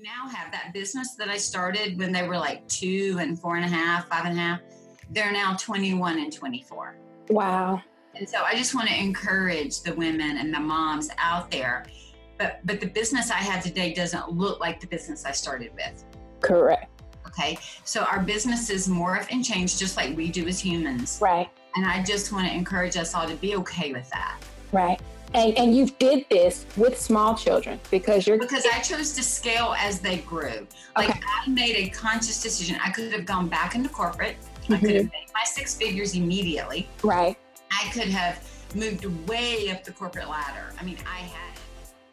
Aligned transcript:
Now 0.00 0.28
have 0.28 0.52
that 0.52 0.72
business 0.72 1.14
that 1.16 1.28
I 1.28 1.36
started 1.36 1.98
when 1.98 2.12
they 2.12 2.26
were 2.28 2.38
like 2.38 2.66
two 2.68 3.16
and 3.20 3.36
four 3.38 3.56
and 3.56 3.64
a 3.64 3.68
half, 3.68 4.08
five 4.08 4.26
and 4.26 4.38
a 4.38 4.40
half. 4.40 4.60
They're 5.10 5.32
now 5.32 5.56
21 5.56 6.20
and 6.20 6.32
24. 6.32 6.96
Wow. 7.30 7.82
And 8.14 8.28
so 8.28 8.42
I 8.44 8.54
just 8.54 8.76
want 8.76 8.88
to 8.88 8.96
encourage 8.96 9.80
the 9.80 9.92
women 9.94 10.36
and 10.36 10.54
the 10.54 10.60
moms 10.60 11.10
out 11.18 11.50
there. 11.50 11.84
But 12.38 12.60
but 12.64 12.78
the 12.78 12.86
business 12.86 13.32
I 13.32 13.38
have 13.38 13.64
today 13.64 13.92
doesn't 13.92 14.30
look 14.30 14.60
like 14.60 14.78
the 14.78 14.86
business 14.86 15.24
I 15.24 15.32
started 15.32 15.72
with. 15.74 16.04
Correct. 16.40 17.02
Okay. 17.26 17.58
So 17.82 18.04
our 18.04 18.22
businesses 18.22 18.86
morph 18.86 19.26
and 19.32 19.44
change 19.44 19.78
just 19.78 19.96
like 19.96 20.16
we 20.16 20.30
do 20.30 20.46
as 20.46 20.60
humans. 20.60 21.18
Right. 21.20 21.48
And 21.74 21.84
I 21.84 22.04
just 22.04 22.30
want 22.30 22.46
to 22.46 22.54
encourage 22.54 22.96
us 22.96 23.16
all 23.16 23.26
to 23.26 23.34
be 23.34 23.56
okay 23.56 23.92
with 23.92 24.08
that. 24.10 24.38
Right. 24.70 25.00
And 25.34 25.56
and 25.58 25.76
you 25.76 25.86
did 25.86 26.24
this 26.30 26.66
with 26.76 26.98
small 26.98 27.34
children 27.34 27.78
because 27.90 28.26
you're 28.26 28.38
because 28.38 28.66
I 28.72 28.78
chose 28.80 29.12
to 29.12 29.22
scale 29.22 29.74
as 29.78 30.00
they 30.00 30.18
grew. 30.18 30.66
Like 30.96 31.10
okay. 31.10 31.20
I 31.46 31.48
made 31.48 31.76
a 31.76 31.88
conscious 31.90 32.42
decision. 32.42 32.78
I 32.82 32.90
could 32.90 33.12
have 33.12 33.26
gone 33.26 33.48
back 33.48 33.74
into 33.74 33.88
corporate. 33.88 34.36
Mm-hmm. 34.40 34.74
I 34.74 34.78
could 34.80 34.90
have 34.90 35.12
made 35.12 35.28
my 35.34 35.44
six 35.44 35.76
figures 35.76 36.14
immediately. 36.14 36.88
Right. 37.02 37.36
I 37.70 37.90
could 37.92 38.08
have 38.08 38.42
moved 38.74 39.04
way 39.28 39.70
up 39.70 39.84
the 39.84 39.92
corporate 39.92 40.28
ladder. 40.28 40.72
I 40.80 40.84
mean, 40.84 40.96
I 41.06 41.18
had 41.18 41.48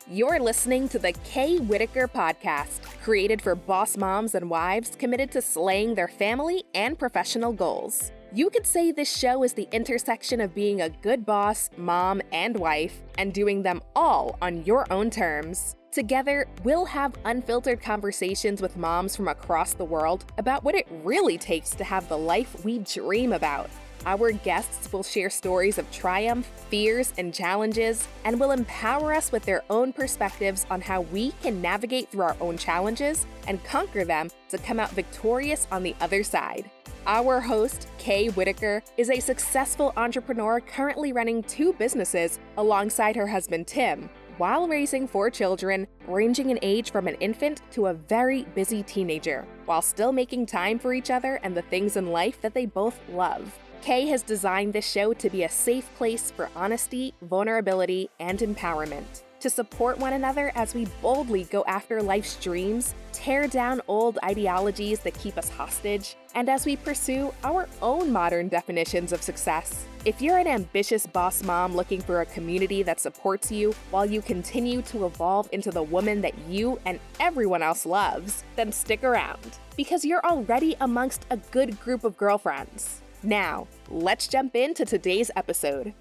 you're 0.08 0.40
listening 0.40 0.88
to 0.90 1.00
the 1.00 1.14
Kay 1.24 1.58
Whitaker 1.58 2.08
podcast, 2.08 2.84
created 3.02 3.42
for 3.42 3.56
boss 3.56 3.98
moms 3.98 4.36
and 4.36 4.52
wives 4.52 4.92
committed 4.96 5.32
to 5.32 5.42
slaying 5.42 5.96
their 5.96 6.08
family 6.08 6.64
and 6.76 7.00
professional 7.00 7.52
goals. 7.52 8.12
You 8.36 8.50
could 8.50 8.68
say 8.68 8.92
this 8.92 9.18
show 9.18 9.44
is 9.44 9.54
the 9.54 9.70
intersection 9.72 10.42
of 10.42 10.54
being 10.54 10.82
a 10.82 10.90
good 10.90 11.26
boss, 11.26 11.70
mom, 11.78 12.22
and 12.34 12.58
wife, 12.58 13.00
and 13.18 13.34
doing 13.34 13.64
them 13.64 13.82
all 13.96 14.38
on 14.42 14.66
your 14.66 14.92
own 14.92 15.10
terms. 15.10 15.78
Together, 15.90 16.46
we'll 16.66 16.84
have 16.84 17.16
unfiltered 17.24 17.82
conversations 17.82 18.62
with 18.62 18.76
moms 18.76 19.16
from 19.16 19.30
across 19.30 19.74
the 19.74 19.86
world 19.86 20.26
about 20.38 20.66
what 20.66 20.76
it 20.76 20.86
really 21.02 21.38
takes 21.38 21.70
to 21.76 21.86
have 21.86 22.10
the 22.10 22.18
life 22.18 22.66
we 22.66 22.80
dream 22.80 23.32
about. 23.32 23.70
Our 24.06 24.34
guests 24.34 24.92
will 24.92 25.02
share 25.02 25.30
stories 25.30 25.78
of 25.78 25.90
triumph, 25.90 26.46
fears, 26.70 27.14
and 27.18 27.34
challenges, 27.34 28.06
and 28.26 28.38
will 28.38 28.52
empower 28.52 29.14
us 29.14 29.32
with 29.32 29.46
their 29.46 29.64
own 29.70 29.94
perspectives 29.94 30.66
on 30.70 30.82
how 30.82 31.02
we 31.04 31.32
can 31.42 31.62
navigate 31.62 32.12
through 32.12 32.24
our 32.24 32.38
own 32.42 32.58
challenges 32.58 33.26
and 33.48 33.64
conquer 33.64 34.04
them 34.04 34.30
to 34.50 34.58
come 34.58 34.82
out 34.82 34.92
victorious 34.92 35.70
on 35.72 35.84
the 35.84 35.96
other 36.02 36.22
side. 36.22 36.70
Our 37.08 37.40
host, 37.40 37.88
Kay 38.00 38.30
Whitaker, 38.30 38.82
is 38.98 39.12
a 39.12 39.20
successful 39.20 39.94
entrepreneur 39.96 40.60
currently 40.60 41.14
running 41.14 41.44
two 41.44 41.74
businesses 41.74 42.40
alongside 42.58 43.16
her 43.16 43.28
husband 43.28 43.68
Tim, 43.68 44.10
while 44.38 44.68
raising 44.68 45.08
four 45.08 45.30
children, 45.30 45.86
ranging 46.08 46.50
in 46.50 46.58
age 46.64 46.92
from 46.92 47.08
an 47.08 47.14
infant 47.20 47.62
to 47.74 47.88
a 47.88 47.94
very 47.94 48.46
busy 48.56 48.82
teenager, 48.82 49.46
while 49.66 49.84
still 49.84 50.12
making 50.12 50.48
time 50.48 50.80
for 50.80 50.94
each 50.94 51.12
other 51.12 51.36
and 51.44 51.56
the 51.56 51.62
things 51.62 51.96
in 51.96 52.08
life 52.08 52.42
that 52.42 52.56
they 52.56 52.66
both 52.66 53.00
love. 53.10 53.56
Kay 53.84 54.08
has 54.08 54.24
designed 54.24 54.74
this 54.74 54.90
show 54.90 55.14
to 55.14 55.30
be 55.30 55.44
a 55.44 55.50
safe 55.50 55.88
place 55.96 56.32
for 56.32 56.50
honesty, 56.56 57.14
vulnerability, 57.22 58.10
and 58.20 58.40
empowerment. 58.40 59.22
To 59.46 59.50
support 59.52 60.00
one 60.00 60.14
another 60.14 60.52
as 60.56 60.74
we 60.74 60.88
boldly 61.04 61.44
go 61.44 61.64
after 61.68 62.02
life's 62.02 62.36
dreams, 62.38 62.96
tear 63.14 63.48
down 63.48 63.80
old 63.88 64.18
ideologies 64.26 65.02
that 65.02 65.14
keep 65.20 65.38
us 65.38 65.50
hostage, 65.50 66.16
and 66.34 66.50
as 66.50 66.66
we 66.66 66.76
pursue 66.76 67.32
our 67.44 67.70
own 67.80 68.12
modern 68.12 68.48
definitions 68.48 69.14
of 69.14 69.22
success. 69.22 69.86
If 70.04 70.20
you're 70.20 70.40
an 70.40 70.48
ambitious 70.48 71.06
boss 71.06 71.44
mom 71.44 71.76
looking 71.76 72.02
for 72.02 72.22
a 72.22 72.26
community 72.26 72.82
that 72.82 73.00
supports 73.00 73.52
you 73.52 73.76
while 73.92 74.08
you 74.08 74.20
continue 74.20 74.82
to 74.82 75.06
evolve 75.06 75.48
into 75.52 75.70
the 75.70 75.84
woman 75.84 76.22
that 76.22 76.36
you 76.50 76.80
and 76.86 77.00
everyone 77.20 77.62
else 77.62 77.86
loves, 77.86 78.44
then 78.56 78.72
stick 78.72 79.04
around 79.04 79.60
because 79.78 80.04
you're 80.04 80.26
already 80.26 80.76
amongst 80.82 81.28
a 81.30 81.38
good 81.38 81.80
group 81.80 82.04
of 82.04 82.18
girlfriends. 82.18 83.04
Now, 83.22 83.68
let's 83.92 84.28
jump 84.28 84.56
into 84.56 84.86
today's 84.86 85.30
episode. 85.36 85.94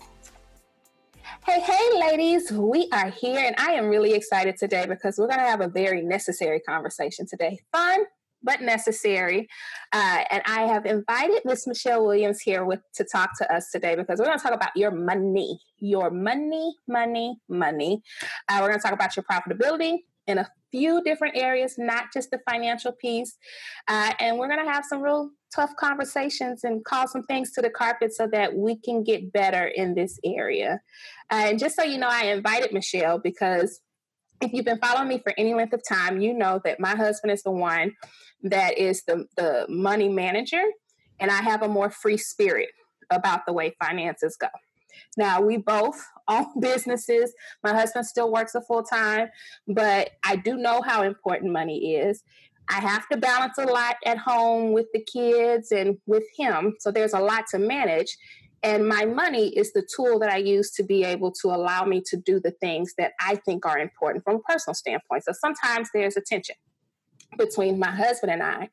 Hey, 1.47 1.61
hey, 1.61 1.99
ladies, 1.99 2.53
we 2.53 2.89
are 2.93 3.09
here, 3.09 3.39
and 3.39 3.55
I 3.59 3.73
am 3.73 3.87
really 3.87 4.13
excited 4.13 4.57
today 4.59 4.85
because 4.87 5.17
we're 5.17 5.27
going 5.27 5.41
to 5.41 5.47
have 5.47 5.63
a 5.63 5.69
very 5.69 6.03
necessary 6.03 6.61
conversation 6.61 7.27
today. 7.27 7.61
Fun, 7.73 8.05
but 8.43 8.61
necessary. 8.61 9.49
Uh, 9.93 10.25
and 10.31 10.43
I 10.45 10.63
have 10.63 10.85
invited 10.85 11.41
Miss 11.47 11.67
Michele 11.67 12.05
Williams 12.05 12.41
here 12.41 12.67
with 12.67 12.81
to 12.97 13.05
talk 13.05 13.31
to 13.39 13.55
us 13.55 13.71
today 13.71 13.95
because 13.95 14.19
we're 14.19 14.27
going 14.27 14.39
to 14.39 14.43
talk 14.43 14.55
about 14.55 14.77
your 14.77 14.91
money, 14.91 15.59
your 15.79 16.11
money, 16.11 16.77
money, 16.87 17.39
money. 17.49 18.03
Uh, 18.51 18.59
we're 18.61 18.69
going 18.69 18.81
to 18.81 18.83
talk 18.83 18.93
about 18.93 19.17
your 19.17 19.25
profitability 19.25 20.01
in 20.27 20.39
a 20.39 20.49
few 20.75 21.01
different 21.05 21.37
areas, 21.37 21.77
not 21.79 22.13
just 22.13 22.33
the 22.33 22.41
financial 22.51 22.91
piece. 22.91 23.39
Uh, 23.87 24.13
and 24.19 24.39
we're 24.39 24.49
going 24.49 24.65
to 24.65 24.73
have 24.73 24.85
some 24.85 25.01
real 25.01 25.31
tough 25.55 25.71
conversations 25.77 26.65
and 26.65 26.85
call 26.85 27.07
some 27.07 27.23
things 27.25 27.53
to 27.53 27.63
the 27.63 27.71
carpet 27.71 28.13
so 28.13 28.27
that 28.27 28.57
we 28.57 28.75
can 28.77 29.05
get 29.05 29.33
better 29.33 29.67
in 29.67 29.95
this 29.95 30.19
area. 30.25 30.81
Uh, 31.31 31.47
and 31.49 31.61
just 31.61 31.77
so 31.77 31.85
you 31.85 31.97
know, 31.97 32.09
I 32.11 32.25
invited 32.25 32.73
Michele 32.73 33.21
because 33.21 33.81
if 34.41 34.53
you've 34.53 34.65
been 34.65 34.81
following 34.81 35.09
me 35.09 35.21
for 35.23 35.33
any 35.39 35.55
length 35.55 35.75
of 35.75 35.83
time, 35.89 36.21
you 36.21 36.35
know 36.35 36.61
that 36.65 36.81
my 36.81 36.97
husband 36.97 37.33
is 37.33 37.45
the 37.45 37.53
one 37.53 37.93
that 38.43 38.77
is 38.77 39.05
the, 39.05 39.27
the 39.37 39.67
money 39.69 40.09
manager, 40.09 40.63
and 41.21 41.31
I 41.31 41.41
have 41.41 41.63
a 41.63 41.69
more 41.69 41.89
free 41.89 42.17
spirit 42.17 42.71
about 43.11 43.47
the 43.47 43.53
way 43.53 43.77
finances 43.81 44.37
go. 44.37 44.49
Now, 45.17 45.41
we 45.41 45.57
both 45.57 46.05
own 46.29 46.47
businesses. 46.61 47.33
My 47.63 47.73
husband 47.73 48.07
still 48.07 48.31
works 48.33 48.55
a 48.55 48.61
full 48.61 48.83
time, 48.83 49.29
but 49.69 50.11
I 50.25 50.37
do 50.37 50.57
know 50.57 50.83
how 50.83 51.03
important 51.03 51.53
money 51.53 51.97
is. 51.97 52.23
I 52.71 52.81
have 52.81 53.07
to 53.09 53.19
balance 53.19 53.59
a 53.59 53.67
lot 53.67 53.97
at 54.07 54.17
home 54.17 54.73
with 54.73 54.87
the 54.95 55.05
kids 55.05 55.71
and 55.71 55.99
with 56.07 56.25
him. 56.37 56.75
So 56.81 56.91
there's 56.91 57.13
a 57.13 57.21
lot 57.21 57.45
to 57.51 57.59
manage. 57.59 58.17
And 58.63 58.89
my 58.89 59.05
money 59.05 59.49
is 59.49 59.75
the 59.75 59.87
tool 59.95 60.19
that 60.21 60.31
I 60.31 60.39
use 60.39 60.71
to 60.73 60.83
be 60.83 61.05
able 61.05 61.31
to 61.43 61.49
allow 61.49 61.85
me 61.85 62.03
to 62.07 62.17
do 62.17 62.41
the 62.41 62.53
things 62.53 62.95
that 62.97 63.13
I 63.21 63.37
think 63.37 63.67
are 63.67 63.79
important 63.79 64.25
from 64.25 64.37
a 64.37 64.39
personal 64.39 64.75
standpoint. 64.75 65.25
So 65.25 65.33
sometimes 65.33 65.91
there's 65.93 66.17
a 66.17 66.23
tension 66.23 66.57
between 67.37 67.79
my 67.79 67.91
husband 67.91 68.33
and 68.33 68.43
I. 68.43 68.71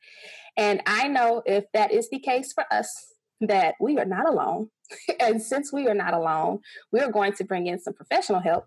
And 0.55 0.81
I 0.85 1.09
know 1.09 1.43
if 1.45 1.65
that 1.73 1.91
is 1.91 2.09
the 2.09 2.19
case 2.19 2.53
for 2.53 2.63
us, 2.71 3.13
that 3.41 3.75
we 3.79 3.97
are 3.97 4.05
not 4.05 4.27
alone. 4.27 4.69
and 5.19 5.41
since 5.41 5.73
we 5.73 5.87
are 5.87 5.93
not 5.93 6.13
alone, 6.13 6.59
we 6.91 6.99
are 6.99 7.11
going 7.11 7.33
to 7.33 7.43
bring 7.43 7.67
in 7.67 7.79
some 7.79 7.93
professional 7.93 8.39
help 8.39 8.65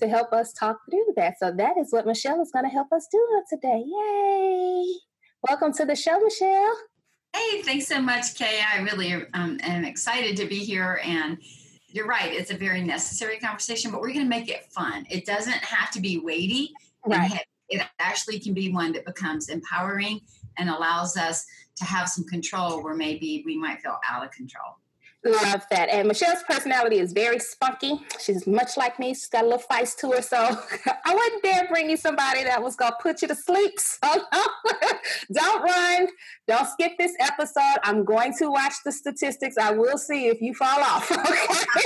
to 0.00 0.08
help 0.08 0.32
us 0.32 0.52
talk 0.52 0.78
through 0.90 1.14
that. 1.16 1.38
So 1.38 1.52
that 1.56 1.76
is 1.78 1.92
what 1.92 2.06
Michele 2.06 2.42
is 2.42 2.50
going 2.52 2.64
to 2.64 2.70
help 2.70 2.92
us 2.92 3.06
do 3.10 3.42
today. 3.48 3.82
Yay! 3.86 4.84
Welcome 5.48 5.72
to 5.74 5.84
the 5.84 5.96
show, 5.96 6.18
Michele. 6.18 6.76
Hey, 7.34 7.62
thanks 7.62 7.86
so 7.86 8.00
much, 8.00 8.34
Kay. 8.34 8.60
I 8.66 8.80
really 8.80 9.12
um, 9.34 9.58
am 9.62 9.84
excited 9.84 10.36
to 10.38 10.46
be 10.46 10.58
here. 10.58 11.00
And 11.04 11.38
you're 11.88 12.06
right, 12.06 12.32
it's 12.32 12.50
a 12.50 12.56
very 12.56 12.82
necessary 12.82 13.38
conversation, 13.38 13.90
but 13.90 14.00
we're 14.00 14.12
going 14.12 14.24
to 14.24 14.28
make 14.28 14.48
it 14.48 14.64
fun. 14.72 15.06
It 15.10 15.24
doesn't 15.24 15.52
have 15.52 15.90
to 15.92 16.00
be 16.00 16.18
weighty. 16.18 16.72
Right. 17.06 17.40
It 17.68 17.82
actually 17.98 18.38
can 18.38 18.54
be 18.54 18.72
one 18.72 18.92
that 18.92 19.04
becomes 19.06 19.48
empowering 19.48 20.20
and 20.58 20.70
allows 20.70 21.16
us 21.16 21.44
to 21.76 21.84
have 21.84 22.08
some 22.08 22.24
control 22.24 22.82
where 22.82 22.94
maybe 22.94 23.42
we 23.46 23.56
might 23.56 23.80
feel 23.80 23.98
out 24.08 24.24
of 24.24 24.30
control. 24.32 24.76
Love 25.26 25.66
that. 25.70 25.88
And 25.88 26.06
Michele's 26.06 26.42
personality 26.48 26.98
is 26.98 27.12
very 27.12 27.38
spunky. 27.38 28.00
She's 28.20 28.46
much 28.46 28.76
like 28.76 28.98
me. 28.98 29.08
She's 29.08 29.26
got 29.26 29.44
a 29.44 29.48
little 29.48 29.62
feist 29.70 29.96
to 29.98 30.12
her. 30.12 30.22
So 30.22 30.36
I 31.04 31.14
wouldn't 31.14 31.42
dare 31.42 31.66
bring 31.68 31.90
you 31.90 31.96
somebody 31.96 32.44
that 32.44 32.62
was 32.62 32.76
going 32.76 32.92
to 32.92 32.98
put 33.02 33.22
you 33.22 33.28
to 33.28 33.34
sleep. 33.34 33.72
So 34.06 34.20
don't 35.32 35.62
run. 35.62 36.08
Don't 36.46 36.68
skip 36.68 36.92
this 36.98 37.12
episode. 37.18 37.78
I'm 37.82 38.04
going 38.04 38.34
to 38.38 38.50
watch 38.50 38.74
the 38.84 38.92
statistics. 38.92 39.56
I 39.56 39.70
will 39.70 39.96
see 39.98 40.26
if 40.28 40.40
you 40.40 40.54
fall 40.54 40.80
off. 40.80 41.10
Okay. 41.10 41.82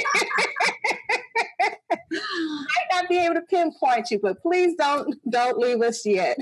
Might 2.11 2.89
not 2.93 3.09
be 3.09 3.19
able 3.19 3.35
to 3.37 3.43
pinpoint 3.43 4.11
you, 4.11 4.19
but 4.21 4.43
please 4.43 4.75
don't 4.77 5.17
don't 5.31 5.59
leave 5.59 5.81
us 5.83 6.05
yet. 6.05 6.37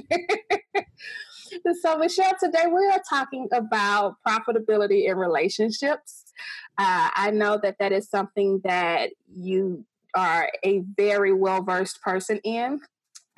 so 1.82 1.96
Michele, 1.98 2.32
today 2.40 2.64
we 2.66 2.86
are 2.86 3.02
talking 3.08 3.48
about 3.52 4.16
profitability 4.26 5.08
in 5.08 5.16
relationships. 5.16 6.24
Uh, 6.76 7.10
I 7.14 7.30
know 7.30 7.58
that 7.62 7.76
that 7.78 7.92
is 7.92 8.08
something 8.08 8.60
that 8.64 9.10
you 9.32 9.84
are 10.14 10.50
a 10.64 10.82
very 10.96 11.32
well 11.32 11.62
versed 11.62 12.00
person 12.02 12.38
in. 12.44 12.80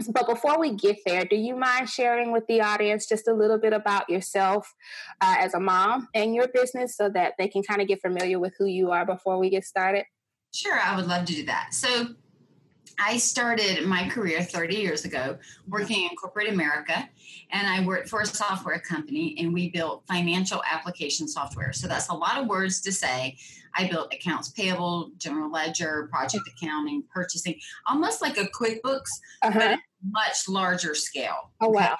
But 0.08 0.26
before 0.26 0.58
we 0.58 0.74
get 0.74 0.96
there, 1.04 1.26
do 1.26 1.36
you 1.36 1.54
mind 1.54 1.90
sharing 1.90 2.32
with 2.32 2.46
the 2.46 2.62
audience 2.62 3.06
just 3.06 3.28
a 3.28 3.34
little 3.34 3.58
bit 3.58 3.74
about 3.74 4.08
yourself 4.08 4.74
uh, 5.20 5.36
as 5.38 5.52
a 5.52 5.60
mom 5.60 6.08
and 6.14 6.34
your 6.34 6.48
business 6.48 6.96
so 6.96 7.10
that 7.10 7.34
they 7.38 7.48
can 7.48 7.62
kind 7.62 7.82
of 7.82 7.88
get 7.88 8.00
familiar 8.00 8.38
with 8.38 8.54
who 8.58 8.64
you 8.64 8.90
are 8.90 9.04
before 9.04 9.38
we 9.38 9.50
get 9.50 9.64
started? 9.64 10.04
Sure, 10.54 10.78
I 10.78 10.96
would 10.96 11.06
love 11.06 11.26
to 11.26 11.34
do 11.34 11.44
that. 11.44 11.74
So, 11.74 12.14
I 13.02 13.16
started 13.16 13.86
my 13.86 14.08
career 14.08 14.42
30 14.42 14.76
years 14.76 15.04
ago 15.04 15.38
working 15.66 16.04
in 16.04 16.10
corporate 16.16 16.50
America, 16.50 17.08
and 17.50 17.66
I 17.66 17.84
worked 17.84 18.08
for 18.08 18.20
a 18.20 18.26
software 18.26 18.78
company, 18.78 19.36
and 19.38 19.54
we 19.54 19.70
built 19.70 20.04
financial 20.06 20.62
application 20.70 21.26
software. 21.26 21.72
So 21.72 21.88
that's 21.88 22.08
a 22.08 22.14
lot 22.14 22.38
of 22.38 22.46
words 22.46 22.80
to 22.82 22.92
say. 22.92 23.38
I 23.74 23.88
built 23.88 24.12
accounts 24.12 24.50
payable, 24.50 25.12
general 25.16 25.50
ledger, 25.50 26.08
project 26.10 26.42
accounting, 26.48 27.04
purchasing, 27.12 27.58
almost 27.86 28.20
like 28.20 28.36
a 28.36 28.44
QuickBooks, 28.44 29.10
uh-huh. 29.42 29.58
but 29.58 29.78
much 30.10 30.48
larger 30.48 30.94
scale. 30.94 31.50
Oh 31.60 31.70
wow! 31.70 31.96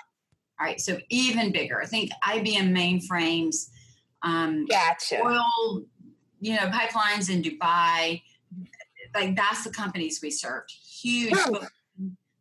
All 0.61 0.67
right, 0.67 0.81
so 0.81 0.99
even 1.08 1.50
bigger. 1.50 1.81
I 1.81 1.87
think 1.87 2.11
IBM 2.26 2.76
mainframes, 2.76 3.70
um, 4.23 4.67
Gotcha. 4.67 5.25
oil, 5.25 5.85
you 6.41 6.56
know, 6.56 6.67
pipelines 6.67 7.31
in 7.31 7.43
Dubai. 7.43 8.23
Like 9.14 9.35
that's 9.35 9.64
the 9.64 9.70
companies 9.70 10.20
we 10.23 10.31
served. 10.31 10.73
Huge. 11.02 11.35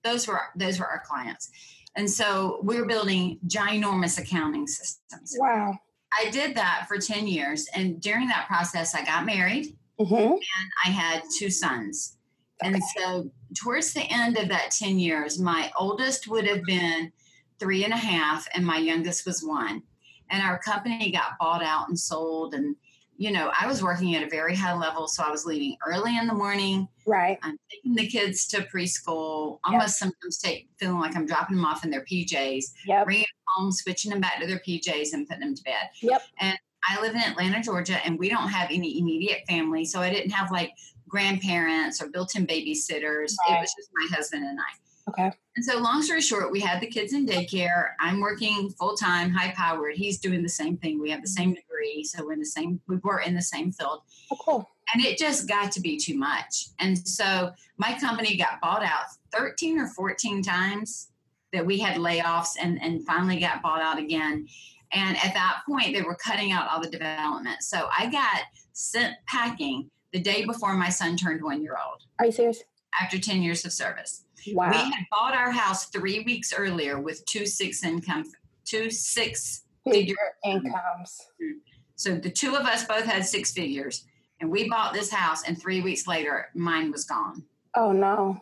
Those 0.04 0.28
were 0.28 0.42
those 0.56 0.80
were 0.80 0.88
our 0.88 1.04
clients, 1.06 1.50
and 1.96 2.10
so 2.10 2.60
we 2.64 2.80
were 2.80 2.86
building 2.88 3.40
ginormous 3.48 4.18
accounting 4.18 4.66
systems. 4.66 5.36
Wow. 5.38 5.78
I 6.18 6.30
did 6.32 6.56
that 6.56 6.86
for 6.88 6.98
ten 6.98 7.28
years, 7.28 7.68
and 7.74 8.02
during 8.02 8.28
that 8.30 8.48
process, 8.48 8.96
I 8.96 9.04
got 9.04 9.26
married. 9.26 9.76
hmm 10.00 10.14
and 10.14 10.40
I 10.86 10.90
had 10.90 11.24
two 11.38 11.50
sons. 11.50 12.18
And 12.62 12.78
so, 12.98 13.32
towards 13.56 13.94
the 13.94 14.04
end 14.12 14.38
of 14.38 14.50
that 14.50 14.72
10 14.72 15.00
years, 15.00 15.40
my 15.40 15.72
oldest 15.78 16.28
would 16.28 16.46
have 16.46 16.64
been 16.64 17.12
three 17.58 17.84
and 17.84 17.94
a 17.94 17.98
half, 17.98 18.48
and 18.54 18.66
my 18.66 18.78
youngest 18.78 19.26
was 19.26 19.44
one. 19.44 19.82
And 20.30 20.44
our 20.44 20.60
company 20.60 21.12
got 21.12 21.38
bought 21.40 21.64
out 21.64 21.88
and 21.88 21.98
sold. 21.98 22.54
And, 22.54 22.76
you 23.20 23.32
know, 23.32 23.52
I 23.60 23.68
was 23.68 23.84
working 23.84 24.16
at 24.16 24.24
a 24.24 24.30
very 24.30 24.56
high 24.56 24.74
level. 24.74 25.08
So, 25.08 25.24
I 25.24 25.30
was 25.30 25.46
leaving 25.46 25.76
early 25.86 26.18
in 26.18 26.26
the 26.26 26.34
morning. 26.34 26.88
Right. 27.06 27.38
I'm 27.44 27.58
taking 27.70 27.94
the 27.94 28.08
kids 28.08 28.48
to 28.48 28.62
preschool, 28.74 29.60
almost 29.66 30.00
sometimes 30.00 30.38
take, 30.38 30.70
feeling 30.78 31.00
like 31.00 31.18
I'm 31.18 31.26
dropping 31.26 31.58
them 31.58 31.66
off 31.66 31.84
in 31.84 31.92
their 31.92 32.06
PJs, 32.06 32.64
Yep. 32.86 33.06
bringing 33.06 33.24
them 33.24 33.44
home, 33.48 33.72
switching 33.74 34.12
them 34.12 34.22
back 34.22 34.40
to 34.40 34.48
their 34.48 34.60
PJs, 34.60 35.12
and 35.12 35.28
putting 35.28 35.42
them 35.42 35.54
to 35.54 35.64
bed. 35.64 35.90
Yep. 36.02 36.22
And 36.40 36.58
I 36.88 37.02
live 37.02 37.14
in 37.14 37.22
Atlanta, 37.22 37.62
Georgia, 37.62 38.04
and 38.06 38.18
we 38.18 38.30
don't 38.30 38.48
have 38.48 38.72
any 38.72 39.00
immediate 39.00 39.42
family. 39.50 39.84
So 39.84 40.00
I 40.00 40.10
didn't 40.10 40.32
have 40.32 40.50
like 40.50 40.72
grandparents 41.10 42.02
or 42.02 42.08
built 42.08 42.38
in 42.38 42.48
babysitters. 42.48 43.36
Right. 43.50 43.58
It 43.58 43.60
was 43.60 43.74
just 43.78 43.90
my 43.94 44.08
husband 44.16 44.46
and 44.46 44.60
I. 44.60 45.10
Okay. 45.10 45.32
And 45.56 45.66
so, 45.66 45.80
long 45.80 46.04
story 46.04 46.22
short, 46.22 46.52
we 46.52 46.60
had 46.60 46.82
the 46.82 46.88
kids 46.88 47.14
in 47.14 47.26
daycare. 47.26 47.90
I'm 48.00 48.22
working 48.22 48.70
full 48.70 48.96
time, 48.96 49.32
high 49.32 49.52
powered. 49.52 49.96
He's 49.96 50.20
doing 50.20 50.44
the 50.44 50.50
same 50.50 50.78
thing. 50.78 51.02
We 51.02 51.10
have 51.10 51.22
the 51.22 51.28
mm-hmm. 51.28 51.44
same 51.44 51.50
degree. 51.50 51.69
So, 52.04 52.26
we're 52.26 52.34
in 52.34 52.40
the 52.40 52.46
same, 52.46 52.82
we 52.88 52.98
were 53.04 53.20
in 53.20 53.36
the 53.36 53.42
same 53.42 53.72
field. 53.72 54.02
Oh, 54.32 54.38
cool. 54.40 54.70
And 54.94 55.06
it 55.06 55.18
just 55.18 55.48
got 55.48 55.72
to 55.74 55.82
be 55.82 55.98
too 55.98 56.18
much. 56.18 56.68
And 56.80 56.98
so, 56.98 57.52
my 57.78 57.98
company 58.00 58.38
got 58.38 58.62
bought 58.62 58.84
out 58.84 59.06
13 59.32 59.80
or 59.80 59.88
14 59.88 60.42
times 60.42 61.10
that 61.54 61.66
we 61.66 61.80
had 61.80 61.98
layoffs 61.98 62.56
and, 62.60 62.82
and 62.82 63.06
finally 63.06 63.40
got 63.40 63.62
bought 63.62 63.82
out 63.82 63.98
again. 63.98 64.48
And 64.92 65.18
at 65.18 65.34
that 65.34 65.62
point, 65.68 65.94
they 65.94 66.02
were 66.02 66.16
cutting 66.16 66.52
out 66.52 66.68
all 66.70 66.82
the 66.82 66.90
development. 66.90 67.64
So 67.64 67.90
I 67.98 68.08
got 68.08 68.42
sent 68.74 69.16
packing 69.28 69.90
the 70.14 70.20
day 70.20 70.46
before 70.46 70.74
my 70.74 70.90
son 70.90 71.16
turned 71.16 71.44
one 71.44 71.62
year 71.62 71.78
old 71.84 72.02
Are 72.18 72.26
you 72.26 72.32
serious? 72.32 72.64
after 73.00 73.20
10 73.20 73.42
years 73.44 73.66
of 73.66 73.74
service. 73.74 74.24
Wow. 74.54 74.72
We 74.72 74.78
had 74.78 75.06
bought 75.12 75.36
our 75.36 75.52
house 75.52 75.86
three 75.88 76.22
weeks 76.22 76.54
earlier 76.54 77.00
with 77.00 77.24
two 77.26 77.46
six 77.46 77.84
income, 77.84 78.26
two 78.66 78.90
six 78.90 79.64
Figure 79.86 80.16
figure 80.16 80.16
incomes. 80.46 81.22
Mm-hmm. 81.42 81.58
So 82.00 82.16
the 82.16 82.30
two 82.30 82.56
of 82.56 82.66
us 82.66 82.86
both 82.86 83.04
had 83.04 83.26
six 83.26 83.52
figures. 83.52 84.06
And 84.40 84.50
we 84.50 84.70
bought 84.70 84.94
this 84.94 85.12
house, 85.12 85.44
and 85.46 85.62
three 85.62 85.82
weeks 85.82 86.08
later, 86.08 86.48
mine 86.56 86.92
was 86.94 87.04
gone. 87.04 87.44
Oh 87.76 87.92
no. 87.92 88.40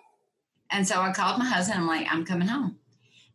And 0.70 0.88
so 0.88 1.02
I 1.02 1.12
called 1.12 1.40
my 1.40 1.46
husband. 1.46 1.80
I'm 1.80 1.88
like, 1.88 2.06
I'm 2.12 2.24
coming 2.24 2.48
home. 2.48 2.78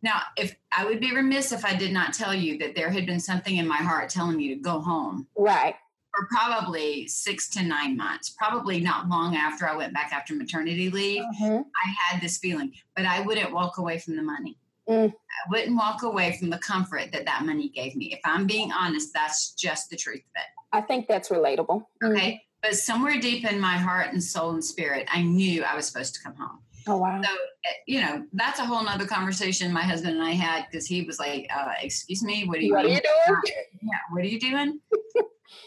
Now, 0.01 0.21
if 0.37 0.55
I 0.71 0.85
would 0.85 1.01
be 1.01 1.13
remiss 1.13 1.51
if 1.51 1.65
I 1.65 1.75
did 1.75 1.91
not 1.91 2.13
tell 2.13 2.33
you 2.33 2.57
that 2.59 2.73
there 2.73 2.89
had 2.89 3.05
been 3.05 3.19
something 3.19 3.57
in 3.57 3.67
my 3.67 3.75
heart 3.77 4.09
telling 4.09 4.37
me 4.37 4.47
to 4.49 4.55
go 4.55 4.79
home 4.79 5.27
Right. 5.37 5.75
for 6.15 6.25
probably 6.31 7.05
six 7.07 7.49
to 7.49 7.63
nine 7.63 7.97
months, 7.97 8.29
probably 8.29 8.79
not 8.79 9.09
long 9.09 9.35
after 9.35 9.67
I 9.67 9.75
went 9.75 9.93
back 9.93 10.13
after 10.13 10.33
maternity 10.33 10.89
leave. 10.89 11.23
hmm 11.37 11.57
I 11.85 11.89
had 11.99 12.21
this 12.21 12.37
feeling, 12.37 12.71
but 12.95 13.05
I 13.05 13.19
wouldn't 13.21 13.51
walk 13.51 13.77
away 13.77 13.97
from 13.99 14.15
the 14.15 14.23
money. 14.23 14.57
Mm. 14.89 15.09
I 15.11 15.49
wouldn't 15.49 15.75
walk 15.77 16.03
away 16.03 16.37
from 16.37 16.49
the 16.49 16.57
comfort 16.57 17.11
that 17.11 17.25
that 17.25 17.45
money 17.45 17.69
gave 17.69 17.95
me. 17.95 18.13
If 18.13 18.19
I'm 18.25 18.45
being 18.45 18.71
honest, 18.71 19.13
that's 19.13 19.53
just 19.53 19.89
the 19.89 19.95
truth 19.95 20.19
of 20.19 20.41
it. 20.41 20.47
I 20.73 20.81
think 20.81 21.07
that's 21.07 21.29
relatable. 21.29 21.85
Mm. 22.03 22.11
Okay. 22.15 22.41
But 22.61 22.75
somewhere 22.75 23.19
deep 23.19 23.49
in 23.49 23.59
my 23.59 23.77
heart 23.77 24.13
and 24.13 24.23
soul 24.23 24.51
and 24.51 24.63
spirit, 24.63 25.07
I 25.11 25.21
knew 25.21 25.63
I 25.63 25.75
was 25.75 25.85
supposed 25.85 26.15
to 26.15 26.21
come 26.21 26.35
home. 26.35 26.59
Oh 26.87 26.97
wow. 26.97 27.21
So, 27.21 27.29
eh, 27.65 27.69
you 27.87 28.01
know, 28.01 28.25
that's 28.33 28.59
a 28.59 28.65
whole 28.65 28.83
nother 28.83 29.05
conversation 29.05 29.71
my 29.71 29.83
husband 29.83 30.15
and 30.15 30.23
I 30.23 30.31
had 30.31 30.65
because 30.69 30.85
he 30.85 31.03
was 31.03 31.19
like, 31.19 31.47
uh, 31.55 31.71
Excuse 31.81 32.23
me, 32.23 32.45
what 32.45 32.57
are 32.57 32.61
you 32.61 32.73
What 32.73 32.85
are 32.85 32.87
doing? 32.89 32.95
you 32.95 33.01
doing? 33.27 33.41
Yeah, 33.81 33.97
what 34.11 34.23
are 34.23 34.27
you 34.27 34.39
doing? 34.39 34.79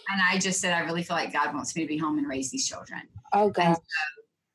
and 0.09 0.21
I 0.31 0.39
just 0.39 0.61
said, 0.61 0.73
I 0.75 0.81
really 0.81 1.03
feel 1.03 1.17
like 1.17 1.33
God 1.33 1.55
wants 1.55 1.75
me 1.75 1.83
to 1.83 1.89
be 1.89 1.97
home 1.97 2.19
and 2.19 2.29
raise 2.29 2.51
these 2.51 2.69
children. 2.69 3.03
Oh 3.33 3.49
god. 3.49 3.65
And 3.65 3.77
so 3.77 3.83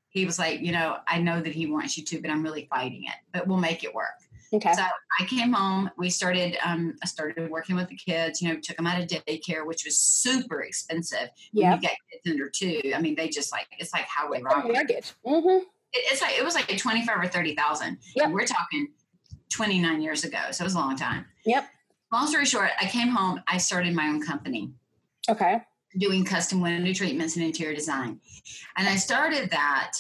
he 0.10 0.26
was 0.26 0.38
like, 0.38 0.62
You 0.62 0.72
know, 0.72 0.98
I 1.08 1.20
know 1.20 1.42
that 1.42 1.54
he 1.54 1.66
wants 1.66 1.98
you 1.98 2.04
to, 2.06 2.22
but 2.22 2.30
I'm 2.30 2.44
really 2.44 2.68
fighting 2.70 3.06
it, 3.06 3.16
but 3.34 3.48
we'll 3.48 3.58
make 3.58 3.84
it 3.84 3.94
work. 3.94 4.10
Okay. 4.54 4.74
So 4.74 4.82
I 5.20 5.26
came 5.26 5.54
home. 5.54 5.90
We 5.98 6.10
started. 6.10 6.58
Um, 6.66 6.96
I 7.02 7.06
started 7.08 7.50
working 7.50 7.76
with 7.78 7.88
the 7.88 7.96
kids. 7.96 8.42
You 8.42 8.50
know, 8.50 8.60
took 8.62 8.76
them 8.78 8.86
out 8.88 9.02
of 9.02 9.08
daycare, 9.08 9.66
which 9.66 9.86
was 9.86 9.98
super 9.98 10.62
expensive. 10.62 11.30
When 11.54 11.64
Yeah. 11.64 11.76
you 11.76 11.82
get 11.82 11.96
kids 12.12 12.32
under 12.34 12.50
two, 12.50 12.92
I 12.96 13.00
mean, 13.00 13.16
they 13.16 13.30
just 13.30 13.52
like 13.52 13.68
it's 13.80 13.94
like 13.94 14.06
highway 14.06 14.42
robbery. 14.42 14.74
mortgage. 14.74 15.14
Mm-hmm. 15.26 15.64
It, 15.94 16.04
it's 16.12 16.22
like 16.22 16.38
it 16.38 16.44
was 16.44 16.56
like 16.56 16.68
twenty 16.78 17.06
five 17.06 17.18
or 17.18 17.28
thirty 17.28 17.56
thousand. 17.56 18.00
Yep. 18.16 18.32
We're 18.32 18.46
talking 18.46 18.90
twenty 19.50 19.80
nine 19.80 20.02
years 20.02 20.24
ago, 20.26 20.40
so 20.52 20.64
it 20.64 20.66
was 20.66 20.76
a 20.76 20.80
long 20.80 20.98
time. 20.98 21.26
Yep. 21.46 21.68
Long 22.12 22.28
story 22.28 22.46
short, 22.46 22.72
I 22.80 22.88
came 22.88 23.08
home. 23.08 23.42
I 23.48 23.58
started 23.58 23.96
my 23.96 24.08
own 24.08 24.22
company 24.22 24.74
Okay. 25.30 25.62
doing 25.98 26.26
custom 26.26 26.60
window 26.60 26.92
treatments 26.94 27.38
and 27.38 27.46
interior 27.46 27.74
design, 27.74 28.20
and 28.76 28.86
I 28.90 28.98
started 28.98 29.50
that 29.52 29.94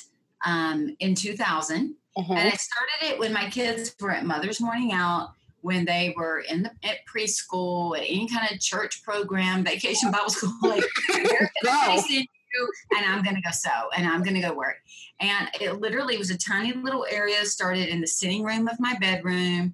um, 0.45 0.94
in 1.00 1.15
two 1.15 1.38
thousand. 1.38 1.95
And 2.15 2.25
uh-huh. 2.25 2.33
I 2.33 2.49
started 2.49 3.13
it 3.13 3.19
when 3.19 3.33
my 3.33 3.49
kids 3.49 3.95
were 3.99 4.11
at 4.11 4.25
Mother's 4.25 4.59
Morning 4.59 4.91
Out, 4.91 5.31
when 5.61 5.85
they 5.85 6.13
were 6.17 6.39
in 6.39 6.63
the 6.63 6.71
at 6.83 6.97
preschool, 7.13 7.97
at 7.97 8.03
any 8.03 8.27
kind 8.27 8.51
of 8.51 8.59
church 8.59 9.03
program, 9.03 9.63
vacation 9.63 10.11
Bible 10.11 10.29
school. 10.29 10.51
Like, 10.61 10.83
they're 11.07 11.51
Go. 11.63 11.69
gonna 11.69 12.01
send 12.01 12.27
you, 12.53 12.71
and 12.97 13.05
I'm 13.05 13.23
going 13.23 13.35
to 13.35 13.41
go 13.41 13.51
sew, 13.51 13.89
and 13.95 14.05
I'm 14.07 14.23
going 14.23 14.35
to 14.35 14.41
go 14.41 14.53
work. 14.53 14.77
And 15.19 15.49
it 15.59 15.79
literally 15.79 16.17
was 16.17 16.31
a 16.31 16.37
tiny 16.37 16.73
little 16.73 17.05
area. 17.09 17.45
Started 17.45 17.87
in 17.89 18.01
the 18.01 18.07
sitting 18.07 18.43
room 18.43 18.67
of 18.67 18.79
my 18.79 18.95
bedroom, 18.99 19.73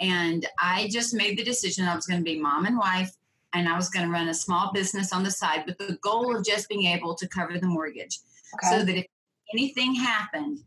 and 0.00 0.46
I 0.58 0.88
just 0.90 1.12
made 1.12 1.36
the 1.36 1.44
decision 1.44 1.86
I 1.86 1.94
was 1.94 2.06
going 2.06 2.20
to 2.20 2.24
be 2.24 2.40
mom 2.40 2.64
and 2.64 2.78
wife. 2.78 3.14
And 3.52 3.68
I 3.68 3.76
was 3.76 3.88
going 3.88 4.04
to 4.04 4.10
run 4.10 4.28
a 4.28 4.34
small 4.34 4.72
business 4.72 5.12
on 5.12 5.22
the 5.22 5.30
side 5.30 5.64
with 5.64 5.78
the 5.78 5.96
goal 6.02 6.34
of 6.34 6.44
just 6.44 6.68
being 6.68 6.86
able 6.86 7.14
to 7.14 7.28
cover 7.28 7.56
the 7.56 7.68
mortgage 7.68 8.18
Okay. 8.54 8.68
so 8.68 8.84
that 8.84 8.96
if 8.96 9.06
anything 9.52 9.94
happened, 9.94 10.58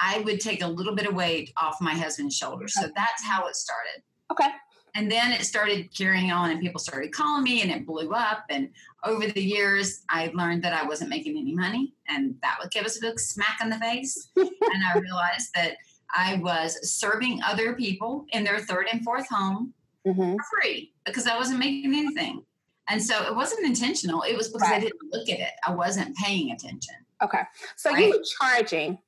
I 0.00 0.20
would 0.20 0.40
take 0.40 0.62
a 0.62 0.66
little 0.66 0.94
bit 0.94 1.06
of 1.06 1.14
weight 1.14 1.52
off 1.56 1.76
my 1.80 1.94
husband's 1.94 2.36
shoulders. 2.36 2.74
So 2.74 2.88
that's 2.96 3.22
how 3.24 3.46
it 3.46 3.54
started. 3.56 4.02
okay. 4.32 4.48
And 4.96 5.08
then 5.08 5.30
it 5.30 5.44
started 5.44 5.94
carrying 5.96 6.32
on, 6.32 6.50
and 6.50 6.60
people 6.60 6.80
started 6.80 7.12
calling 7.12 7.44
me, 7.44 7.62
and 7.62 7.70
it 7.70 7.86
blew 7.86 8.10
up. 8.12 8.44
And 8.50 8.70
over 9.04 9.24
the 9.28 9.40
years, 9.40 10.02
I 10.08 10.32
learned 10.34 10.64
that 10.64 10.72
I 10.72 10.84
wasn't 10.84 11.10
making 11.10 11.38
any 11.38 11.54
money, 11.54 11.94
and 12.08 12.34
that 12.42 12.56
would 12.60 12.72
give 12.72 12.84
us 12.84 12.96
a 12.98 13.00
big 13.00 13.20
smack 13.20 13.60
in 13.62 13.70
the 13.70 13.78
face. 13.78 14.30
and 14.36 14.50
I 14.92 14.98
realized 14.98 15.50
that 15.54 15.76
I 16.12 16.40
was 16.42 16.76
serving 16.90 17.40
other 17.46 17.74
people 17.74 18.26
in 18.30 18.42
their 18.42 18.58
third 18.58 18.86
and 18.92 19.04
fourth 19.04 19.28
home 19.28 19.74
hmm 20.04 20.32
for 20.32 20.44
free 20.60 20.92
because 21.04 21.26
I 21.28 21.36
wasn't 21.36 21.60
making 21.60 21.94
anything. 21.94 22.42
And 22.88 23.00
so 23.00 23.22
it 23.28 23.36
wasn't 23.36 23.64
intentional. 23.66 24.22
It 24.22 24.36
was 24.36 24.48
because 24.48 24.68
I 24.68 24.80
didn't 24.80 24.98
look 25.12 25.28
at 25.28 25.38
it. 25.38 25.52
I 25.64 25.72
wasn't 25.72 26.16
paying 26.16 26.50
attention. 26.50 26.96
Okay. 27.22 27.42
So 27.76 27.92
Right. 27.92 28.06
you 28.06 28.10
were 28.10 28.24
charging. 28.40 28.98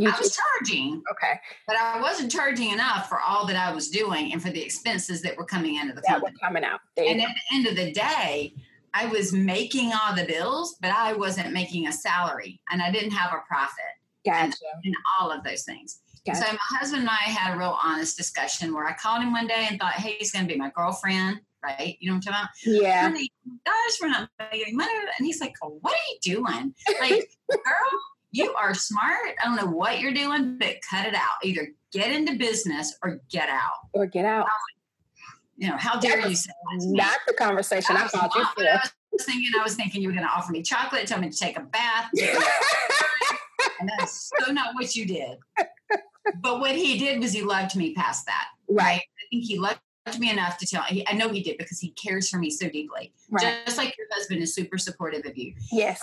You 0.00 0.08
I 0.10 0.18
was 0.18 0.36
charging, 0.36 1.02
okay. 1.12 1.38
but 1.66 1.76
I 1.76 2.00
wasn't 2.00 2.30
charging 2.32 2.70
enough 2.70 3.08
for 3.08 3.20
all 3.20 3.46
that 3.46 3.56
I 3.56 3.72
was 3.74 3.88
doing 3.90 4.32
and 4.32 4.42
for 4.42 4.50
the 4.50 4.62
expenses 4.62 5.22
that 5.22 5.36
were 5.36 5.44
coming 5.44 5.76
into 5.76 5.94
the 5.94 6.00
That 6.02 6.20
company. 6.20 6.36
coming 6.42 6.64
out. 6.64 6.80
There 6.96 7.06
And 7.10 7.20
at 7.20 7.28
the 7.28 7.56
end 7.56 7.66
of 7.66 7.76
the 7.76 7.92
day, 7.92 8.54
I 8.94 9.06
was 9.06 9.32
making 9.32 9.92
all 9.92 10.14
the 10.16 10.24
bills, 10.24 10.76
but 10.80 10.90
I 10.90 11.12
wasn't 11.12 11.52
making 11.52 11.86
a 11.86 11.92
salary 11.92 12.60
and 12.70 12.82
I 12.82 12.90
didn't 12.90 13.12
have 13.12 13.32
a 13.32 13.40
profit 13.46 13.74
Gotcha. 14.24 14.56
and 14.84 14.94
all 15.20 15.30
of 15.30 15.44
those 15.44 15.62
things. 15.64 16.00
Gotcha. 16.26 16.40
So 16.40 16.52
my 16.52 16.78
husband 16.78 17.02
and 17.02 17.10
I 17.10 17.30
had 17.30 17.54
a 17.54 17.58
real 17.58 17.76
honest 17.82 18.16
discussion 18.16 18.74
where 18.74 18.86
I 18.86 18.94
called 18.94 19.22
him 19.22 19.32
one 19.32 19.46
day 19.46 19.66
and 19.70 19.78
thought, 19.78 19.94
hey, 19.94 20.16
he's 20.18 20.32
going 20.32 20.46
to 20.46 20.52
be 20.52 20.58
my 20.58 20.70
girlfriend, 20.74 21.40
right? 21.62 21.96
You 22.00 22.10
know 22.10 22.16
what 22.16 22.26
I'm 22.28 22.32
talking 22.32 22.74
about? 22.74 22.82
Yeah. 22.82 23.02
Honey, 23.02 23.30
gosh, 23.64 23.98
we're 24.02 24.08
not 24.08 24.28
making 24.52 24.76
money. 24.76 24.92
And 25.18 25.26
he's 25.26 25.40
like, 25.40 25.54
oh, 25.62 25.78
what 25.80 25.92
are 25.94 25.96
you 26.12 26.18
doing? 26.36 26.74
Like, 27.00 27.30
girl, 27.50 28.00
you 28.32 28.54
are 28.54 28.74
smart. 28.74 29.34
I 29.42 29.46
don't 29.46 29.56
know 29.56 29.70
what 29.70 30.00
you're 30.00 30.12
doing, 30.12 30.58
but 30.58 30.76
cut 30.88 31.06
it 31.06 31.14
out. 31.14 31.42
Either 31.42 31.68
get 31.92 32.10
into 32.12 32.36
business 32.36 32.96
or 33.02 33.20
get 33.30 33.48
out. 33.48 33.88
Or 33.92 34.06
get 34.06 34.24
out. 34.24 34.46
You 35.56 35.68
know, 35.68 35.76
how 35.76 35.98
dare 35.98 36.26
you 36.26 36.34
say 36.34 36.50
that? 36.50 36.86
Not 36.86 37.18
the 37.26 37.34
conversation 37.34 37.96
I 37.96 38.04
was 38.04 38.12
thought 38.12 38.34
you 38.34 38.44
said. 38.56 38.66
I 38.68 38.88
was 39.12 39.24
thinking. 39.24 39.50
I 39.58 39.62
was 39.62 39.74
thinking 39.74 40.00
you 40.02 40.08
were 40.08 40.14
going 40.14 40.26
to 40.26 40.32
offer 40.32 40.52
me 40.52 40.62
chocolate, 40.62 41.06
tell 41.06 41.20
me 41.20 41.28
to 41.28 41.36
take 41.36 41.58
a 41.58 41.62
bath, 41.62 42.10
and 43.80 43.90
that's 43.98 44.30
so 44.38 44.52
not 44.52 44.74
what 44.74 44.94
you 44.96 45.04
did. 45.04 45.38
But 46.40 46.60
what 46.60 46.76
he 46.76 46.98
did 46.98 47.20
was 47.20 47.32
he 47.32 47.42
loved 47.42 47.76
me 47.76 47.94
past 47.94 48.26
that. 48.26 48.46
right. 48.68 49.00
I 49.00 49.22
think 49.30 49.44
he 49.44 49.58
loved 49.58 49.80
me 50.18 50.30
enough 50.30 50.58
to 50.58 50.66
tell. 50.66 50.82
I 51.06 51.14
know 51.14 51.28
he 51.28 51.42
did 51.42 51.58
because 51.58 51.78
he 51.78 51.90
cares 51.90 52.28
for 52.28 52.38
me 52.38 52.50
so 52.50 52.68
deeply. 52.68 53.12
Right. 53.30 53.64
Just 53.64 53.78
like 53.78 53.96
your 53.96 54.06
husband 54.12 54.42
is 54.42 54.54
super 54.54 54.78
supportive 54.78 55.26
of 55.26 55.36
you. 55.36 55.54
Yes. 55.70 56.00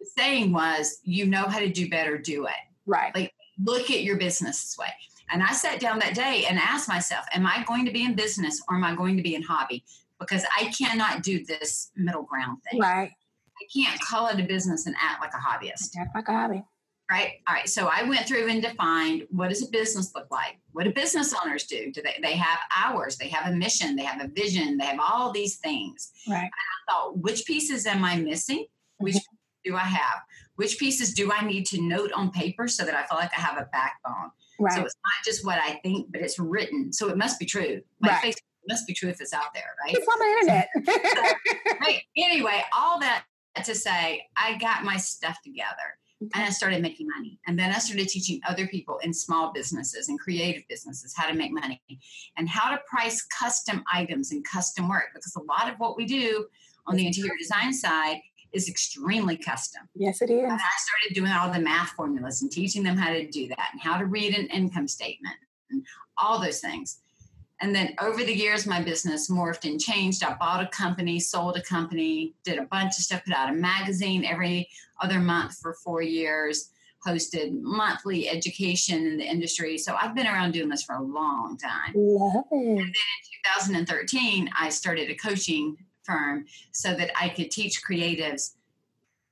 The 0.00 0.06
saying 0.06 0.52
was, 0.52 0.98
"You 1.04 1.26
know 1.26 1.44
how 1.44 1.58
to 1.58 1.68
do 1.68 1.88
better, 1.88 2.18
do 2.18 2.46
it." 2.46 2.52
Right. 2.86 3.14
Like, 3.14 3.34
Look 3.62 3.90
at 3.90 4.02
your 4.02 4.16
business 4.16 4.62
this 4.62 4.78
way. 4.78 4.88
And 5.30 5.42
I 5.42 5.52
sat 5.52 5.80
down 5.80 5.98
that 6.00 6.14
day 6.14 6.44
and 6.48 6.58
asked 6.58 6.88
myself, 6.88 7.24
am 7.32 7.46
I 7.46 7.64
going 7.66 7.84
to 7.86 7.92
be 7.92 8.04
in 8.04 8.14
business 8.14 8.62
or 8.68 8.76
am 8.76 8.84
I 8.84 8.94
going 8.94 9.16
to 9.16 9.22
be 9.22 9.34
in 9.34 9.42
hobby? 9.42 9.84
Because 10.18 10.44
I 10.58 10.66
cannot 10.66 11.22
do 11.22 11.44
this 11.44 11.90
middle 11.96 12.22
ground 12.22 12.58
thing. 12.70 12.80
Right. 12.80 13.10
I 13.10 13.66
can't 13.74 14.00
call 14.00 14.28
it 14.28 14.40
a 14.40 14.42
business 14.44 14.86
and 14.86 14.94
act 15.00 15.20
like 15.20 15.32
a 15.32 15.36
hobbyist. 15.36 15.96
Act 15.98 16.14
like 16.14 16.28
a 16.28 16.32
hobby. 16.32 16.62
Right. 17.10 17.32
All 17.46 17.54
right. 17.54 17.68
So 17.68 17.88
I 17.92 18.02
went 18.04 18.26
through 18.26 18.48
and 18.48 18.62
defined 18.62 19.26
what 19.30 19.48
does 19.50 19.62
a 19.62 19.70
business 19.70 20.14
look 20.14 20.26
like? 20.30 20.56
What 20.72 20.84
do 20.84 20.92
business 20.92 21.34
owners 21.44 21.64
do? 21.64 21.92
Do 21.92 22.00
they, 22.02 22.16
they 22.22 22.32
have 22.32 22.58
hours? 22.74 23.16
They 23.18 23.28
have 23.28 23.52
a 23.52 23.56
mission. 23.56 23.94
They 23.94 24.04
have 24.04 24.22
a 24.24 24.28
vision. 24.28 24.78
They 24.78 24.86
have 24.86 24.98
all 25.00 25.30
these 25.30 25.56
things. 25.56 26.12
Right. 26.28 26.38
And 26.42 26.50
I 26.50 26.92
thought, 26.92 27.18
which 27.18 27.44
pieces 27.44 27.86
am 27.86 28.04
I 28.04 28.16
missing? 28.16 28.66
Which 28.98 29.16
Mm-hmm. 29.16 29.70
do 29.72 29.76
I 29.76 29.80
have? 29.80 30.22
Which 30.56 30.78
pieces 30.78 31.12
do 31.12 31.30
I 31.30 31.44
need 31.44 31.66
to 31.66 31.80
note 31.82 32.10
on 32.12 32.30
paper 32.30 32.68
so 32.68 32.84
that 32.84 32.94
I 32.94 33.04
feel 33.04 33.18
like 33.18 33.30
I 33.36 33.40
have 33.40 33.58
a 33.58 33.68
backbone? 33.70 34.30
Right. 34.58 34.72
So 34.72 34.82
it's 34.84 34.94
not 35.04 35.24
just 35.24 35.44
what 35.44 35.58
I 35.58 35.74
think, 35.82 36.10
but 36.10 36.22
it's 36.22 36.38
written. 36.38 36.90
So 36.92 37.08
it 37.10 37.18
must 37.18 37.38
be 37.38 37.44
true. 37.44 37.82
My 38.00 38.08
Right. 38.10 38.22
face 38.22 38.36
must 38.66 38.86
be 38.86 38.94
true 38.94 39.10
if 39.10 39.20
it's 39.20 39.34
out 39.34 39.52
there, 39.52 39.74
right? 39.84 39.94
it's 39.94 40.08
on 40.08 40.18
the 40.18 40.26
internet. 40.86 41.78
right. 41.80 42.00
Anyway, 42.16 42.62
all 42.74 42.98
that 43.00 43.24
to 43.62 43.74
say, 43.74 44.26
I 44.36 44.56
got 44.58 44.84
my 44.84 44.96
stuff 44.96 45.38
together 45.44 45.98
and 46.20 46.30
I 46.34 46.50
started 46.50 46.80
making 46.80 47.08
money. 47.08 47.38
And 47.46 47.58
then 47.58 47.70
I 47.70 47.78
started 47.78 48.08
teaching 48.08 48.40
other 48.48 48.66
people 48.66 48.98
in 48.98 49.12
small 49.12 49.52
businesses 49.52 50.08
and 50.08 50.18
creative 50.18 50.62
businesses 50.68 51.14
how 51.16 51.28
to 51.28 51.34
make 51.34 51.52
money 51.52 51.82
and 52.36 52.48
how 52.48 52.70
to 52.70 52.80
price 52.88 53.22
custom 53.22 53.84
items 53.92 54.32
and 54.32 54.44
custom 54.44 54.88
work 54.88 55.08
because 55.14 55.36
a 55.36 55.42
lot 55.42 55.70
of 55.70 55.78
what 55.78 55.96
we 55.96 56.06
do 56.06 56.46
on 56.86 56.96
the 56.96 57.06
interior 57.06 57.34
design 57.38 57.72
side 57.72 58.20
is 58.52 58.68
extremely 58.68 59.36
custom. 59.36 59.82
yes, 59.96 60.22
it 60.22 60.30
is. 60.30 60.44
And 60.44 60.52
I 60.52 60.58
started 60.58 61.14
doing 61.14 61.32
all 61.32 61.52
the 61.52 61.58
math 61.58 61.90
formulas 61.90 62.40
and 62.40 62.50
teaching 62.50 62.84
them 62.84 62.96
how 62.96 63.12
to 63.12 63.26
do 63.28 63.48
that 63.48 63.70
and 63.72 63.80
how 63.80 63.98
to 63.98 64.06
read 64.06 64.36
an 64.36 64.46
income 64.46 64.86
statement 64.86 65.34
and 65.70 65.84
all 66.16 66.40
those 66.40 66.60
things. 66.60 67.00
And 67.64 67.74
then 67.74 67.94
over 67.98 68.22
the 68.22 68.36
years, 68.36 68.66
my 68.66 68.82
business 68.82 69.30
morphed 69.30 69.64
and 69.64 69.80
changed. 69.80 70.22
I 70.22 70.34
bought 70.34 70.62
a 70.62 70.68
company, 70.68 71.18
sold 71.18 71.56
a 71.56 71.62
company, 71.62 72.34
did 72.44 72.58
a 72.58 72.66
bunch 72.66 72.98
of 72.98 73.04
stuff, 73.04 73.24
put 73.24 73.32
out 73.32 73.48
a 73.48 73.54
magazine 73.54 74.22
every 74.22 74.68
other 75.00 75.18
month 75.18 75.56
for 75.62 75.72
four 75.72 76.02
years, 76.02 76.72
hosted 77.06 77.58
monthly 77.62 78.28
education 78.28 79.06
in 79.06 79.16
the 79.16 79.24
industry. 79.24 79.78
So 79.78 79.96
I've 79.98 80.14
been 80.14 80.26
around 80.26 80.52
doing 80.52 80.68
this 80.68 80.82
for 80.82 80.96
a 80.96 81.02
long 81.02 81.56
time. 81.56 81.94
Love 81.94 82.44
it. 82.50 82.94
2013, 83.46 84.50
I 84.60 84.68
started 84.68 85.08
a 85.08 85.14
coaching 85.14 85.78
firm 86.02 86.44
so 86.72 86.92
that 86.92 87.12
I 87.18 87.30
could 87.30 87.50
teach 87.50 87.80
creatives 87.82 88.56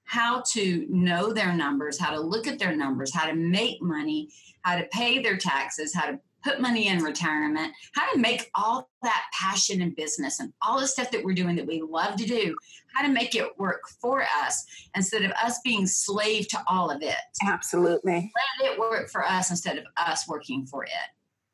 how 0.04 0.42
to 0.52 0.86
know 0.88 1.34
their 1.34 1.52
numbers, 1.52 2.00
how 2.00 2.12
to 2.12 2.20
look 2.20 2.46
at 2.46 2.58
their 2.58 2.74
numbers, 2.74 3.14
how 3.14 3.26
to 3.26 3.34
make 3.34 3.82
money, 3.82 4.30
how 4.62 4.78
to 4.78 4.84
pay 4.84 5.20
their 5.20 5.36
taxes, 5.36 5.94
how 5.94 6.06
to 6.06 6.18
put 6.42 6.60
money 6.60 6.88
in 6.88 7.02
retirement, 7.02 7.72
how 7.94 8.12
to 8.12 8.18
make 8.18 8.50
all 8.54 8.88
that 9.02 9.24
passion 9.32 9.80
in 9.80 9.94
business 9.94 10.40
and 10.40 10.52
all 10.62 10.80
the 10.80 10.86
stuff 10.86 11.10
that 11.10 11.24
we're 11.24 11.34
doing 11.34 11.56
that 11.56 11.66
we 11.66 11.82
love 11.82 12.16
to 12.16 12.26
do, 12.26 12.56
how 12.94 13.06
to 13.06 13.12
make 13.12 13.34
it 13.34 13.58
work 13.58 13.82
for 14.00 14.22
us 14.42 14.64
instead 14.96 15.22
of 15.22 15.32
us 15.32 15.60
being 15.64 15.86
slave 15.86 16.48
to 16.48 16.58
all 16.68 16.90
of 16.90 17.02
it. 17.02 17.16
Absolutely. 17.44 18.32
Let 18.60 18.72
it 18.72 18.78
work 18.78 19.08
for 19.08 19.24
us 19.24 19.50
instead 19.50 19.78
of 19.78 19.84
us 19.96 20.28
working 20.28 20.66
for 20.66 20.84
it. 20.84 20.90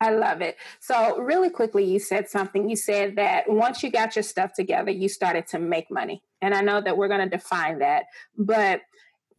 I 0.01 0.11
love 0.11 0.41
it. 0.41 0.55
So, 0.79 1.17
really 1.19 1.49
quickly, 1.49 1.83
you 1.83 1.99
said 1.99 2.29
something. 2.29 2.69
You 2.69 2.77
said 2.77 3.17
that 3.17 3.49
once 3.49 3.83
you 3.83 3.91
got 3.91 4.15
your 4.15 4.23
stuff 4.23 4.53
together, 4.53 4.91
you 4.91 5.09
started 5.09 5.45
to 5.47 5.59
make 5.59 5.91
money. 5.91 6.23
And 6.41 6.53
I 6.53 6.61
know 6.61 6.79
that 6.79 6.95
we're 6.95 7.09
going 7.09 7.29
to 7.29 7.37
define 7.37 7.79
that. 7.79 8.05
But 8.37 8.81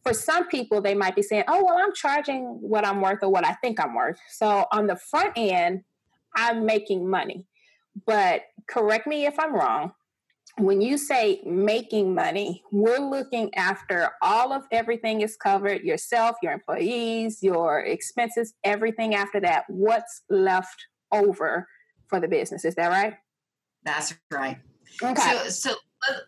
for 0.03 0.15
some 0.15 0.49
people, 0.49 0.81
they 0.81 0.95
might 0.95 1.15
be 1.15 1.23
saying, 1.23 1.45
oh, 1.49 1.65
well, 1.65 1.77
I'm 1.79 1.93
charging 1.95 2.45
what 2.61 2.87
I'm 2.87 3.01
worth 3.01 3.23
or 3.23 3.29
what 3.29 3.47
I 3.47 3.53
think 3.55 3.79
I'm 3.79 3.95
worth. 3.95 4.19
So, 4.29 4.67
on 4.73 4.87
the 4.87 4.97
front 4.97 5.33
end, 5.37 5.83
I'm 6.37 6.65
making 6.65 7.09
money. 7.09 7.45
But 8.07 8.43
correct 8.69 9.07
me 9.07 9.27
if 9.27 9.39
I'm 9.39 9.55
wrong. 9.55 9.93
When 10.57 10.81
you 10.81 10.99
say 10.99 11.41
making 11.45 12.15
money, 12.15 12.63
we're 12.73 12.99
looking 12.99 13.55
after 13.55 14.11
all 14.21 14.53
of 14.53 14.65
everything 14.73 15.21
is 15.21 15.37
covered 15.37 15.83
yourself, 15.83 16.37
your 16.43 16.53
employees, 16.53 17.43
your 17.43 17.81
expenses, 17.81 18.55
everything 18.65 19.15
after 19.15 19.41
that. 19.41 19.65
What's 19.69 20.23
left 20.29 20.87
over 21.13 21.67
for 22.09 22.21
the 22.21 22.29
business? 22.29 22.65
Is 22.65 22.75
that 22.75 22.89
right? 22.89 23.15
That's 23.85 24.15
right. 24.31 24.59
Okay. 25.03 25.21
So, 25.21 25.49
so 25.49 25.75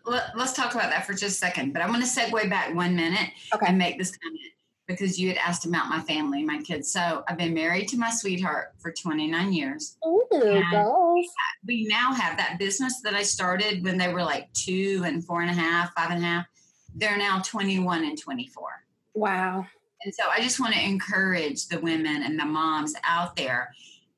let, 0.05 0.35
us 0.35 0.53
talk 0.53 0.73
about 0.73 0.89
that 0.89 1.05
for 1.05 1.13
just 1.13 1.23
a 1.23 1.31
second. 1.31 1.73
But 1.73 1.81
I'm 1.81 1.89
going 1.89 2.01
to 2.01 2.07
segue 2.07 2.49
back 2.49 2.73
one 2.75 2.95
minute 2.95 3.29
Okay. 3.53 3.65
and 3.67 3.77
make 3.77 3.97
this 3.97 4.15
comment 4.17 4.39
because 4.87 5.17
you 5.19 5.29
had 5.29 5.37
asked 5.37 5.65
about 5.65 5.89
my 5.89 6.01
family, 6.01 6.43
my 6.43 6.61
kids. 6.61 6.91
So 6.91 7.23
I've 7.27 7.37
been 7.37 7.53
married 7.53 7.87
to 7.89 7.97
my 7.97 8.09
sweetheart 8.09 8.73
for 8.79 8.91
29 8.91 9.53
years. 9.53 9.97
Ooh, 10.05 10.61
goals. 10.71 11.25
We 11.65 11.85
now 11.87 12.13
have 12.13 12.37
that 12.37 12.57
business 12.59 13.01
that 13.01 13.13
I 13.13 13.23
started 13.23 13.83
when 13.83 13.97
they 13.97 14.13
were 14.13 14.23
like 14.23 14.51
two 14.53 15.03
and 15.05 15.25
four 15.25 15.41
and 15.41 15.49
a 15.49 15.53
half, 15.53 15.93
five 15.93 16.11
and 16.11 16.23
a 16.23 16.27
half. 16.27 16.45
They're 16.95 17.17
now 17.17 17.41
21 17.43 18.03
and 18.03 18.19
24. 18.19 18.69
Wow. 19.15 19.65
And 20.03 20.13
so 20.13 20.23
I 20.29 20.41
just 20.41 20.59
want 20.59 20.73
to 20.73 20.83
encourage 20.83 21.67
the 21.67 21.79
women 21.79 22.23
and 22.23 22.37
the 22.37 22.45
moms 22.45 22.93
out 23.05 23.35
there. 23.35 23.73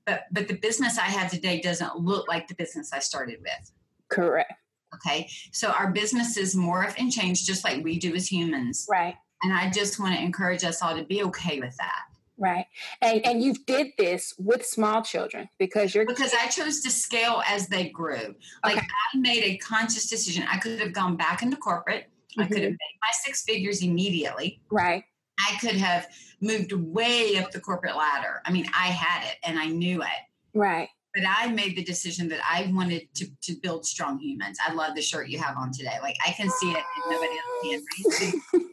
But 0.05 0.23
but 0.31 0.47
the 0.47 0.55
business 0.55 0.97
I 0.97 1.03
have 1.03 1.31
today 1.31 1.61
doesn't 1.61 1.97
look 1.97 2.27
like 2.27 2.47
the 2.47 2.55
business 2.55 2.91
I 2.91 2.99
started 2.99 3.39
with. 3.41 3.71
Correct. 4.09 4.53
Okay. 4.95 5.29
So 5.51 5.69
our 5.69 5.91
businesses 5.91 6.55
morph 6.55 6.95
and 6.97 7.11
change 7.11 7.45
just 7.45 7.63
like 7.63 7.83
we 7.83 7.99
do 7.99 8.13
as 8.15 8.31
humans. 8.31 8.85
Right. 8.89 9.15
And 9.43 9.53
I 9.53 9.69
just 9.69 9.99
want 9.99 10.15
to 10.15 10.21
encourage 10.21 10.63
us 10.63 10.81
all 10.81 10.95
to 10.95 11.03
be 11.03 11.23
okay 11.23 11.59
with 11.59 11.75
that. 11.77 12.01
Right. 12.37 12.65
And 13.01 13.25
and 13.25 13.41
you 13.43 13.53
did 13.65 13.87
this 13.97 14.33
with 14.37 14.65
small 14.65 15.01
children 15.01 15.47
because 15.57 15.95
you're 15.95 16.05
Because 16.05 16.33
I 16.33 16.47
chose 16.47 16.81
to 16.81 16.89
scale 16.91 17.41
as 17.47 17.67
they 17.67 17.89
grew. 17.89 18.35
Like 18.63 18.77
Okay. 18.77 18.87
I 19.13 19.17
made 19.17 19.43
a 19.43 19.57
conscious 19.57 20.09
decision. 20.09 20.45
I 20.51 20.57
could 20.57 20.79
have 20.79 20.91
gone 20.93 21.15
back 21.15 21.43
into 21.43 21.55
corporate. 21.57 22.09
I 22.37 22.45
could 22.47 22.57
have 22.57 22.71
Mhm. 22.73 22.77
made 22.85 22.97
my 23.01 23.09
six 23.23 23.43
figures 23.43 23.81
immediately. 23.81 24.61
right. 24.69 25.03
I 25.37 25.57
could 25.59 25.75
have 25.75 26.07
moved 26.39 26.71
way 26.71 27.37
up 27.37 27.51
the 27.51 27.59
corporate 27.59 27.95
ladder. 27.97 28.41
I 28.45 28.51
mean, 28.53 28.67
I 28.73 28.87
had 28.87 29.29
it 29.29 29.37
and 29.43 29.59
I 29.59 29.67
knew 29.67 30.01
it. 30.01 30.07
Right. 30.53 30.87
But 31.15 31.23
I 31.27 31.47
made 31.47 31.77
the 31.77 31.83
decision 31.83 32.27
that 32.29 32.41
I 32.43 32.69
wanted 32.73 33.07
to, 33.15 33.27
to 33.43 33.55
build 33.55 33.85
strong 33.85 34.19
humans. 34.19 34.57
I 34.65 34.73
love 34.73 34.95
the 34.95 35.01
shirt 35.01 35.29
you 35.29 35.39
have 35.39 35.57
on 35.57 35.71
today. 35.71 35.95
Like 36.01 36.17
I 36.25 36.31
can 36.31 36.49
see 36.49 36.71
it 36.71 36.83
and 36.95 37.09
nobody 37.09 37.73
else 37.73 38.19
can. 38.19 38.41
right? 38.53 38.65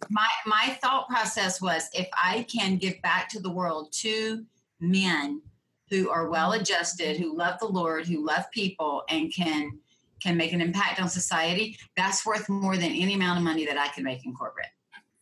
my 0.10 0.28
my 0.46 0.78
thought 0.82 1.08
process 1.08 1.60
was 1.60 1.88
if 1.94 2.08
I 2.12 2.44
can 2.44 2.76
give 2.76 3.00
back 3.02 3.28
to 3.30 3.40
the 3.40 3.50
world 3.50 3.92
two 3.92 4.44
men 4.80 5.42
who 5.90 6.10
are 6.10 6.28
well 6.28 6.52
adjusted, 6.52 7.16
who 7.16 7.36
love 7.36 7.58
the 7.58 7.66
Lord, 7.66 8.06
who 8.06 8.26
love 8.26 8.50
people, 8.50 9.02
and 9.08 9.32
can 9.32 9.78
can 10.22 10.36
make 10.36 10.52
an 10.52 10.60
impact 10.60 11.00
on 11.00 11.08
society, 11.08 11.78
that's 11.96 12.26
worth 12.26 12.48
more 12.48 12.76
than 12.76 12.90
any 12.90 13.14
amount 13.14 13.38
of 13.38 13.44
money 13.44 13.64
that 13.66 13.78
I 13.78 13.88
can 13.88 14.02
make 14.04 14.26
in 14.26 14.34
corporate. 14.34 14.66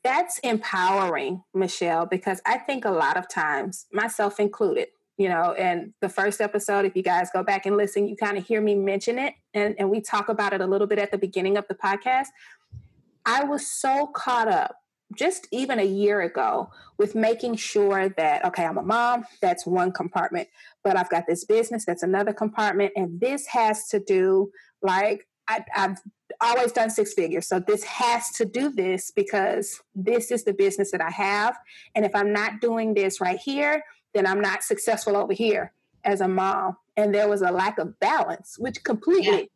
That's 0.02 0.38
empowering, 0.38 1.42
Michele, 1.52 2.06
because 2.06 2.40
I 2.46 2.58
think 2.58 2.84
a 2.84 2.90
lot 2.90 3.16
of 3.16 3.28
times, 3.28 3.86
myself 3.92 4.38
included, 4.38 4.88
you 5.16 5.28
know, 5.28 5.52
and 5.52 5.92
the 6.00 6.08
first 6.08 6.40
episode, 6.40 6.84
if 6.84 6.94
you 6.94 7.02
guys 7.02 7.30
go 7.32 7.42
back 7.42 7.66
and 7.66 7.76
listen, 7.76 8.06
you 8.06 8.16
kind 8.16 8.36
of 8.36 8.46
hear 8.46 8.60
me 8.60 8.74
mention 8.74 9.18
it 9.18 9.34
and, 9.54 9.74
and 9.78 9.90
we 9.90 10.00
talk 10.00 10.28
about 10.28 10.52
it 10.52 10.60
a 10.60 10.66
little 10.66 10.86
bit 10.86 10.98
at 10.98 11.10
the 11.10 11.18
beginning 11.18 11.56
of 11.56 11.66
the 11.68 11.74
podcast. 11.74 12.26
I 13.24 13.44
was 13.44 13.66
so 13.66 14.06
caught 14.08 14.48
up 14.48 14.76
just 15.14 15.46
even 15.52 15.78
a 15.78 15.84
year 15.84 16.20
ago 16.20 16.70
with 16.98 17.14
making 17.14 17.56
sure 17.56 18.08
that, 18.10 18.44
okay, 18.44 18.64
I'm 18.64 18.76
a 18.76 18.82
mom, 18.82 19.24
that's 19.40 19.64
one 19.64 19.92
compartment, 19.92 20.48
but 20.82 20.96
I've 20.96 21.10
got 21.10 21.26
this 21.26 21.44
business, 21.44 21.84
that's 21.84 22.02
another 22.02 22.32
compartment, 22.32 22.92
and 22.96 23.20
this 23.20 23.46
has 23.46 23.88
to 23.88 24.00
do 24.00 24.50
like 24.82 25.26
I, 25.48 25.64
I've 25.74 25.98
always 26.40 26.72
done 26.72 26.90
six 26.90 27.14
figures. 27.14 27.46
So 27.46 27.60
this 27.60 27.84
has 27.84 28.30
to 28.32 28.44
do 28.44 28.70
this 28.70 29.10
because 29.10 29.80
this 29.94 30.30
is 30.30 30.44
the 30.44 30.52
business 30.52 30.90
that 30.90 31.00
I 31.00 31.10
have. 31.10 31.56
And 31.94 32.04
if 32.04 32.14
I'm 32.14 32.32
not 32.32 32.60
doing 32.60 32.94
this 32.94 33.20
right 33.20 33.38
here, 33.38 33.82
then 34.16 34.26
I'm 34.26 34.40
not 34.40 34.62
successful 34.62 35.16
over 35.16 35.32
here 35.34 35.72
as 36.04 36.20
a 36.20 36.28
mom. 36.28 36.76
And 36.96 37.14
there 37.14 37.28
was 37.28 37.42
a 37.42 37.50
lack 37.50 37.78
of 37.78 37.98
balance, 38.00 38.56
which 38.58 38.82
completely 38.82 39.50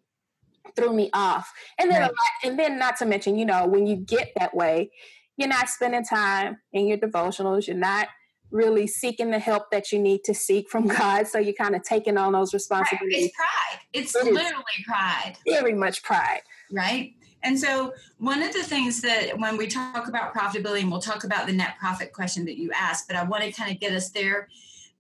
threw 0.77 0.93
me 0.93 1.09
off. 1.15 1.51
And 1.79 1.91
then, 1.91 2.03
a 2.03 2.07
lot, 2.07 2.15
and 2.45 2.59
then 2.59 2.79
not 2.79 2.97
to 2.99 3.07
mention, 3.07 3.39
you 3.39 3.47
know, 3.47 3.67
when 3.67 3.87
you 3.87 3.97
get 3.97 4.33
that 4.39 4.55
way, 4.55 4.91
you're 5.39 5.49
not 5.49 5.69
spending 5.71 6.05
time 6.05 6.59
in 6.73 6.87
your 6.87 6.99
devotionals. 6.99 7.67
You're 7.67 7.77
not 7.77 8.09
really 8.51 8.87
seeking 8.87 9.31
the 9.31 9.39
help 9.39 9.71
that 9.71 9.91
you 9.91 9.99
need 9.99 10.23
to 10.25 10.35
seek 10.35 10.69
from 10.69 10.87
God. 10.99 11.27
So 11.29 11.39
you're 11.39 11.55
kind 11.55 11.75
of 11.75 11.83
taking 11.83 12.19
on 12.19 12.33
those 12.33 12.53
Right. 12.53 12.59
responsibilities. 12.59 13.27
It's 13.27 13.37
pride. 13.37 13.81
It's 13.95 14.15
It 14.15 14.25
literally 14.35 14.65
pride. 14.87 15.37
Very 15.49 15.73
much 15.75 16.03
pride. 16.03 16.43
right? 16.71 17.15
And 17.43 17.59
so, 17.59 17.95
one 18.19 18.43
of 18.43 18.53
the 18.53 18.63
things 18.63 19.01
that 19.03 19.39
when 19.39 19.57
we 19.57 19.67
talk 19.67 20.09
about 20.09 20.35
profitability, 20.35 20.81
and 20.83 20.91
we'll 20.91 21.01
talk 21.01 21.25
about 21.25 21.47
the 21.47 21.53
net 21.53 21.77
profit 21.79 22.13
question 22.13 22.45
that 22.45 22.59
you 22.59 22.71
asked, 22.73 23.07
but 23.09 23.17
I 23.17 23.25
want 23.25 23.45
to 23.45 23.53
kind 23.53 23.71
of 23.73 23.81
get 23.81 23.93
us 23.93 24.11
there 24.11 24.49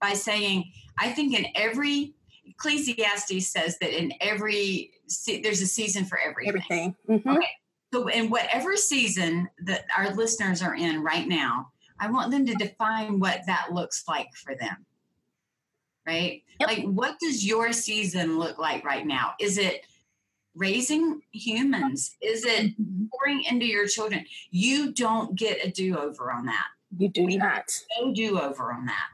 by 0.00 0.14
saying, 0.14 0.70
I 0.98 1.10
think 1.10 1.38
in 1.38 1.46
every 1.54 2.14
Ecclesiastes 2.46 3.46
says 3.46 3.78
that 3.78 3.96
in 3.98 4.12
every 4.20 4.92
there's 5.26 5.60
a 5.60 5.66
season 5.66 6.04
for 6.04 6.18
everything. 6.18 6.48
Everything. 6.48 6.96
Mhm. 7.08 7.36
Okay. 7.36 7.48
So, 7.92 8.08
in 8.08 8.30
whatever 8.30 8.76
season 8.76 9.48
that 9.64 9.84
our 9.96 10.14
listeners 10.14 10.62
are 10.62 10.74
in 10.74 11.02
right 11.02 11.26
now, 11.28 11.72
I 11.98 12.10
want 12.10 12.30
them 12.30 12.46
to 12.46 12.54
define 12.54 13.18
what 13.20 13.42
that 13.46 13.72
looks 13.72 14.04
like 14.08 14.28
for 14.34 14.54
them. 14.54 14.86
right? 16.06 16.42
Yep. 16.60 16.68
Like, 16.68 16.84
what 16.86 17.18
does 17.20 17.46
your 17.46 17.72
season 17.72 18.38
look 18.38 18.58
like 18.58 18.84
right 18.84 19.06
now? 19.06 19.34
Is 19.38 19.58
it 19.58 19.84
raising 20.54 21.22
humans? 21.32 22.16
Is 22.20 22.44
it 22.44 22.72
mm-hmm. 22.80 23.04
pouring 23.12 23.44
into 23.44 23.66
your 23.66 23.86
children? 23.86 24.24
You 24.50 24.92
don't 24.92 25.34
get 25.34 25.64
a 25.64 25.70
do 25.70 25.96
over 25.96 26.30
on 26.30 26.46
that. 26.46 26.66
You 26.98 27.08
do 27.08 27.26
not. 27.26 27.70
No 27.98 28.12
do 28.12 28.40
over 28.40 28.72
on 28.72 28.86
that. 28.86 29.08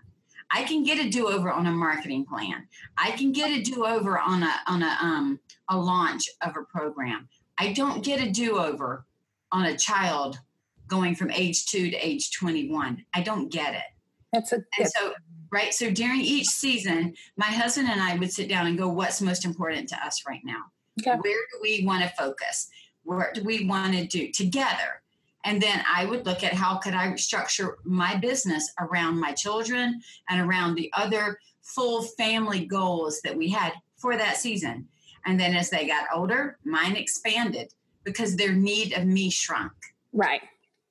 I 0.50 0.64
can 0.64 0.84
get 0.84 1.04
a 1.04 1.10
do 1.10 1.28
over 1.28 1.50
on 1.50 1.66
a 1.66 1.72
marketing 1.72 2.24
plan. 2.24 2.68
I 2.96 3.10
can 3.12 3.32
get 3.32 3.50
a 3.50 3.62
do 3.62 3.84
over 3.84 4.18
on 4.18 4.42
a 4.42 4.52
on 4.66 4.82
a 4.82 4.96
um 5.00 5.40
a 5.68 5.76
launch 5.76 6.24
of 6.40 6.56
a 6.56 6.62
program. 6.62 7.28
I 7.58 7.72
don't 7.72 8.04
get 8.04 8.22
a 8.22 8.30
do 8.30 8.58
over 8.58 9.04
on 9.52 9.66
a 9.66 9.76
child 9.76 10.38
going 10.88 11.14
from 11.14 11.30
age 11.30 11.66
two 11.66 11.90
to 11.90 11.96
age 11.96 12.30
21. 12.32 13.04
I 13.12 13.22
don't 13.22 13.50
get 13.50 13.74
it. 13.74 13.82
That's 14.32 14.52
a 14.52 14.62
and 14.78 14.88
so 14.88 15.14
right. 15.50 15.74
So 15.74 15.90
during 15.90 16.20
each 16.20 16.46
season, 16.46 17.14
my 17.36 17.46
husband 17.46 17.88
and 17.88 18.00
I 18.00 18.16
would 18.16 18.32
sit 18.32 18.48
down 18.48 18.66
and 18.66 18.78
go, 18.78 18.88
what's 18.88 19.20
most 19.20 19.44
important 19.44 19.88
to 19.90 20.06
us 20.06 20.22
right 20.28 20.42
now? 20.44 20.62
Okay. 21.00 21.10
Where 21.10 21.40
do 21.52 21.58
we 21.62 21.84
want 21.84 22.02
to 22.02 22.08
focus? 22.10 22.68
What 23.04 23.34
do 23.34 23.42
we 23.42 23.66
want 23.66 23.94
to 23.94 24.06
do 24.06 24.30
together? 24.32 25.02
And 25.44 25.62
then 25.62 25.84
I 25.86 26.06
would 26.06 26.26
look 26.26 26.42
at 26.42 26.54
how 26.54 26.78
could 26.78 26.94
I 26.94 27.14
structure 27.14 27.78
my 27.84 28.16
business 28.16 28.72
around 28.80 29.20
my 29.20 29.32
children 29.32 30.00
and 30.28 30.40
around 30.40 30.74
the 30.74 30.90
other 30.96 31.38
full 31.62 32.02
family 32.02 32.64
goals 32.64 33.20
that 33.22 33.36
we 33.36 33.48
had 33.48 33.72
for 33.96 34.16
that 34.16 34.38
season. 34.38 34.88
And 35.24 35.38
then 35.38 35.54
as 35.54 35.70
they 35.70 35.86
got 35.86 36.06
older, 36.12 36.58
mine 36.64 36.96
expanded 36.96 37.72
because 38.04 38.36
their 38.36 38.52
need 38.52 38.92
of 38.92 39.04
me 39.04 39.30
shrunk. 39.30 39.72
Right. 40.12 40.42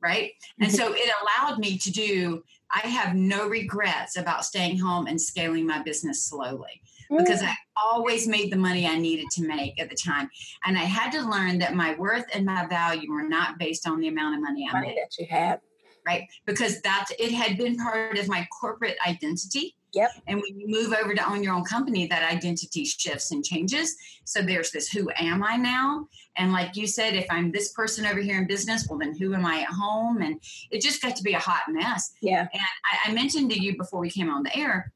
Right. 0.02 0.34
And 0.60 0.72
so 0.72 0.94
it 0.94 1.10
allowed 1.22 1.58
me 1.58 1.78
to 1.80 1.92
do, 1.92 2.44
I 2.72 2.88
have 2.88 3.16
no 3.16 3.48
regrets 3.48 4.18
about 4.18 4.46
staying 4.46 4.78
home 4.78 5.08
and 5.08 5.20
scaling 5.20 5.66
my 5.66 5.82
business 5.82 6.24
slowly 6.24 6.82
because 7.10 7.42
mm. 7.42 7.48
I 7.48 7.56
always 7.76 8.28
made 8.28 8.52
the 8.52 8.58
money 8.58 8.88
I 8.88 8.98
needed 8.98 9.28
to 9.32 9.44
make 9.44 9.80
at 9.80 9.90
the 9.90 9.96
time. 9.96 10.30
And 10.66 10.78
I 10.78 10.84
had 10.84 11.12
to 11.12 11.22
learn 11.22 11.60
that 11.60 11.76
my 11.76 11.96
worth 11.96 12.26
and 12.34 12.46
my 12.46 12.66
value 12.68 13.12
were 13.12 13.28
not 13.28 13.58
based 13.60 13.88
on 13.88 14.00
the 14.00 14.08
amount 14.08 14.36
of 14.36 14.42
money 14.42 14.68
I 14.70 14.74
money 14.74 14.88
made. 14.90 14.98
that 14.98 15.18
you 15.20 15.28
had. 15.30 15.60
Right. 16.06 16.28
Because 16.46 16.82
that 16.82 17.08
it 17.18 17.32
had 17.32 17.58
been 17.58 17.78
part 17.78 18.18
of 18.18 18.28
my 18.28 18.48
corporate 18.60 18.96
identity. 19.08 19.76
Yep. 19.96 20.12
And 20.28 20.42
when 20.42 20.60
you 20.60 20.68
move 20.68 20.94
over 20.94 21.16
to 21.16 21.30
own 21.30 21.42
your 21.42 21.54
own 21.54 21.64
company, 21.64 22.06
that 22.08 22.32
identity 22.32 22.86
shifts 22.86 23.32
and 23.32 23.44
changes. 23.44 23.96
So 24.26 24.42
there's 24.42 24.70
this 24.70 24.90
who 24.90 25.10
am 25.18 25.42
I 25.42 25.56
now? 25.56 26.08
And 26.38 26.52
like 26.52 26.76
you 26.76 26.86
said, 26.86 27.16
if 27.16 27.26
I'm 27.32 27.52
this 27.52 27.72
person 27.72 28.06
over 28.06 28.20
here 28.20 28.38
in 28.38 28.46
business, 28.46 28.86
well, 28.88 29.00
then 29.00 29.18
who 29.18 29.34
am 29.34 29.46
I 29.46 29.62
at 29.62 29.70
home? 29.70 30.22
And 30.22 30.40
it 30.70 30.82
just 30.82 31.02
got 31.02 31.16
to 31.16 31.24
be 31.24 31.34
a 31.34 31.40
hot 31.40 31.64
mess. 31.70 32.12
Yeah. 32.22 32.42
And 32.42 32.62
I, 32.62 33.10
I 33.10 33.14
mentioned 33.14 33.50
to 33.52 33.60
you 33.60 33.78
before 33.78 34.02
we 34.02 34.12
came 34.12 34.30
on 34.30 34.44
the 34.44 34.56
air 34.56 34.92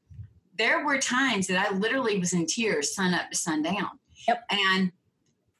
there 0.60 0.84
were 0.84 0.98
times 0.98 1.46
that 1.46 1.56
I 1.56 1.74
literally 1.74 2.18
was 2.18 2.34
in 2.34 2.44
tears, 2.44 2.94
sun 2.94 3.14
up 3.14 3.30
to 3.30 3.36
sundown. 3.36 3.98
Yep. 4.28 4.44
And 4.50 4.92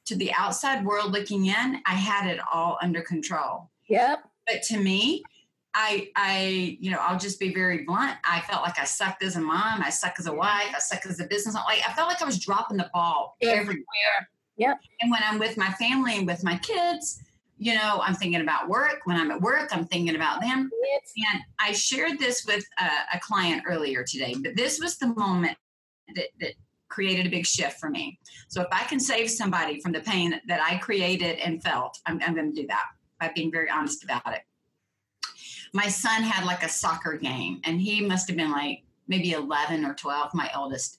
to 0.05 0.15
the 0.15 0.31
outside 0.33 0.85
world 0.85 1.11
looking 1.11 1.47
in, 1.47 1.81
I 1.87 1.95
had 1.95 2.29
it 2.29 2.39
all 2.53 2.77
under 2.83 3.01
control. 3.01 3.71
Yep. 3.89 4.23
But 4.45 4.61
to 4.63 4.77
me, 4.77 5.23
I, 5.73 6.09
I, 6.15 6.77
you 6.79 6.91
know, 6.91 6.99
I'll 6.99 7.17
just 7.17 7.39
be 7.39 7.51
very 7.51 7.83
blunt. 7.83 8.17
I 8.23 8.41
felt 8.41 8.61
like 8.61 8.77
I 8.77 8.83
sucked 8.83 9.23
as 9.23 9.37
a 9.37 9.41
mom. 9.41 9.81
I 9.81 9.89
suck 9.89 10.15
as 10.19 10.27
a 10.27 10.33
wife. 10.33 10.71
I 10.75 10.79
suck 10.79 11.03
as 11.07 11.19
a 11.19 11.25
business. 11.25 11.55
Like 11.55 11.81
I 11.87 11.93
felt 11.93 12.07
like 12.07 12.21
I 12.21 12.25
was 12.25 12.37
dropping 12.37 12.77
the 12.77 12.89
ball 12.93 13.37
everywhere. 13.41 14.29
Yep. 14.57 14.81
And 15.01 15.09
when 15.09 15.21
I'm 15.23 15.39
with 15.39 15.57
my 15.57 15.71
family 15.71 16.17
and 16.17 16.27
with 16.27 16.43
my 16.43 16.57
kids, 16.57 17.23
you 17.61 17.75
know, 17.75 18.01
I'm 18.03 18.15
thinking 18.15 18.41
about 18.41 18.69
work. 18.69 19.01
When 19.03 19.17
I'm 19.17 19.29
at 19.29 19.39
work, 19.39 19.69
I'm 19.71 19.85
thinking 19.85 20.15
about 20.15 20.41
them. 20.41 20.67
And 21.31 21.41
I 21.59 21.73
shared 21.73 22.17
this 22.17 22.43
with 22.43 22.65
a, 22.79 23.17
a 23.17 23.19
client 23.19 23.61
earlier 23.67 24.03
today, 24.03 24.33
but 24.41 24.55
this 24.55 24.79
was 24.79 24.97
the 24.97 25.13
moment 25.13 25.55
that, 26.15 26.29
that 26.39 26.53
created 26.89 27.27
a 27.27 27.29
big 27.29 27.45
shift 27.45 27.79
for 27.79 27.91
me. 27.91 28.17
So 28.47 28.61
if 28.61 28.67
I 28.71 28.83
can 28.85 28.99
save 28.99 29.29
somebody 29.29 29.79
from 29.79 29.91
the 29.91 29.99
pain 29.99 30.41
that 30.47 30.59
I 30.59 30.77
created 30.77 31.37
and 31.37 31.61
felt, 31.61 31.99
I'm, 32.07 32.19
I'm 32.25 32.33
going 32.33 32.51
to 32.51 32.61
do 32.61 32.65
that 32.65 32.85
by 33.19 33.31
being 33.35 33.51
very 33.51 33.69
honest 33.69 34.03
about 34.03 34.33
it. 34.33 34.41
My 35.71 35.87
son 35.87 36.23
had 36.23 36.47
like 36.47 36.63
a 36.63 36.69
soccer 36.69 37.15
game, 37.15 37.61
and 37.63 37.79
he 37.79 38.01
must 38.01 38.27
have 38.27 38.37
been 38.37 38.51
like 38.51 38.81
maybe 39.07 39.33
11 39.33 39.85
or 39.85 39.93
12, 39.93 40.33
my 40.33 40.49
oldest. 40.57 40.97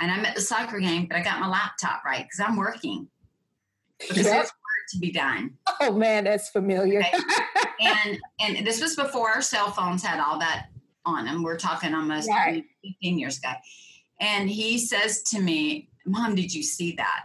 And 0.00 0.10
I'm 0.10 0.24
at 0.24 0.34
the 0.34 0.40
soccer 0.40 0.80
game, 0.80 1.08
but 1.08 1.18
I 1.18 1.22
got 1.22 1.40
my 1.40 1.46
laptop 1.46 2.06
right 2.06 2.24
because 2.24 2.40
I'm 2.40 2.56
working. 2.56 3.06
Because 3.98 4.24
yep 4.24 4.48
to 4.90 4.98
be 4.98 5.10
done. 5.10 5.54
Oh 5.80 5.92
man, 5.92 6.24
that's 6.24 6.50
familiar. 6.50 7.00
Okay. 7.00 7.12
and 7.80 8.18
and 8.40 8.66
this 8.66 8.80
was 8.80 8.96
before 8.96 9.30
our 9.30 9.42
cell 9.42 9.70
phones 9.70 10.02
had 10.02 10.20
all 10.20 10.38
that 10.38 10.68
on 11.04 11.26
them. 11.26 11.42
We're 11.42 11.58
talking 11.58 11.94
almost 11.94 12.28
right. 12.28 12.64
15 12.84 13.18
years 13.18 13.38
ago. 13.38 13.52
And 14.20 14.48
he 14.48 14.78
says 14.78 15.22
to 15.24 15.40
me, 15.40 15.88
Mom, 16.06 16.34
did 16.34 16.54
you 16.54 16.62
see 16.62 16.92
that? 16.96 17.24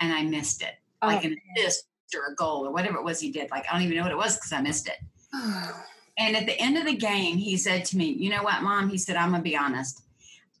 And 0.00 0.12
I 0.12 0.22
missed 0.22 0.62
it. 0.62 0.74
Oh, 1.02 1.06
like 1.06 1.24
an 1.24 1.36
assist 1.56 1.84
or 2.14 2.32
a 2.32 2.34
goal 2.34 2.66
or 2.66 2.72
whatever 2.72 2.98
it 2.98 3.04
was 3.04 3.20
he 3.20 3.30
did. 3.30 3.50
Like 3.50 3.66
I 3.68 3.74
don't 3.74 3.82
even 3.82 3.96
know 3.96 4.02
what 4.02 4.12
it 4.12 4.18
was 4.18 4.36
because 4.36 4.52
I 4.52 4.60
missed 4.60 4.88
it. 4.88 4.96
and 6.18 6.36
at 6.36 6.46
the 6.46 6.58
end 6.60 6.76
of 6.76 6.86
the 6.86 6.96
game, 6.96 7.36
he 7.36 7.56
said 7.56 7.84
to 7.86 7.96
me, 7.96 8.06
You 8.06 8.30
know 8.30 8.42
what, 8.42 8.62
Mom? 8.62 8.88
He 8.88 8.98
said, 8.98 9.16
I'm 9.16 9.30
gonna 9.30 9.42
be 9.42 9.56
honest. 9.56 10.02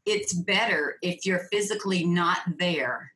It's 0.06 0.32
better 0.32 0.96
if 1.02 1.26
you're 1.26 1.48
physically 1.50 2.04
not 2.04 2.38
there 2.58 3.12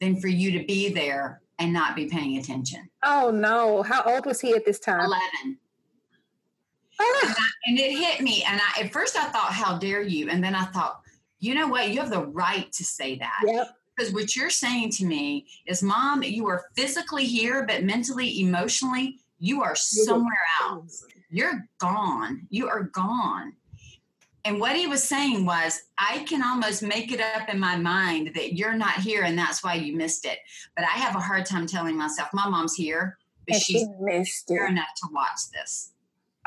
than 0.00 0.20
for 0.20 0.28
you 0.28 0.58
to 0.58 0.66
be 0.66 0.92
there 0.92 1.40
and 1.58 1.72
not 1.72 1.96
be 1.96 2.06
paying 2.06 2.38
attention. 2.38 2.88
Oh 3.02 3.30
no. 3.30 3.82
How 3.82 4.02
old 4.02 4.26
was 4.26 4.40
he 4.40 4.54
at 4.54 4.64
this 4.64 4.78
time? 4.78 5.04
11. 5.04 5.58
Ah. 7.00 7.20
And, 7.22 7.34
I, 7.36 7.46
and, 7.66 7.78
it 7.78 7.98
hit 7.98 8.20
me. 8.20 8.44
And 8.46 8.60
I, 8.60 8.82
at 8.82 8.92
first 8.92 9.16
I 9.16 9.24
thought, 9.24 9.52
how 9.52 9.78
dare 9.78 10.02
you? 10.02 10.28
And 10.30 10.42
then 10.42 10.54
I 10.54 10.64
thought, 10.66 11.00
you 11.38 11.54
know 11.54 11.68
what? 11.68 11.90
You 11.90 12.00
have 12.00 12.10
the 12.10 12.26
right 12.26 12.70
to 12.72 12.84
say 12.84 13.16
that. 13.18 13.40
Yep. 13.44 13.68
Because 13.96 14.12
what 14.12 14.34
you're 14.34 14.50
saying 14.50 14.90
to 14.92 15.04
me 15.04 15.46
is, 15.66 15.82
Mom, 15.82 16.22
you 16.22 16.48
are 16.48 16.64
physically 16.74 17.26
here, 17.26 17.64
but 17.66 17.84
mentally, 17.84 18.40
emotionally, 18.40 19.20
you 19.38 19.62
are 19.62 19.76
somewhere 19.76 20.32
else. 20.62 21.04
You're 21.30 21.68
gone. 21.78 22.46
You 22.50 22.68
are 22.68 22.84
gone. 22.84 23.52
And 24.44 24.60
what 24.60 24.76
he 24.76 24.86
was 24.86 25.02
saying 25.02 25.46
was, 25.46 25.80
I 25.98 26.18
can 26.24 26.42
almost 26.42 26.82
make 26.82 27.10
it 27.10 27.20
up 27.20 27.48
in 27.48 27.58
my 27.58 27.76
mind 27.76 28.32
that 28.34 28.54
you're 28.54 28.74
not 28.74 28.94
here 28.94 29.22
and 29.22 29.38
that's 29.38 29.64
why 29.64 29.74
you 29.74 29.96
missed 29.96 30.26
it. 30.26 30.38
But 30.76 30.84
I 30.84 30.98
have 30.98 31.16
a 31.16 31.20
hard 31.20 31.46
time 31.46 31.66
telling 31.66 31.96
myself, 31.96 32.28
my 32.34 32.48
mom's 32.48 32.74
here, 32.74 33.16
but 33.46 33.54
and 33.54 33.62
she's 33.62 33.82
she 33.82 33.88
missed 34.00 34.44
here 34.48 34.66
it. 34.66 34.72
enough 34.72 34.88
to 35.02 35.08
watch 35.12 35.50
this. 35.54 35.92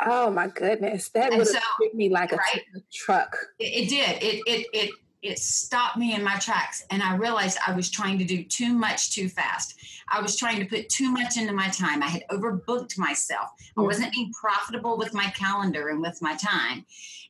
Oh 0.06 0.30
my 0.30 0.48
goodness. 0.48 1.10
That 1.10 1.32
would 1.32 1.40
have 1.40 1.48
so, 1.48 1.60
hit 1.82 1.96
me 1.96 2.10
like 2.10 2.32
a, 2.32 2.36
right? 2.36 2.64
truck. 2.94 3.36
It, 3.58 3.64
it 3.64 3.90
did. 3.90 4.24
It, 4.24 4.42
it, 4.46 4.68
it, 4.74 4.92
it 5.24 5.40
stopped 5.40 5.98
me 5.98 6.14
in 6.14 6.24
my 6.24 6.36
tracks 6.38 6.86
and 6.92 7.02
i 7.02 7.16
realized 7.16 7.58
i 7.66 7.74
was 7.74 7.90
trying 7.90 8.20
to 8.20 8.24
do 8.24 8.44
too 8.44 8.72
much 8.72 9.12
too 9.12 9.28
fast 9.28 9.76
i 10.10 10.22
was 10.22 10.38
trying 10.38 10.60
to 10.60 10.66
put 10.66 10.88
too 10.90 11.12
much 11.12 11.38
into 11.38 11.52
my 11.52 11.68
time 11.70 12.04
i 12.04 12.08
had 12.08 12.24
overbooked 12.30 12.98
myself 13.00 13.50
i 13.78 13.82
mm. 13.82 13.86
wasn't 13.86 14.12
being 14.14 14.32
profitable 14.40 14.96
with 14.96 15.14
my 15.16 15.26
calendar 15.32 15.90
and 15.90 16.02
with 16.02 16.22
my 16.22 16.36
time 16.36 16.86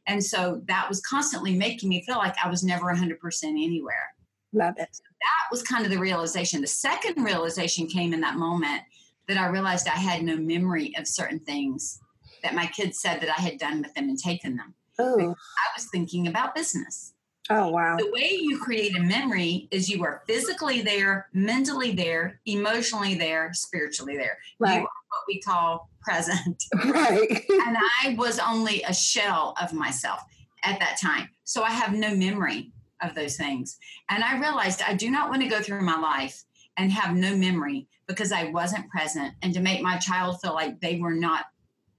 and 0.08 0.24
so 0.24 0.62
that 0.65 0.88
was 0.89 1.02
constantly 1.02 1.56
making 1.56 1.89
me 1.89 2.02
feel 2.04 2.17
like 2.17 2.36
i 2.43 2.50
was 2.50 2.63
never 2.63 2.86
100% 2.86 3.43
anywhere 3.43 4.13
love 4.54 4.76
it 4.78 4.89
so 4.91 5.04
that 5.22 5.48
was 5.52 5.62
kind 5.63 5.86
of 5.86 5.91
the 5.91 5.98
realization 5.98 6.62
the 6.62 6.67
second 6.67 7.24
realization 7.24 7.88
came 7.88 8.13
in 8.13 8.22
that 8.22 8.38
moment 8.38 8.82
that 9.28 9.38
i 9.38 9.48
realized 9.48 9.88
i 9.88 9.91
had 9.91 10.24
no 10.24 10.38
memory 10.38 10.93
of 10.98 11.08
certain 11.08 11.39
things 11.39 12.00
that 12.43 12.56
my 12.56 12.65
kids 12.67 13.00
said 13.00 13.20
that 13.20 13.30
i 13.30 13.41
had 13.41 13.58
done 13.58 13.82
with 13.82 13.93
them 13.93 14.10
and 14.10 14.20
taken 14.20 14.56
them 14.56 14.74
oh. 15.00 15.20
i 15.20 15.67
was 15.76 15.88
thinking 15.91 16.28
about 16.28 16.56
business 16.56 17.13
Oh, 17.50 17.70
wow. 17.70 17.96
The 17.98 18.12
way 18.12 18.38
you 18.39 18.60
create 18.60 18.98
a 18.98 19.00
memory 19.00 19.67
is 19.72 19.89
you 19.89 20.04
are 20.04 20.24
physically 20.28 20.82
there, 20.82 21.30
mentally 21.34 21.93
there, 21.93 22.41
emotionally 22.46 23.15
there, 23.15 23.52
spiritually 23.54 24.17
there. 24.17 24.38
Right. 24.60 24.82
You 24.82 24.88
what 25.10 25.24
we 25.28 25.41
call 25.41 25.89
present. 26.02 26.63
Right. 26.86 27.43
and 27.50 27.78
I 28.04 28.15
was 28.17 28.39
only 28.39 28.82
a 28.84 28.93
shell 28.93 29.56
of 29.62 29.74
myself 29.74 30.22
at 30.63 30.80
that 30.80 30.98
time. 31.02 31.30
So 31.43 31.63
I 31.63 31.72
have 31.72 31.93
no 31.93 32.15
memory 32.15 32.72
of 33.02 33.15
those 33.15 33.38
things. 33.38 33.78
And 34.10 34.24
I 34.24 34.39
realized 34.39 34.82
I 34.82 34.93
do 34.93 35.12
not 35.12 35.30
want 35.30 35.41
to 35.43 35.48
go 35.50 35.62
through 35.62 35.82
my 35.82 36.00
life 36.00 36.43
and 36.78 36.91
have 36.91 37.15
no 37.15 37.36
memory 37.36 37.88
because 38.08 38.32
I 38.32 38.46
wasn't 38.46 38.89
present 38.89 39.34
and 39.41 39.54
to 39.54 39.60
make 39.60 39.82
my 39.82 39.98
child 39.98 40.41
feel 40.41 40.54
like 40.54 40.80
they 40.80 41.00
were 41.00 41.13
not 41.13 41.46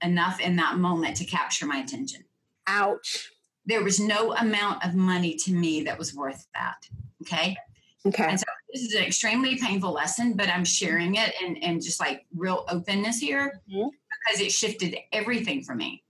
enough 0.01 0.39
in 0.39 0.55
that 0.57 0.77
moment 0.77 1.17
to 1.17 1.25
capture 1.25 1.65
my 1.65 1.77
attention. 1.77 2.23
Ouch 2.67 3.29
there 3.69 3.83
was 3.83 3.99
no 3.99 4.33
amount 4.33 4.83
of 4.83 4.95
money 4.95 5.35
to 5.35 5.53
me 5.53 5.83
that 5.83 5.97
was 5.97 6.13
worth 6.15 6.47
that. 6.55 6.87
Okay. 7.21 7.55
Okay. 8.05 8.23
And 8.23 8.39
so 8.39 8.45
this 8.71 8.83
is 8.83 8.93
an 8.93 9.03
extremely 9.03 9.57
painful 9.57 9.91
lesson, 9.91 10.33
but 10.33 10.49
I'm 10.49 10.65
sharing 10.65 11.15
it 11.15 11.33
and, 11.43 11.61
and 11.63 11.81
just 11.81 11.99
like 11.99 12.25
real 12.35 12.65
openness 12.69 13.19
here 13.19 13.61
mm-hmm. 13.71 13.89
because 13.89 14.41
it 14.41 14.51
shifted 14.51 14.95
everything 15.11 15.63
for 15.63 15.75
me. 15.75 16.03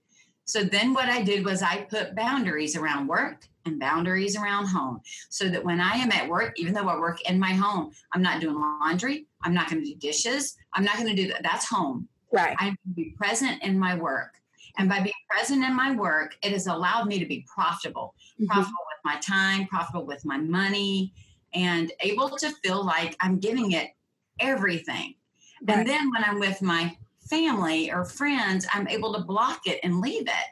So 0.44 0.64
then 0.64 0.92
what 0.92 1.08
I 1.08 1.22
did 1.22 1.44
was 1.44 1.62
I 1.62 1.82
put 1.82 2.16
boundaries 2.16 2.76
around 2.76 3.06
work 3.06 3.46
and 3.66 3.78
boundaries 3.78 4.36
around 4.36 4.66
home 4.66 5.00
so 5.28 5.48
that 5.48 5.64
when 5.64 5.80
I 5.80 5.92
am 5.92 6.10
at 6.10 6.28
work, 6.28 6.58
even 6.58 6.74
though 6.74 6.88
I 6.88 6.98
work 6.98 7.20
in 7.22 7.38
my 7.38 7.52
home, 7.52 7.92
I'm 8.12 8.22
not 8.22 8.40
doing 8.40 8.56
laundry, 8.56 9.26
I'm 9.42 9.54
not 9.54 9.70
going 9.70 9.82
to 9.84 9.88
do 9.88 9.96
dishes, 9.96 10.56
I'm 10.74 10.84
not 10.84 10.96
going 10.96 11.14
to 11.14 11.14
do 11.14 11.28
that. 11.28 11.42
That's 11.42 11.68
home. 11.68 12.08
Right. 12.32 12.56
I'm 12.58 12.68
going 12.68 12.76
to 12.88 12.94
be 12.94 13.14
present 13.16 13.62
in 13.62 13.78
my 13.78 13.94
work. 13.94 14.34
And 14.78 14.88
by 14.88 15.00
being 15.00 15.12
present 15.28 15.64
in 15.64 15.74
my 15.74 15.94
work, 15.94 16.36
it 16.42 16.52
has 16.52 16.66
allowed 16.66 17.06
me 17.06 17.18
to 17.18 17.26
be 17.26 17.46
profitable, 17.52 18.14
mm-hmm. 18.34 18.46
profitable 18.46 18.72
with 18.88 19.04
my 19.04 19.20
time, 19.20 19.66
profitable 19.66 20.06
with 20.06 20.24
my 20.24 20.38
money, 20.38 21.12
and 21.54 21.92
able 22.00 22.30
to 22.38 22.50
feel 22.62 22.84
like 22.84 23.16
I'm 23.20 23.38
giving 23.38 23.72
it 23.72 23.90
everything. 24.38 25.14
Right. 25.62 25.78
And 25.78 25.88
then 25.88 26.10
when 26.10 26.24
I'm 26.24 26.38
with 26.38 26.62
my 26.62 26.96
family 27.28 27.92
or 27.92 28.04
friends, 28.04 28.66
I'm 28.72 28.88
able 28.88 29.14
to 29.14 29.20
block 29.20 29.66
it 29.66 29.80
and 29.82 30.00
leave 30.00 30.26
it. 30.26 30.46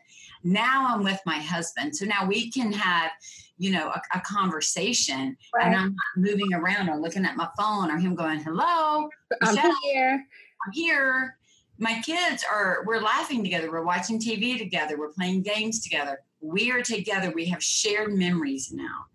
Now 0.45 0.87
I'm 0.89 1.03
with 1.03 1.21
my 1.27 1.39
husband. 1.39 1.97
So 1.97 2.05
now 2.05 2.27
we 2.27 2.51
can 2.51 2.73
have, 2.73 3.11
you 3.59 3.73
know, 3.73 3.89
a, 3.89 4.01
a 4.15 4.21
conversation 4.21 5.37
right. 5.55 5.67
and 5.67 5.75
I'm 5.75 5.95
not 5.97 6.31
moving 6.31 6.55
around 6.55 6.89
or 6.89 6.97
looking 6.97 7.25
at 7.25 7.37
my 7.37 7.49
phone 7.59 7.91
or 7.91 7.99
him 7.99 8.15
going, 8.15 8.41
hello, 8.41 9.09
I'm 9.43 9.75
here. 9.83 10.25
I'm 10.67 10.73
here. 10.73 11.37
My 11.79 12.01
kids 12.05 12.45
are, 12.51 12.85
we're 12.87 13.01
laughing 13.01 13.43
together. 13.43 13.71
We're 13.71 13.85
watching 13.85 14.21
TV 14.21 14.59
together. 14.59 14.99
We're 14.99 15.13
playing 15.13 15.43
games 15.43 15.83
together. 15.83 16.21
We 16.41 16.71
are 16.71 16.83
together. 16.83 17.33
We 17.35 17.47
have 17.47 17.63
shared 17.63 18.15
memories 18.15 18.71
now. 18.73 19.07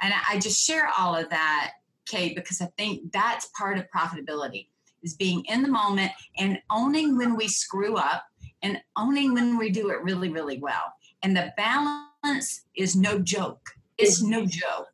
And 0.00 0.12
I 0.28 0.38
just 0.38 0.64
share 0.64 0.90
all 0.98 1.14
of 1.14 1.30
that, 1.30 1.72
Kay, 2.06 2.34
because 2.34 2.60
I 2.60 2.68
think 2.76 3.12
that's 3.12 3.48
part 3.56 3.78
of 3.78 3.86
profitability 3.94 4.68
is 5.02 5.14
being 5.14 5.44
in 5.46 5.62
the 5.62 5.68
moment 5.68 6.12
and 6.38 6.58
owning 6.70 7.16
when 7.16 7.36
we 7.36 7.48
screw 7.48 7.96
up 7.96 8.24
and 8.62 8.80
owning 8.96 9.34
when 9.34 9.56
we 9.56 9.70
do 9.70 9.90
it 9.90 10.02
really, 10.02 10.28
really 10.28 10.58
well. 10.58 10.92
And 11.22 11.36
the 11.36 11.52
balance 11.56 12.62
is 12.74 12.96
no 12.96 13.18
joke. 13.18 13.70
It's 13.98 14.22
no 14.22 14.44
joke. 14.44 14.92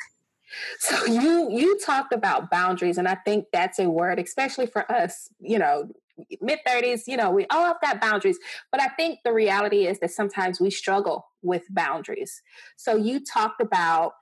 So 0.79 1.07
you 1.07 1.51
you 1.51 1.79
talked 1.79 2.13
about 2.13 2.51
boundaries, 2.51 2.99
and 2.99 3.09
I 3.09 3.15
think 3.15 3.47
that's 3.53 3.79
a 3.79 3.89
word, 3.89 4.19
especially 4.19 4.67
for 4.67 4.91
us. 4.93 5.31
You 5.41 5.59
know, 5.59 5.89
mid 6.41 6.61
thirties. 6.67 7.09
You 7.09 7.17
know, 7.17 7.31
we 7.31 7.47
all 7.51 7.65
have 7.65 7.81
got 7.81 8.01
boundaries, 8.01 8.39
but 8.71 8.81
I 8.81 8.89
think 8.89 9.21
the 9.25 9.33
reality 9.33 9.87
is 9.87 9.99
that 10.01 10.11
sometimes 10.11 10.61
we 10.61 10.71
struggle 10.71 11.27
with 11.41 11.63
boundaries. 11.71 12.43
So 12.77 12.97
you 12.97 13.21
talked 13.25 13.61
about 13.61 14.13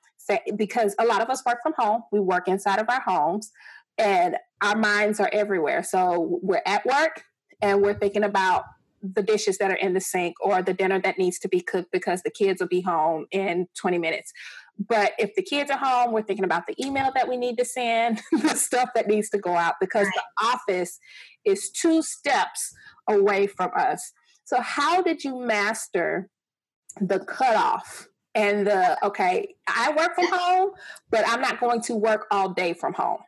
because 0.57 0.95
a 0.99 1.05
lot 1.05 1.21
of 1.21 1.29
us 1.29 1.43
work 1.45 1.59
from 1.63 1.75
home. 1.77 2.03
We 2.13 2.21
work 2.21 2.49
inside 2.49 2.81
of 2.81 2.89
our 2.89 3.01
homes, 3.01 3.51
and 3.99 4.37
our 4.63 4.77
minds 4.77 5.21
are 5.21 5.31
everywhere. 5.33 5.83
So 5.83 6.39
we're 6.43 6.63
at 6.67 6.85
work, 6.87 7.25
and 7.61 7.83
we're 7.83 7.99
thinking 7.99 8.25
about 8.25 8.65
the 9.03 9.23
dishes 9.23 9.59
that 9.59 9.71
are 9.71 9.77
in 9.77 9.95
the 9.95 10.01
sink 10.01 10.37
or 10.41 10.63
the 10.63 10.75
dinner 10.75 11.01
that 11.01 11.19
needs 11.19 11.39
to 11.39 11.49
be 11.49 11.61
cooked 11.61 11.91
because 11.91 12.23
the 12.23 12.31
kids 12.31 12.61
will 12.61 12.69
be 12.69 12.83
home 12.83 13.27
in 13.31 13.67
20 13.79 13.99
minutes. 13.99 14.33
But 14.79 15.13
if 15.19 15.35
the 15.35 15.43
kids 15.43 15.71
are 15.71 15.79
home, 15.79 16.13
we're 16.13 16.23
thinking 16.23 16.45
about 16.45 16.67
the 16.67 16.75
email 16.83 17.11
that 17.15 17.29
we 17.29 17.37
need 17.37 17.59
to 17.59 17.65
send, 17.65 18.21
the 18.33 18.51
stuff 18.51 18.91
that 18.95 19.09
needs 19.09 19.31
to 19.31 19.39
go 19.39 19.55
out 19.55 19.75
because 19.81 20.07
right. 20.07 20.15
the 20.15 20.47
office 20.47 20.99
is 21.45 21.71
two 21.71 22.03
steps 22.03 22.75
away 23.09 23.47
from 23.47 23.71
us. 23.77 24.13
So, 24.45 24.61
how 24.61 25.03
did 25.03 25.25
you 25.25 25.39
master 25.39 26.29
the 27.01 27.21
cutoff 27.21 28.09
and 28.35 28.67
the 28.67 29.05
okay, 29.05 29.55
I 29.67 29.93
work 29.97 30.15
from 30.15 30.27
home, 30.31 30.71
but 31.11 31.25
I'm 31.27 31.41
not 31.41 31.61
going 31.61 31.81
to 31.83 31.97
work 31.97 32.27
all 32.31 32.51
day 32.51 32.73
from 32.73 32.95
home? 32.95 33.19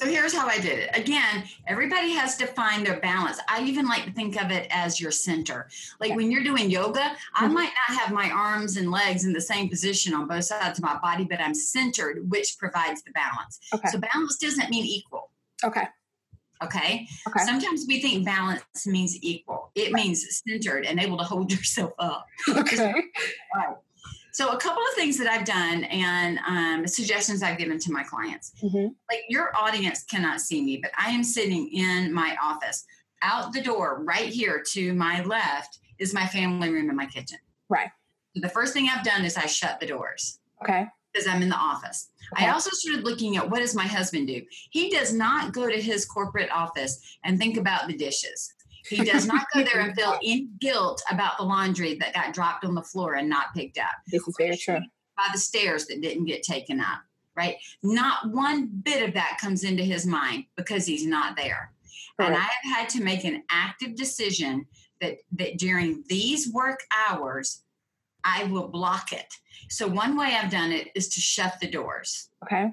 So 0.00 0.06
here's 0.06 0.32
how 0.32 0.48
I 0.48 0.58
did 0.58 0.78
it. 0.78 0.90
Again, 0.94 1.44
everybody 1.66 2.12
has 2.12 2.38
to 2.38 2.46
find 2.46 2.86
their 2.86 3.00
balance. 3.00 3.38
I 3.50 3.62
even 3.64 3.86
like 3.86 4.06
to 4.06 4.12
think 4.12 4.42
of 4.42 4.50
it 4.50 4.66
as 4.70 4.98
your 4.98 5.10
center. 5.10 5.68
Like 6.00 6.16
when 6.16 6.30
you're 6.30 6.42
doing 6.42 6.70
yoga, 6.70 7.12
I 7.34 7.44
mm-hmm. 7.44 7.52
might 7.52 7.70
not 7.88 7.98
have 7.98 8.10
my 8.10 8.30
arms 8.30 8.78
and 8.78 8.90
legs 8.90 9.26
in 9.26 9.34
the 9.34 9.42
same 9.42 9.68
position 9.68 10.14
on 10.14 10.26
both 10.26 10.44
sides 10.44 10.78
of 10.78 10.84
my 10.84 10.98
body, 11.00 11.26
but 11.28 11.38
I'm 11.38 11.52
centered, 11.52 12.30
which 12.30 12.56
provides 12.58 13.02
the 13.02 13.10
balance. 13.10 13.60
Okay. 13.74 13.88
So 13.88 13.98
balance 13.98 14.38
doesn't 14.38 14.70
mean 14.70 14.86
equal. 14.86 15.32
Okay. 15.62 15.84
Okay? 16.62 17.08
okay. 17.26 17.44
Sometimes 17.44 17.86
we 17.88 18.00
think 18.00 18.24
balance 18.24 18.86
means 18.86 19.16
equal. 19.22 19.70
It 19.74 19.92
means 19.92 20.42
centered 20.46 20.84
and 20.84 21.00
able 21.00 21.18
to 21.18 21.24
hold 21.24 21.52
yourself 21.56 21.92
up. 21.98 22.26
Okay. 22.48 22.94
Right. 23.54 23.76
So, 24.32 24.50
a 24.50 24.56
couple 24.58 24.80
of 24.82 24.94
things 24.94 25.18
that 25.18 25.26
I've 25.26 25.44
done 25.44 25.84
and 25.84 26.38
um, 26.46 26.86
suggestions 26.86 27.42
I've 27.42 27.58
given 27.58 27.80
to 27.80 27.92
my 27.92 28.04
clients. 28.04 28.52
Mm-hmm. 28.62 28.86
Like 29.10 29.22
your 29.28 29.50
audience 29.56 30.04
cannot 30.04 30.40
see 30.40 30.62
me, 30.62 30.76
but 30.80 30.92
I 30.96 31.10
am 31.10 31.24
sitting 31.24 31.68
in 31.72 32.12
my 32.12 32.36
office. 32.42 32.84
Out 33.22 33.52
the 33.52 33.60
door, 33.60 34.02
right 34.04 34.28
here 34.28 34.62
to 34.70 34.94
my 34.94 35.22
left, 35.24 35.80
is 35.98 36.14
my 36.14 36.26
family 36.26 36.70
room 36.70 36.88
and 36.88 36.96
my 36.96 37.06
kitchen. 37.06 37.38
Right. 37.68 37.90
The 38.34 38.48
first 38.48 38.72
thing 38.72 38.88
I've 38.88 39.04
done 39.04 39.24
is 39.24 39.36
I 39.36 39.46
shut 39.46 39.80
the 39.80 39.86
doors. 39.86 40.38
Okay. 40.62 40.86
Because 41.12 41.26
I'm 41.26 41.42
in 41.42 41.48
the 41.48 41.56
office. 41.56 42.10
Okay. 42.32 42.46
I 42.46 42.52
also 42.52 42.70
started 42.72 43.04
looking 43.04 43.36
at 43.36 43.50
what 43.50 43.58
does 43.58 43.74
my 43.74 43.86
husband 43.86 44.28
do? 44.28 44.42
He 44.70 44.90
does 44.90 45.12
not 45.12 45.52
go 45.52 45.68
to 45.68 45.80
his 45.80 46.04
corporate 46.04 46.50
office 46.50 47.18
and 47.24 47.38
think 47.38 47.56
about 47.56 47.88
the 47.88 47.96
dishes. 47.96 48.54
He 48.88 49.04
does 49.04 49.26
not 49.26 49.46
go 49.52 49.62
there 49.64 49.80
and 49.80 49.94
feel 49.96 50.18
any 50.22 50.48
guilt 50.60 51.02
about 51.10 51.38
the 51.38 51.44
laundry 51.44 51.96
that 51.96 52.14
got 52.14 52.32
dropped 52.32 52.64
on 52.64 52.74
the 52.74 52.82
floor 52.82 53.14
and 53.14 53.28
not 53.28 53.54
picked 53.54 53.78
up. 53.78 53.90
This 54.06 54.26
is 54.26 54.34
very 54.38 54.56
true. 54.56 54.80
By 55.16 55.26
the 55.32 55.38
stairs 55.38 55.86
that 55.86 56.00
didn't 56.00 56.24
get 56.24 56.42
taken 56.42 56.80
up, 56.80 57.00
right? 57.36 57.56
Not 57.82 58.30
one 58.30 58.66
bit 58.66 59.06
of 59.06 59.14
that 59.14 59.38
comes 59.40 59.64
into 59.64 59.82
his 59.82 60.06
mind 60.06 60.44
because 60.56 60.86
he's 60.86 61.06
not 61.06 61.36
there. 61.36 61.72
And 62.18 62.34
I 62.34 62.40
have 62.40 62.76
had 62.76 62.88
to 62.90 63.02
make 63.02 63.24
an 63.24 63.42
active 63.50 63.96
decision 63.96 64.66
that, 65.00 65.18
that 65.32 65.58
during 65.58 66.04
these 66.08 66.52
work 66.52 66.80
hours, 67.08 67.62
I 68.24 68.44
will 68.44 68.68
block 68.68 69.12
it. 69.12 69.34
So 69.68 69.86
one 69.86 70.16
way 70.16 70.36
I've 70.40 70.50
done 70.50 70.72
it 70.72 70.88
is 70.94 71.08
to 71.10 71.20
shut 71.20 71.54
the 71.60 71.68
doors. 71.68 72.28
Okay. 72.44 72.72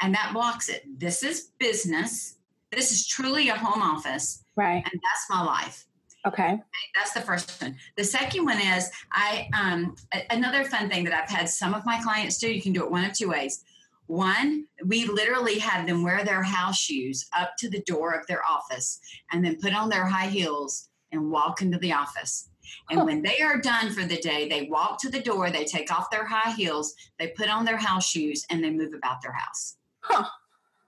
And 0.00 0.14
that 0.14 0.32
blocks 0.32 0.68
it. 0.68 0.82
This 0.98 1.22
is 1.22 1.50
business. 1.58 2.36
This 2.70 2.90
is 2.90 3.06
truly 3.06 3.48
a 3.48 3.56
home 3.56 3.82
office 3.82 4.42
Right. 4.56 4.82
And 4.84 5.00
that's 5.02 5.30
my 5.30 5.42
life. 5.42 5.86
Okay. 6.26 6.60
That's 6.94 7.12
the 7.12 7.20
first 7.20 7.60
one. 7.60 7.76
The 7.96 8.04
second 8.04 8.44
one 8.44 8.58
is 8.60 8.90
I 9.10 9.48
um 9.58 9.96
another 10.30 10.64
fun 10.64 10.88
thing 10.88 11.04
that 11.04 11.14
I've 11.14 11.30
had 11.30 11.48
some 11.48 11.74
of 11.74 11.84
my 11.84 12.00
clients 12.00 12.38
do. 12.38 12.52
You 12.52 12.62
can 12.62 12.72
do 12.72 12.84
it 12.84 12.90
one 12.90 13.04
of 13.04 13.12
two 13.12 13.30
ways. 13.30 13.64
One, 14.06 14.66
we 14.84 15.06
literally 15.06 15.58
have 15.58 15.86
them 15.86 16.02
wear 16.02 16.24
their 16.24 16.42
house 16.42 16.78
shoes 16.78 17.26
up 17.36 17.52
to 17.58 17.70
the 17.70 17.82
door 17.82 18.12
of 18.12 18.26
their 18.26 18.44
office 18.44 19.00
and 19.32 19.44
then 19.44 19.58
put 19.60 19.74
on 19.74 19.88
their 19.88 20.06
high 20.06 20.26
heels 20.26 20.90
and 21.12 21.30
walk 21.30 21.62
into 21.62 21.78
the 21.78 21.92
office. 21.92 22.48
And 22.90 23.04
when 23.04 23.22
they 23.22 23.40
are 23.40 23.60
done 23.60 23.90
for 23.90 24.04
the 24.04 24.16
day, 24.16 24.48
they 24.48 24.68
walk 24.70 25.00
to 25.02 25.10
the 25.10 25.20
door, 25.20 25.50
they 25.50 25.64
take 25.64 25.92
off 25.92 26.10
their 26.10 26.24
high 26.24 26.52
heels, 26.52 26.94
they 27.18 27.28
put 27.28 27.48
on 27.48 27.64
their 27.64 27.76
house 27.76 28.08
shoes, 28.08 28.46
and 28.50 28.62
they 28.62 28.70
move 28.70 28.94
about 28.94 29.20
their 29.20 29.32
house. 29.32 29.76
Huh. 30.00 30.24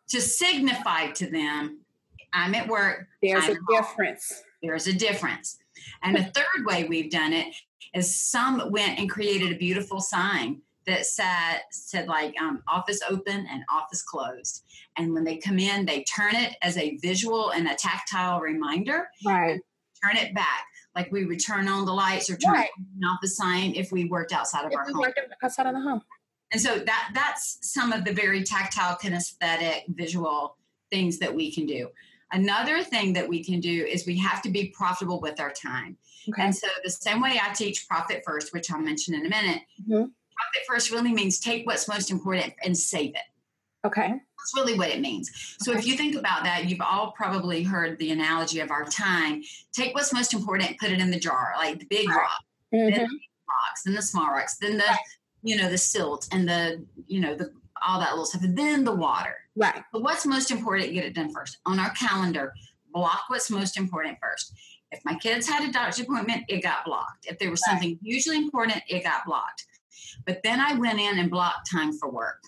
To 0.08 0.20
signify 0.20 1.08
to 1.12 1.30
them 1.30 1.84
I'm 2.34 2.54
at 2.54 2.68
work. 2.68 3.06
There's 3.22 3.44
I'm 3.44 3.56
a 3.56 3.72
difference. 3.72 4.42
There's 4.62 4.86
a 4.88 4.92
difference. 4.92 5.58
And 6.02 6.16
the 6.16 6.24
third 6.24 6.66
way 6.66 6.84
we've 6.84 7.10
done 7.10 7.32
it 7.32 7.54
is 7.94 8.14
some 8.14 8.70
went 8.70 8.98
and 8.98 9.08
created 9.08 9.52
a 9.52 9.56
beautiful 9.56 10.00
sign 10.00 10.60
that 10.86 11.06
said 11.06 11.60
said 11.70 12.08
like 12.08 12.34
um, 12.40 12.62
office 12.68 13.00
open 13.08 13.46
and 13.50 13.62
office 13.72 14.02
closed. 14.02 14.64
And 14.96 15.14
when 15.14 15.24
they 15.24 15.36
come 15.36 15.58
in, 15.58 15.86
they 15.86 16.02
turn 16.04 16.34
it 16.34 16.56
as 16.60 16.76
a 16.76 16.96
visual 16.96 17.50
and 17.50 17.68
a 17.68 17.74
tactile 17.74 18.40
reminder. 18.40 19.08
Right. 19.24 19.60
Turn 20.04 20.16
it 20.16 20.34
back 20.34 20.66
like 20.94 21.10
we 21.10 21.24
would 21.24 21.44
turn 21.44 21.68
on 21.68 21.84
the 21.84 21.92
lights 21.92 22.30
or 22.30 22.36
turn 22.36 22.54
right. 22.54 22.70
off 23.04 23.18
the 23.20 23.28
sign 23.28 23.74
if 23.74 23.90
we 23.90 24.04
worked 24.04 24.32
outside 24.32 24.64
of 24.64 24.72
if 24.72 24.78
our 24.78 24.84
home. 24.84 24.98
Worked 24.98 25.20
outside 25.42 25.66
of 25.66 25.74
the 25.74 25.80
home. 25.80 26.02
And 26.52 26.60
so 26.60 26.78
that 26.78 27.10
that's 27.14 27.58
some 27.62 27.92
of 27.92 28.04
the 28.04 28.12
very 28.12 28.44
tactile, 28.44 28.96
kinesthetic, 28.96 29.82
visual 29.88 30.56
things 30.90 31.18
that 31.18 31.34
we 31.34 31.52
can 31.52 31.66
do. 31.66 31.88
Another 32.32 32.82
thing 32.82 33.12
that 33.14 33.28
we 33.28 33.44
can 33.44 33.60
do 33.60 33.84
is 33.84 34.06
we 34.06 34.18
have 34.18 34.42
to 34.42 34.50
be 34.50 34.68
profitable 34.76 35.20
with 35.20 35.40
our 35.40 35.52
time. 35.52 35.96
Okay. 36.28 36.42
And 36.42 36.54
so, 36.54 36.66
the 36.82 36.90
same 36.90 37.20
way 37.20 37.40
I 37.42 37.52
teach 37.52 37.86
profit 37.88 38.22
first, 38.26 38.52
which 38.52 38.70
I'll 38.70 38.80
mention 38.80 39.14
in 39.14 39.26
a 39.26 39.28
minute, 39.28 39.62
mm-hmm. 39.80 39.92
profit 39.94 40.62
first 40.66 40.90
really 40.90 41.12
means 41.12 41.38
take 41.38 41.66
what's 41.66 41.86
most 41.86 42.10
important 42.10 42.54
and 42.64 42.76
save 42.76 43.10
it. 43.10 43.86
Okay. 43.86 44.14
That's 44.44 44.54
really 44.54 44.78
what 44.78 44.90
it 44.90 45.00
means. 45.00 45.56
So, 45.60 45.70
okay. 45.70 45.78
if 45.78 45.86
you 45.86 45.96
think 45.96 46.16
about 46.16 46.44
that, 46.44 46.68
you've 46.68 46.82
all 46.82 47.12
probably 47.12 47.62
heard 47.62 47.98
the 47.98 48.10
analogy 48.10 48.60
of 48.60 48.70
our 48.70 48.84
time. 48.84 49.42
Take 49.72 49.94
what's 49.94 50.12
most 50.12 50.34
important, 50.34 50.78
put 50.78 50.90
it 50.90 51.00
in 51.00 51.10
the 51.10 51.18
jar, 51.18 51.54
like 51.56 51.78
the 51.78 51.86
big 51.86 52.10
rock, 52.10 52.44
mm-hmm. 52.72 52.90
then 52.90 53.08
the 53.08 53.20
rocks, 53.48 53.82
then 53.86 53.94
the 53.94 54.02
small 54.02 54.28
rocks, 54.28 54.58
then 54.58 54.76
the, 54.76 54.98
you 55.42 55.56
know, 55.56 55.70
the 55.70 55.78
silt 55.78 56.28
and 56.30 56.46
the, 56.46 56.84
you 57.06 57.20
know, 57.20 57.34
the 57.34 57.50
all 57.86 58.00
that 58.00 58.10
little 58.10 58.26
stuff, 58.26 58.42
and 58.42 58.56
then 58.56 58.84
the 58.84 58.94
water. 58.94 59.34
Right. 59.56 59.82
But 59.92 60.02
what's 60.02 60.26
most 60.26 60.50
important, 60.50 60.92
get 60.92 61.04
it 61.04 61.14
done 61.14 61.32
first. 61.32 61.58
On 61.64 61.78
our 61.78 61.90
calendar, 61.90 62.52
block 62.92 63.24
what's 63.28 63.50
most 63.50 63.78
important 63.78 64.18
first. 64.20 64.52
If 64.92 65.00
my 65.04 65.14
kids 65.14 65.48
had 65.48 65.66
a 65.66 65.72
doctor's 65.72 66.00
appointment, 66.00 66.44
it 66.48 66.62
got 66.62 66.84
blocked. 66.84 67.26
If 67.26 67.38
there 67.38 67.50
was 67.50 67.62
right. 67.66 67.72
something 67.72 67.98
hugely 68.02 68.36
important, 68.36 68.82
it 68.88 69.04
got 69.04 69.24
blocked. 69.24 69.66
But 70.26 70.42
then 70.44 70.60
I 70.60 70.74
went 70.74 71.00
in 71.00 71.18
and 71.18 71.30
blocked 71.30 71.70
time 71.70 71.92
for 71.92 72.10
work. 72.10 72.42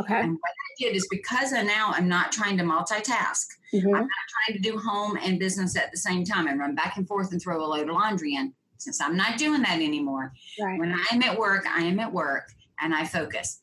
Okay. 0.00 0.20
And 0.20 0.32
what 0.32 0.50
I 0.50 0.84
did 0.84 0.96
is 0.96 1.06
because 1.10 1.52
I 1.52 1.62
now 1.62 1.90
I'm 1.92 2.08
not 2.08 2.32
trying 2.32 2.56
to 2.58 2.64
multitask. 2.64 3.46
Mm-hmm. 3.74 3.86
I'm 3.86 3.92
not 3.92 4.08
trying 4.46 4.56
to 4.56 4.58
do 4.58 4.78
home 4.78 5.18
and 5.22 5.38
business 5.38 5.76
at 5.76 5.90
the 5.90 5.98
same 5.98 6.24
time 6.24 6.46
and 6.46 6.58
run 6.58 6.74
back 6.74 6.96
and 6.96 7.06
forth 7.06 7.32
and 7.32 7.42
throw 7.42 7.64
a 7.64 7.66
load 7.66 7.88
of 7.88 7.94
laundry 7.94 8.34
in. 8.34 8.54
Since 8.78 9.00
I'm 9.00 9.16
not 9.16 9.38
doing 9.38 9.62
that 9.62 9.80
anymore, 9.80 10.32
right. 10.60 10.78
when 10.78 10.96
I'm 11.10 11.22
at 11.22 11.36
work, 11.36 11.66
I 11.66 11.82
am 11.82 11.98
at 11.98 12.12
work 12.12 12.52
and 12.80 12.94
I 12.94 13.04
focus. 13.04 13.60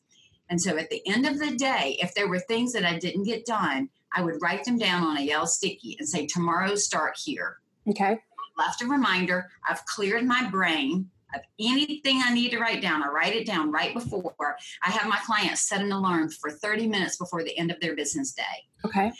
And 0.50 0.60
so 0.60 0.76
at 0.76 0.90
the 0.90 1.02
end 1.08 1.26
of 1.26 1.38
the 1.38 1.56
day, 1.56 1.96
if 2.00 2.14
there 2.14 2.28
were 2.28 2.38
things 2.38 2.72
that 2.74 2.84
I 2.84 2.98
didn't 2.98 3.24
get 3.24 3.46
done, 3.46 3.88
I 4.14 4.22
would 4.22 4.40
write 4.40 4.64
them 4.64 4.78
down 4.78 5.02
on 5.02 5.16
a 5.16 5.22
yellow 5.22 5.46
sticky 5.46 5.96
and 5.98 6.08
say, 6.08 6.26
tomorrow 6.26 6.74
start 6.74 7.16
here. 7.22 7.58
Okay. 7.88 8.18
Left 8.58 8.82
a 8.82 8.86
reminder. 8.86 9.48
I've 9.68 9.84
cleared 9.86 10.24
my 10.24 10.48
brain. 10.50 11.10
Of 11.36 11.42
anything 11.60 12.20
I 12.24 12.34
need 12.34 12.50
to 12.50 12.58
write 12.58 12.82
down. 12.82 13.02
I 13.02 13.08
write 13.08 13.34
it 13.34 13.46
down 13.46 13.70
right 13.70 13.94
before. 13.94 14.34
I 14.82 14.90
have 14.90 15.08
my 15.08 15.18
clients 15.24 15.68
set 15.68 15.80
an 15.80 15.92
alarm 15.92 16.30
for 16.30 16.50
30 16.50 16.88
minutes 16.88 17.16
before 17.16 17.44
the 17.44 17.56
end 17.56 17.70
of 17.70 17.80
their 17.80 17.94
business 17.94 18.32
day. 18.32 18.42
Okay. 18.84 19.12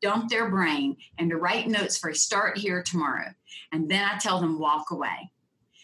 Dump 0.00 0.30
their 0.30 0.50
brain 0.50 0.96
and 1.18 1.30
to 1.30 1.36
write 1.36 1.66
notes 1.66 1.98
for 1.98 2.10
a 2.10 2.14
start 2.14 2.58
here 2.58 2.82
tomorrow. 2.82 3.30
And 3.72 3.90
then 3.90 4.04
I 4.04 4.18
tell 4.18 4.40
them 4.40 4.58
walk 4.58 4.90
away. 4.90 5.30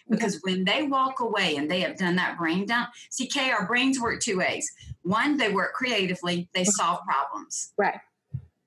Because 0.08 0.36
okay. 0.36 0.52
when 0.52 0.64
they 0.64 0.82
walk 0.82 1.20
away 1.20 1.54
and 1.56 1.70
they 1.70 1.80
have 1.80 1.96
done 1.96 2.16
that 2.16 2.36
brain 2.36 2.66
dump, 2.66 2.90
see, 3.10 3.28
Kay, 3.28 3.50
our 3.50 3.66
brains 3.66 4.00
work 4.00 4.20
two 4.20 4.38
ways. 4.38 4.68
One, 5.02 5.36
they 5.36 5.52
work 5.52 5.72
creatively, 5.74 6.48
they 6.52 6.64
solve 6.64 7.00
problems. 7.06 7.72
Right. 7.78 8.00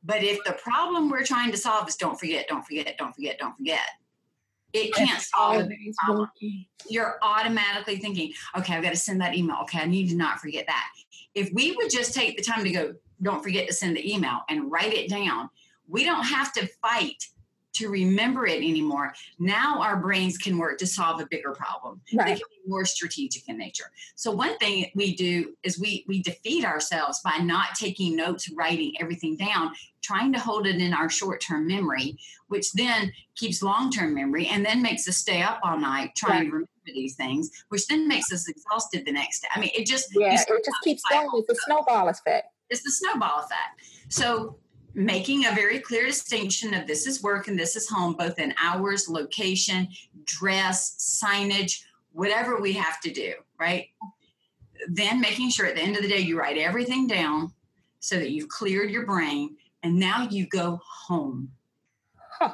But 0.05 0.23
if 0.23 0.43
the 0.45 0.53
problem 0.53 1.09
we're 1.09 1.25
trying 1.25 1.51
to 1.51 1.57
solve 1.57 1.87
is 1.87 1.95
don't 1.95 2.19
forget, 2.19 2.47
don't 2.47 2.65
forget, 2.65 2.97
don't 2.97 3.13
forget, 3.13 3.37
don't 3.39 3.55
forget, 3.57 3.87
it 4.73 4.93
can't 4.93 5.21
solve 5.21 5.69
the 5.69 5.93
problem. 5.99 6.29
You're 6.89 7.17
automatically 7.21 7.97
thinking, 7.97 8.33
okay, 8.57 8.75
I've 8.75 8.83
got 8.83 8.89
to 8.89 8.97
send 8.97 9.21
that 9.21 9.35
email. 9.35 9.57
Okay, 9.63 9.79
I 9.79 9.85
need 9.85 10.09
to 10.09 10.15
not 10.15 10.39
forget 10.39 10.65
that. 10.67 10.87
If 11.35 11.51
we 11.53 11.71
would 11.71 11.89
just 11.89 12.13
take 12.13 12.37
the 12.37 12.43
time 12.43 12.63
to 12.63 12.71
go, 12.71 12.95
don't 13.21 13.43
forget 13.43 13.67
to 13.67 13.73
send 13.73 13.95
the 13.95 14.13
email 14.13 14.41
and 14.49 14.71
write 14.71 14.93
it 14.93 15.09
down, 15.09 15.49
we 15.87 16.03
don't 16.03 16.23
have 16.23 16.51
to 16.53 16.67
fight 16.81 17.23
to 17.73 17.89
remember 17.89 18.45
it 18.45 18.57
anymore. 18.57 19.13
Now 19.39 19.81
our 19.81 19.97
brains 19.97 20.37
can 20.37 20.57
work 20.57 20.77
to 20.79 20.87
solve 20.87 21.19
a 21.19 21.25
bigger 21.25 21.51
problem. 21.51 22.01
Right. 22.13 22.25
They 22.27 22.31
can 22.33 22.49
be 22.49 22.69
more 22.69 22.85
strategic 22.85 23.49
in 23.49 23.57
nature. 23.57 23.91
So 24.15 24.31
one 24.31 24.57
thing 24.57 24.91
we 24.95 25.15
do 25.15 25.55
is 25.63 25.79
we 25.79 26.05
we 26.07 26.21
defeat 26.21 26.65
ourselves 26.65 27.19
by 27.23 27.37
not 27.37 27.69
taking 27.75 28.15
notes, 28.15 28.49
writing 28.49 28.93
everything 28.99 29.35
down, 29.35 29.71
trying 30.01 30.33
to 30.33 30.39
hold 30.39 30.67
it 30.67 30.75
in 30.75 30.93
our 30.93 31.09
short-term 31.09 31.67
memory, 31.67 32.17
which 32.47 32.71
then 32.73 33.11
keeps 33.35 33.63
long-term 33.63 34.13
memory 34.13 34.47
and 34.47 34.65
then 34.65 34.81
makes 34.81 35.07
us 35.07 35.17
stay 35.17 35.41
up 35.41 35.59
all 35.63 35.77
night 35.77 36.11
trying 36.15 36.31
right. 36.31 36.45
to 36.45 36.51
remember 36.51 36.69
these 36.85 37.15
things, 37.15 37.49
which 37.69 37.87
then 37.87 38.07
makes 38.07 38.31
us 38.31 38.47
exhausted 38.47 39.05
the 39.05 39.11
next 39.11 39.41
day. 39.41 39.47
I 39.55 39.59
mean, 39.59 39.71
it 39.75 39.85
just 39.85 40.09
yeah, 40.13 40.33
it 40.33 40.65
just 40.65 40.83
keeps 40.83 41.01
going. 41.09 41.27
It's 41.33 41.49
a 41.49 41.61
snowball 41.65 42.09
effect. 42.09 42.47
It's 42.69 42.83
the 42.83 42.91
snowball 42.91 43.39
effect. 43.39 43.81
So 44.09 44.57
making 44.93 45.45
a 45.45 45.55
very 45.55 45.79
clear 45.79 46.05
distinction 46.05 46.73
of 46.73 46.87
this 46.87 47.07
is 47.07 47.23
work 47.23 47.47
and 47.47 47.57
this 47.57 47.75
is 47.75 47.89
home, 47.89 48.13
both 48.13 48.39
in 48.39 48.53
hours, 48.61 49.09
location, 49.09 49.87
dress, 50.25 51.21
signage, 51.23 51.83
whatever 52.11 52.59
we 52.59 52.73
have 52.73 52.99
to 53.01 53.11
do, 53.11 53.33
right? 53.59 53.87
Then 54.87 55.19
making 55.19 55.49
sure 55.49 55.65
at 55.65 55.75
the 55.75 55.81
end 55.81 55.95
of 55.95 56.03
the 56.03 56.09
day 56.09 56.19
you 56.19 56.37
write 56.37 56.57
everything 56.57 57.07
down 57.07 57.51
so 57.99 58.17
that 58.17 58.31
you've 58.31 58.49
cleared 58.49 58.91
your 58.91 59.05
brain 59.05 59.55
and 59.81 59.97
now 59.97 60.27
you 60.29 60.45
go 60.47 60.79
home. 60.85 61.51
Huh. 62.39 62.53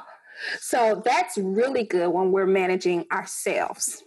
So 0.58 1.02
that's 1.04 1.36
really 1.36 1.84
good 1.84 2.08
when 2.08 2.32
we're 2.32 2.46
managing 2.46 3.06
ourselves. 3.12 4.02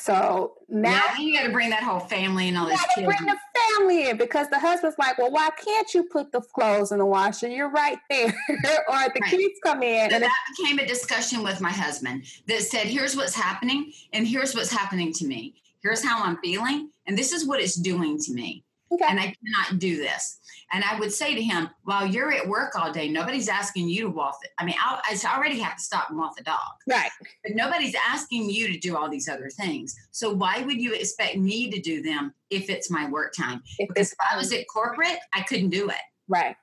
So 0.00 0.54
now 0.68 0.92
yeah, 0.92 1.18
you 1.18 1.36
got 1.36 1.44
to 1.44 1.52
bring 1.52 1.68
that 1.70 1.82
whole 1.82 2.00
family 2.00 2.48
and 2.48 2.56
all 2.56 2.66
this. 2.66 2.80
You 2.96 3.04
bring 3.04 3.26
the 3.26 3.36
family 3.76 4.08
in 4.08 4.16
because 4.16 4.48
the 4.48 4.58
husband's 4.58 4.96
like, 4.98 5.18
"Well, 5.18 5.30
why 5.30 5.50
can't 5.62 5.92
you 5.92 6.04
put 6.04 6.32
the 6.32 6.40
clothes 6.40 6.90
in 6.90 6.98
the 6.98 7.04
washer? 7.04 7.48
You're 7.48 7.68
right 7.68 7.98
there." 8.08 8.28
or 8.48 8.54
the 8.88 9.20
right. 9.20 9.30
kids 9.30 9.60
come 9.62 9.82
in, 9.82 10.08
so 10.08 10.16
and 10.16 10.24
that 10.24 10.32
became 10.56 10.78
a 10.78 10.86
discussion 10.86 11.42
with 11.42 11.60
my 11.60 11.70
husband 11.70 12.24
that 12.48 12.62
said, 12.62 12.86
"Here's 12.86 13.14
what's 13.14 13.34
happening, 13.34 13.92
and 14.14 14.26
here's 14.26 14.54
what's 14.54 14.72
happening 14.72 15.12
to 15.14 15.26
me. 15.26 15.54
Here's 15.82 16.02
how 16.02 16.24
I'm 16.24 16.38
feeling, 16.38 16.90
and 17.06 17.18
this 17.18 17.32
is 17.32 17.46
what 17.46 17.60
it's 17.60 17.74
doing 17.74 18.18
to 18.20 18.32
me." 18.32 18.64
Okay. 18.92 19.04
And 19.08 19.20
I 19.20 19.34
cannot 19.42 19.78
do 19.78 19.96
this. 19.96 20.38
And 20.72 20.84
I 20.84 20.98
would 20.98 21.12
say 21.12 21.34
to 21.34 21.42
him, 21.42 21.68
while 21.82 22.06
you're 22.06 22.32
at 22.32 22.46
work 22.46 22.76
all 22.76 22.92
day, 22.92 23.08
nobody's 23.08 23.48
asking 23.48 23.88
you 23.88 24.02
to 24.02 24.08
walk. 24.08 24.36
The, 24.42 24.48
I 24.58 24.64
mean, 24.64 24.76
I'll, 24.82 25.00
I 25.04 25.16
already 25.36 25.58
have 25.60 25.76
to 25.76 25.82
stop 25.82 26.10
and 26.10 26.18
walk 26.18 26.36
the 26.36 26.44
dog. 26.44 26.58
Right. 26.88 27.10
But 27.44 27.54
nobody's 27.54 27.94
asking 28.08 28.50
you 28.50 28.68
to 28.72 28.78
do 28.78 28.96
all 28.96 29.08
these 29.08 29.28
other 29.28 29.50
things. 29.50 29.94
So 30.10 30.32
why 30.32 30.62
would 30.62 30.80
you 30.80 30.92
expect 30.94 31.36
me 31.36 31.70
to 31.70 31.80
do 31.80 32.02
them 32.02 32.34
if 32.50 32.70
it's 32.70 32.90
my 32.90 33.08
work 33.08 33.32
time? 33.34 33.62
If 33.78 33.88
because 33.88 34.12
if 34.12 34.18
I 34.32 34.36
was 34.36 34.52
at 34.52 34.66
corporate, 34.72 35.18
I 35.32 35.42
couldn't 35.42 35.70
do 35.70 35.88
it. 35.88 35.96
Right. 36.28 36.56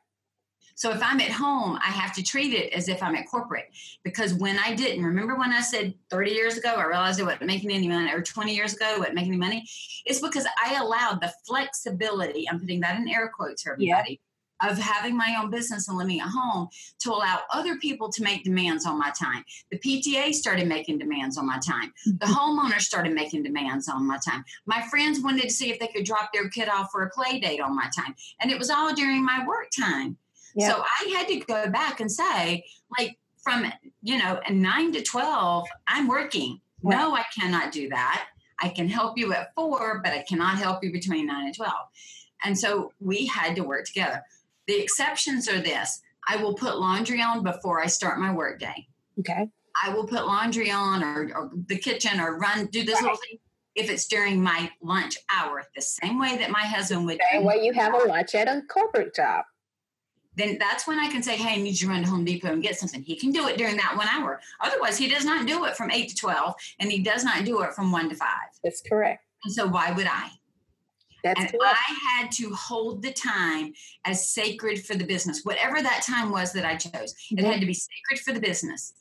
So 0.78 0.92
if 0.92 1.02
I'm 1.02 1.20
at 1.20 1.32
home, 1.32 1.80
I 1.82 1.90
have 1.90 2.14
to 2.14 2.24
treat 2.24 2.54
it 2.54 2.72
as 2.72 2.88
if 2.88 3.02
I'm 3.02 3.16
at 3.16 3.28
corporate 3.28 3.66
because 4.04 4.36
when 4.36 4.60
I 4.60 4.76
didn't, 4.76 5.04
remember 5.04 5.36
when 5.36 5.52
I 5.52 5.60
said 5.60 5.96
30 6.12 6.32
years 6.32 6.56
ago, 6.56 6.76
I 6.76 6.86
realized 6.86 7.20
it 7.20 7.24
wasn't 7.24 7.48
making 7.48 7.72
any 7.72 7.88
money, 7.88 8.14
or 8.14 8.22
20 8.22 8.54
years 8.54 8.76
ago, 8.76 8.86
it 8.94 9.00
wasn't 9.00 9.16
making 9.16 9.32
any 9.32 9.40
money. 9.40 9.68
It's 10.06 10.22
because 10.22 10.46
I 10.64 10.76
allowed 10.76 11.20
the 11.20 11.34
flexibility, 11.48 12.48
I'm 12.48 12.60
putting 12.60 12.80
that 12.82 13.00
in 13.00 13.10
air 13.10 13.32
quotes 13.36 13.64
for 13.64 13.74
everybody, 13.74 14.22
yeah. 14.62 14.70
of 14.70 14.78
having 14.78 15.18
my 15.18 15.36
own 15.42 15.50
business 15.50 15.88
and 15.88 15.98
living 15.98 16.20
at 16.20 16.28
home 16.30 16.68
to 17.00 17.10
allow 17.10 17.40
other 17.52 17.78
people 17.80 18.12
to 18.12 18.22
make 18.22 18.44
demands 18.44 18.86
on 18.86 19.00
my 19.00 19.10
time. 19.20 19.44
The 19.72 19.80
PTA 19.80 20.32
started 20.34 20.68
making 20.68 21.00
demands 21.00 21.40
on 21.40 21.48
my 21.48 21.58
time. 21.58 21.92
The 22.06 22.28
mm-hmm. 22.28 22.34
homeowner 22.34 22.80
started 22.80 23.16
making 23.16 23.42
demands 23.42 23.90
on 23.90 24.06
my 24.06 24.20
time. 24.20 24.46
My 24.68 24.84
friends 24.92 25.22
wanted 25.22 25.42
to 25.42 25.50
see 25.50 25.72
if 25.72 25.80
they 25.80 25.88
could 25.88 26.06
drop 26.06 26.30
their 26.34 26.50
kid 26.50 26.70
off 26.70 26.92
for 26.92 27.02
a 27.02 27.10
play 27.10 27.40
date 27.40 27.62
on 27.62 27.76
my 27.76 27.90
time. 27.96 28.14
And 28.40 28.52
it 28.52 28.60
was 28.60 28.70
all 28.70 28.94
during 28.94 29.26
my 29.26 29.44
work 29.44 29.70
time. 29.76 30.18
Yep. 30.58 30.72
So 30.72 30.82
I 30.82 31.10
had 31.16 31.28
to 31.28 31.40
go 31.40 31.70
back 31.70 32.00
and 32.00 32.12
say, 32.12 32.66
like, 32.98 33.18
from, 33.44 33.72
you 34.02 34.18
know, 34.18 34.42
nine 34.50 34.92
to 34.94 35.04
12, 35.04 35.68
I'm 35.88 36.08
working. 36.08 36.60
Right. 36.82 36.98
No, 36.98 37.16
I 37.16 37.24
cannot 37.40 37.72
do 37.72 37.90
that. 37.90 38.28
I 38.60 38.70
can 38.70 38.90
help 38.90 39.20
you 39.20 39.34
at 39.34 39.54
four, 39.54 40.02
but 40.04 40.14
I 40.14 40.26
cannot 40.28 40.58
help 40.58 40.84
you 40.84 40.92
between 40.92 41.28
nine 41.28 41.46
and 41.46 41.56
12. 41.56 41.72
And 42.44 42.58
so 42.58 42.92
we 43.00 43.28
had 43.28 43.56
to 43.56 43.64
work 43.64 43.86
together. 43.86 44.24
The 44.66 44.82
exceptions 44.82 45.48
are 45.48 45.60
this 45.60 46.02
I 46.28 46.38
will 46.38 46.56
put 46.56 46.80
laundry 46.80 47.22
on 47.22 47.44
before 47.44 47.80
I 47.82 47.86
start 47.86 48.20
my 48.20 48.34
work 48.34 48.60
day. 48.60 48.88
Okay. 49.20 49.50
I 49.82 49.94
will 49.94 50.08
put 50.08 50.26
laundry 50.26 50.72
on 50.72 51.04
or, 51.04 51.32
or 51.36 51.52
the 51.68 51.78
kitchen 51.78 52.20
or 52.20 52.38
run, 52.38 52.66
do 52.66 52.84
this 52.84 52.96
right. 52.96 53.04
little 53.04 53.18
thing 53.18 53.38
if 53.76 53.92
it's 53.92 54.08
during 54.08 54.42
my 54.42 54.72
lunch 54.82 55.18
hour, 55.32 55.64
the 55.76 55.82
same 55.84 56.20
way 56.20 56.36
that 56.38 56.50
my 56.50 56.64
husband 56.64 57.06
would. 57.06 57.20
Same 57.32 57.44
way 57.44 57.64
you 57.64 57.74
have 57.74 57.94
a 57.94 58.08
lunch 58.08 58.34
at 58.34 58.48
a 58.48 58.64
corporate 58.68 59.14
job 59.14 59.46
then 60.38 60.58
that's 60.60 60.88
when 60.88 61.00
I 61.00 61.10
can 61.10 61.24
say, 61.24 61.36
hey, 61.36 61.56
I 61.56 61.62
need 61.62 61.82
you 61.82 61.88
to 61.88 61.94
run 61.94 62.04
to 62.04 62.10
Home 62.10 62.24
Depot 62.24 62.52
and 62.52 62.62
get 62.62 62.78
something. 62.78 63.02
He 63.02 63.16
can 63.16 63.32
do 63.32 63.48
it 63.48 63.58
during 63.58 63.76
that 63.78 63.98
one 63.98 64.08
hour. 64.08 64.40
Otherwise, 64.62 64.98
he 64.98 65.10
does 65.10 65.26
not 65.26 65.48
do 65.48 65.66
it 65.66 65.76
from 65.76 65.90
8 65.90 66.10
to 66.10 66.16
12, 66.16 66.54
and 66.80 66.92
he 66.92 67.02
does 67.02 67.24
not 67.24 67.44
do 67.44 67.62
it 67.62 67.74
from 67.74 67.92
1 67.92 68.10
to 68.10 68.16
5. 68.16 68.30
That's 68.64 68.82
correct. 68.82 69.26
And 69.44 69.54
so, 69.54 69.68
why 69.68 69.92
would 69.92 70.06
I? 70.06 70.30
That's 71.24 71.42
and 71.42 71.50
correct. 71.50 71.76
I 71.90 71.96
had 72.10 72.32
to 72.34 72.54
hold 72.54 73.02
the 73.02 73.12
time 73.12 73.74
as 74.06 74.30
sacred 74.30 74.86
for 74.86 74.96
the 74.96 75.06
business, 75.06 75.42
whatever 75.44 75.82
that 75.82 76.04
time 76.06 76.32
was 76.32 76.54
that 76.54 76.66
I 76.66 76.76
chose. 76.76 77.16
It 77.32 77.38
mm-hmm. 77.38 77.46
had 77.46 77.60
to 77.60 77.66
be 77.66 77.74
sacred 77.74 78.24
for 78.24 78.32
the 78.32 78.40
business. 78.40 78.94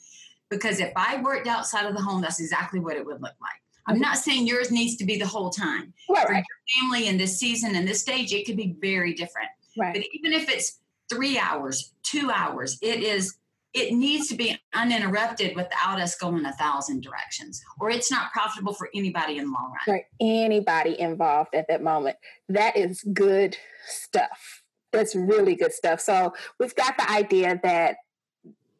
Because 0.48 0.80
if 0.80 0.92
I 0.96 1.20
worked 1.22 1.48
outside 1.48 1.86
of 1.86 1.94
the 1.94 2.02
home, 2.02 2.22
that's 2.22 2.40
exactly 2.40 2.80
what 2.80 2.96
it 2.96 3.04
would 3.04 3.20
look 3.20 3.34
like. 3.40 3.60
I'm 3.86 3.96
mm-hmm. 3.96 4.02
not 4.02 4.16
saying 4.16 4.46
yours 4.46 4.70
needs 4.70 4.96
to 4.96 5.04
be 5.04 5.18
the 5.18 5.26
whole 5.26 5.50
time. 5.50 5.92
Right. 6.08 6.26
For 6.26 6.32
your 6.32 6.44
family 6.80 7.08
in 7.08 7.18
this 7.18 7.38
season 7.38 7.76
and 7.76 7.86
this 7.86 8.00
stage, 8.00 8.32
it 8.32 8.46
could 8.46 8.56
be 8.56 8.74
very 8.80 9.12
different. 9.12 9.48
Right. 9.76 9.92
But 9.92 10.04
even 10.14 10.32
if 10.32 10.48
it's 10.48 10.80
three 11.08 11.38
hours, 11.38 11.92
two 12.02 12.30
hours. 12.30 12.78
It 12.82 13.02
is 13.02 13.36
it 13.74 13.92
needs 13.92 14.28
to 14.28 14.34
be 14.34 14.58
uninterrupted 14.74 15.54
without 15.54 16.00
us 16.00 16.16
going 16.16 16.46
a 16.46 16.52
thousand 16.54 17.02
directions 17.02 17.62
or 17.78 17.90
it's 17.90 18.10
not 18.10 18.32
profitable 18.32 18.72
for 18.72 18.88
anybody 18.94 19.36
in 19.36 19.44
the 19.44 19.50
long 19.50 19.70
run. 19.70 19.78
For 19.84 20.02
anybody 20.18 20.98
involved 20.98 21.54
at 21.54 21.68
that 21.68 21.82
moment. 21.82 22.16
That 22.48 22.74
is 22.74 23.04
good 23.12 23.54
stuff. 23.86 24.62
That's 24.92 25.14
really 25.14 25.56
good 25.56 25.74
stuff. 25.74 26.00
So 26.00 26.32
we've 26.58 26.74
got 26.74 26.96
the 26.96 27.10
idea 27.10 27.60
that 27.62 27.96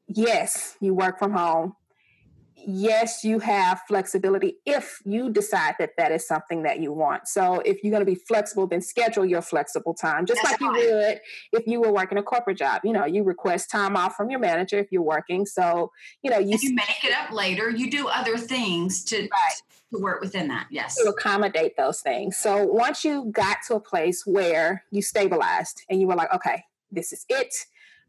yes 0.09 0.77
you 0.81 0.95
work 0.95 1.19
from 1.19 1.33
home 1.33 1.75
yes, 2.67 3.25
you 3.25 3.39
have 3.39 3.81
flexibility 3.87 4.57
if 4.67 5.01
you 5.05 5.31
decide 5.31 5.75
that 5.79 5.93
that 5.97 6.13
is 6.13 6.27
something 6.27 6.65
that 6.65 6.81
you 6.81 6.93
want. 6.93 7.29
So 7.29 7.61
if 7.61 7.83
you're 7.83 7.91
going 7.91 8.05
to 8.05 8.11
be 8.11 8.17
flexible, 8.17 8.67
then 8.67 8.81
schedule 8.81 9.25
your 9.25 9.43
flexible 9.43 9.95
time, 9.95 10.27
just 10.27 10.43
That's 10.43 10.61
like 10.61 10.61
you 10.61 10.95
would 10.95 11.21
if 11.53 11.67
you 11.67 11.81
were 11.81 11.93
working 11.93 12.19
a 12.19 12.23
corporate 12.23 12.59
job. 12.59 12.83
You 12.85 12.93
know, 12.93 13.05
you 13.05 13.23
request 13.23 13.71
time 13.71 13.97
off 13.97 14.17
from 14.17 14.31
your 14.31 14.41
manager 14.41 14.79
if 14.79 14.91
you're 14.91 15.03
working. 15.03 15.47
So 15.47 15.93
you 16.23 16.31
know, 16.31 16.39
you, 16.39 16.59
you 16.61 16.75
make 16.75 17.05
it 17.05 17.13
up 17.13 17.31
later. 17.33 17.71
You 17.71 17.91
do 17.91 18.09
other 18.09 18.37
things 18.37 19.05
to. 19.05 19.17
Right. 19.17 19.63
To 19.95 20.01
work 20.01 20.21
within 20.21 20.49
that, 20.49 20.67
yes. 20.69 20.97
To 20.97 21.11
accommodate 21.11 21.77
those 21.77 22.01
things. 22.01 22.37
So 22.37 22.65
once 22.65 23.05
you 23.05 23.27
got 23.31 23.59
to 23.69 23.77
a 23.77 23.81
place 23.81 24.25
where 24.27 24.83
you 24.91 25.01
stabilized 25.01 25.85
and 25.89 26.01
you 26.01 26.09
were 26.09 26.17
like, 26.17 26.35
okay, 26.35 26.65
this 26.91 27.13
is 27.13 27.25
it 27.29 27.55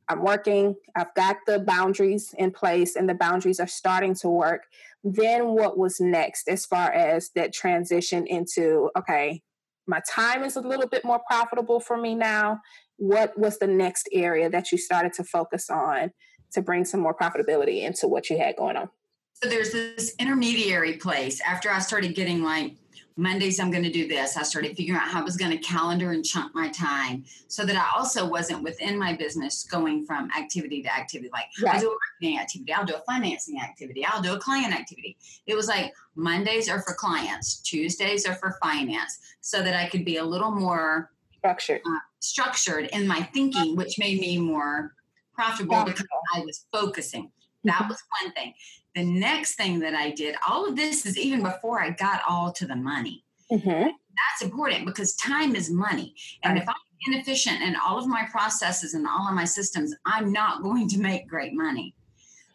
I'm 0.10 0.24
working, 0.24 0.76
I've 0.96 1.14
got 1.16 1.38
the 1.46 1.60
boundaries 1.60 2.34
in 2.38 2.52
place, 2.52 2.96
and 2.96 3.10
the 3.10 3.14
boundaries 3.14 3.60
are 3.60 3.68
starting 3.68 4.16
to 4.16 4.30
work. 4.30 4.64
Then, 5.04 5.50
what 5.50 5.78
was 5.78 6.00
next 6.00 6.48
as 6.48 6.66
far 6.66 6.92
as 6.92 7.30
that 7.36 7.54
transition 7.54 8.26
into, 8.26 8.90
okay, 8.98 9.42
my 9.86 10.02
time 10.10 10.44
is 10.44 10.56
a 10.56 10.62
little 10.62 10.88
bit 10.88 11.04
more 11.06 11.22
profitable 11.28 11.80
for 11.80 11.98
me 11.98 12.16
now? 12.16 12.62
What 12.98 13.38
was 13.38 13.60
the 13.60 13.68
next 13.68 14.10
area 14.12 14.50
that 14.50 14.72
you 14.72 14.78
started 14.78 15.14
to 15.14 15.24
focus 15.24 15.70
on 15.70 16.12
to 16.54 16.62
bring 16.62 16.86
some 16.86 17.00
more 17.00 17.14
profitability 17.14 17.84
into 17.84 18.08
what 18.08 18.30
you 18.30 18.38
had 18.38 18.56
going 18.56 18.78
on? 18.78 18.90
So 19.34 19.50
there's 19.50 19.72
this 19.72 20.16
intermediary 20.20 20.94
place 20.94 21.42
after 21.42 21.70
I 21.70 21.80
started 21.80 22.16
getting 22.16 22.42
like 22.42 22.76
Mondays, 23.18 23.60
I'm 23.60 23.72
going 23.72 23.84
to 23.84 23.92
do 23.92 24.08
this. 24.08 24.38
I 24.38 24.44
started 24.44 24.78
figuring 24.78 25.00
out 25.00 25.08
how 25.08 25.22
I 25.22 25.24
was 25.24 25.36
going 25.36 25.52
to 25.52 25.58
calendar 25.58 26.12
and 26.12 26.24
chunk 26.24 26.54
my 26.54 26.70
time 26.70 27.26
so 27.48 27.66
that 27.66 27.76
I 27.76 27.98
also 27.98 28.28
wasn't 28.28 28.62
within 28.62 28.98
my 28.98 29.16
business 29.16 29.64
going 29.64 30.06
from 30.06 30.30
activity 30.38 30.84
to 30.84 30.96
activity. 30.96 31.32
Like 31.34 31.46
right. 31.62 31.76
I'll 31.76 31.82
do 31.82 31.88
a 31.88 31.98
marketing 32.22 32.40
activity, 32.40 32.74
I'll 32.74 32.86
do 32.86 32.96
a 32.96 33.02
financing 33.12 33.60
activity, 33.60 34.06
I'll 34.06 34.22
do 34.22 34.36
a 34.36 34.40
client 34.40 34.74
activity. 34.74 35.18
It 35.48 35.56
was 35.56 35.68
like 35.68 35.94
Mondays 36.16 36.70
are 36.70 36.82
for 36.84 36.94
clients, 36.94 37.58
Tuesdays 37.62 38.28
are 38.28 38.36
for 38.36 38.58
finance, 38.62 39.20
so 39.42 39.64
that 39.64 39.74
I 39.76 39.90
could 39.90 40.06
be 40.06 40.18
a 40.18 40.24
little 40.24 40.52
more 40.52 41.12
structured, 41.40 41.82
uh, 41.88 42.00
structured 42.20 42.86
in 42.94 43.08
my 43.08 43.24
thinking, 43.34 43.76
which 43.76 43.98
made 43.98 44.22
me 44.22 44.38
more 44.38 44.94
profitable 45.34 45.86
because 45.86 46.06
I 46.36 46.42
was 46.42 46.66
focusing. 46.72 47.32
That 47.64 47.74
mm-hmm. 47.74 47.90
was 47.90 48.04
one 48.22 48.32
thing. 48.34 48.54
The 48.98 49.06
next 49.06 49.58
thing 49.58 49.78
that 49.82 49.94
I 49.94 50.10
did, 50.10 50.36
all 50.50 50.68
of 50.68 50.76
this 50.76 51.06
is 51.06 51.20
even 51.20 51.44
before 51.44 51.80
I 51.80 51.92
got 51.92 52.22
all 52.28 52.52
to 52.54 52.66
the 52.66 52.76
money. 52.76 53.24
Mm-hmm. 53.52 53.90
That's 53.90 54.42
important 54.42 54.88
because 54.88 55.16
time 55.18 55.56
is 55.56 55.70
money. 55.70 56.16
And 56.42 56.56
right. 56.56 56.64
if 56.64 56.68
I'm 56.68 56.76
inefficient 57.06 57.62
in 57.62 57.76
all 57.76 58.00
of 58.00 58.08
my 58.08 58.26
processes 58.32 58.96
and 58.96 59.06
all 59.06 59.28
of 59.28 59.36
my 59.36 59.46
systems, 59.46 59.94
I'm 60.08 60.34
not 60.34 60.64
going 60.64 60.90
to 60.90 61.00
make 61.00 61.28
great 61.28 61.54
money. 61.54 61.94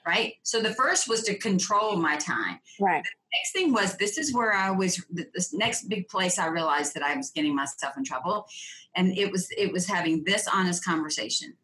Right. 0.05 0.35
So 0.43 0.61
the 0.61 0.75
first 0.75 1.09
was 1.09 1.23
to 1.23 1.39
control 1.39 1.95
my 1.95 2.17
time. 2.17 2.59
Right. 2.81 3.05
The 3.05 3.39
next 3.39 3.53
thing 3.53 3.73
was 3.73 3.97
this 3.97 4.19
is 4.19 4.35
where 4.35 4.53
I 4.53 4.73
was 4.73 5.01
this 5.11 5.55
next 5.55 5.89
big 5.89 6.09
place 6.09 6.41
I 6.41 6.49
realized 6.49 6.95
that 6.95 7.05
I 7.05 7.15
was 7.15 7.31
getting 7.31 7.55
myself 7.55 7.97
in 7.97 8.03
trouble. 8.03 8.49
And 8.97 9.17
it 9.17 9.31
was 9.31 9.49
it 9.57 9.73
was 9.73 9.87
having 9.87 10.25
this 10.25 10.49
honest 10.53 10.85
conversation 10.85 11.55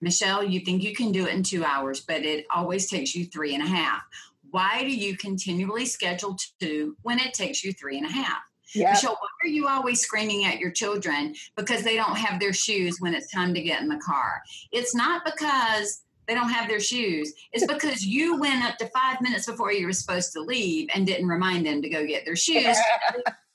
Michele, 0.00 0.44
you 0.44 0.60
think 0.60 0.82
you 0.82 0.94
can 0.94 1.12
do 1.12 1.26
it 1.26 1.34
in 1.34 1.42
two 1.42 1.64
hours, 1.64 2.00
but 2.00 2.24
it 2.24 2.46
always 2.54 2.88
takes 2.88 3.14
you 3.14 3.24
three 3.24 3.54
and 3.54 3.62
a 3.62 3.66
half. 3.66 4.02
Why 4.50 4.82
do 4.82 4.94
you 4.94 5.16
continually 5.16 5.86
schedule 5.86 6.36
two 6.60 6.96
when 7.02 7.18
it 7.18 7.34
takes 7.34 7.64
you 7.64 7.72
three 7.72 7.98
and 7.98 8.06
a 8.06 8.12
half? 8.12 8.38
Yep. 8.74 8.90
Michele, 8.90 9.12
why 9.12 9.28
are 9.44 9.48
you 9.48 9.68
always 9.68 10.00
screaming 10.00 10.44
at 10.44 10.58
your 10.58 10.70
children 10.70 11.34
because 11.56 11.82
they 11.82 11.96
don't 11.96 12.16
have 12.16 12.40
their 12.40 12.52
shoes 12.52 12.96
when 13.00 13.14
it's 13.14 13.30
time 13.30 13.54
to 13.54 13.62
get 13.62 13.80
in 13.80 13.88
the 13.88 13.98
car? 13.98 14.42
It's 14.72 14.94
not 14.94 15.24
because 15.24 16.02
they 16.26 16.34
don't 16.34 16.50
have 16.50 16.68
their 16.68 16.80
shoes. 16.80 17.32
It's 17.52 17.66
because 17.72 18.04
you 18.04 18.38
went 18.38 18.64
up 18.64 18.76
to 18.78 18.88
five 18.88 19.20
minutes 19.20 19.46
before 19.46 19.72
you 19.72 19.86
were 19.86 19.92
supposed 19.92 20.32
to 20.32 20.40
leave 20.40 20.88
and 20.94 21.06
didn't 21.06 21.28
remind 21.28 21.64
them 21.64 21.80
to 21.82 21.88
go 21.88 22.06
get 22.06 22.24
their 22.24 22.36
shoes. 22.36 22.76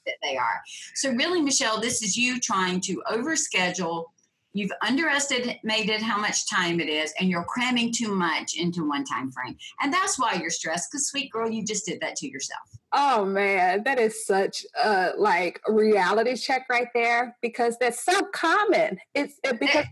that 0.06 0.16
they 0.24 0.38
are. 0.38 0.62
So 0.96 1.12
really, 1.12 1.42
Michele, 1.42 1.80
this 1.80 2.02
is 2.02 2.18
you 2.18 2.40
trying 2.40 2.82
to 2.82 3.04
overschedule 3.12 4.06
You've 4.54 4.72
underestimated 4.86 6.02
how 6.02 6.20
much 6.20 6.50
time 6.50 6.80
it 6.80 6.90
is, 6.90 7.14
and 7.20 7.30
you're 7.30 7.46
cramming 7.46 7.94
too 7.94 8.14
much 8.14 8.56
into 8.56 8.88
one 8.88 9.06
time 9.06 9.32
frame. 9.32 9.58
And 9.82 9.94
that's 9.94 10.20
why 10.20 10.34
you're 10.34 10.50
stressed, 10.50 10.92
because 10.92 11.08
sweet 11.08 11.32
girl, 11.32 11.50
you 11.50 11.64
just 11.64 11.86
did 11.86 12.02
that 12.02 12.16
to 12.18 12.28
yourself. 12.28 12.62
Oh 12.94 13.24
man, 13.24 13.84
that 13.84 14.00
is 14.00 14.26
such 14.26 14.66
a 14.84 15.12
like 15.18 15.62
reality 15.68 16.36
check 16.36 16.66
right 16.70 16.90
there 16.94 17.38
because 17.42 17.78
that's 17.80 18.04
so 18.04 18.22
common. 18.34 18.98
It's 19.14 19.40
it, 19.44 19.60
because 19.60 19.86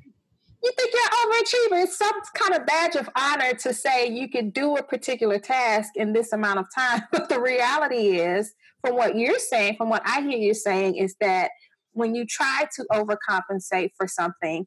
you 0.61 0.71
think 0.77 0.93
you're 0.93 1.77
overachiever. 1.77 1.83
It's 1.83 1.97
some 1.97 2.19
kind 2.33 2.59
of 2.59 2.65
badge 2.65 2.95
of 2.95 3.09
honor 3.15 3.53
to 3.53 3.73
say 3.73 4.09
you 4.09 4.27
can 4.27 4.49
do 4.49 4.75
a 4.75 4.83
particular 4.83 5.39
task 5.39 5.93
in 5.95 6.11
this 6.11 6.33
amount 6.33 6.59
of 6.59 6.65
time. 6.75 7.03
But 7.11 7.29
the 7.29 7.39
reality 7.39 8.19
is, 8.19 8.53
from 8.81 8.95
what 8.95 9.15
you're 9.15 9.39
saying, 9.39 9.77
from 9.77 9.89
what 9.89 10.01
I 10.05 10.21
hear 10.21 10.37
you 10.37 10.53
saying, 10.53 10.95
is 10.95 11.15
that 11.21 11.51
when 11.99 12.15
you 12.15 12.25
try 12.25 12.67
to 12.75 12.85
overcompensate 12.91 13.91
for 13.95 14.07
something 14.07 14.65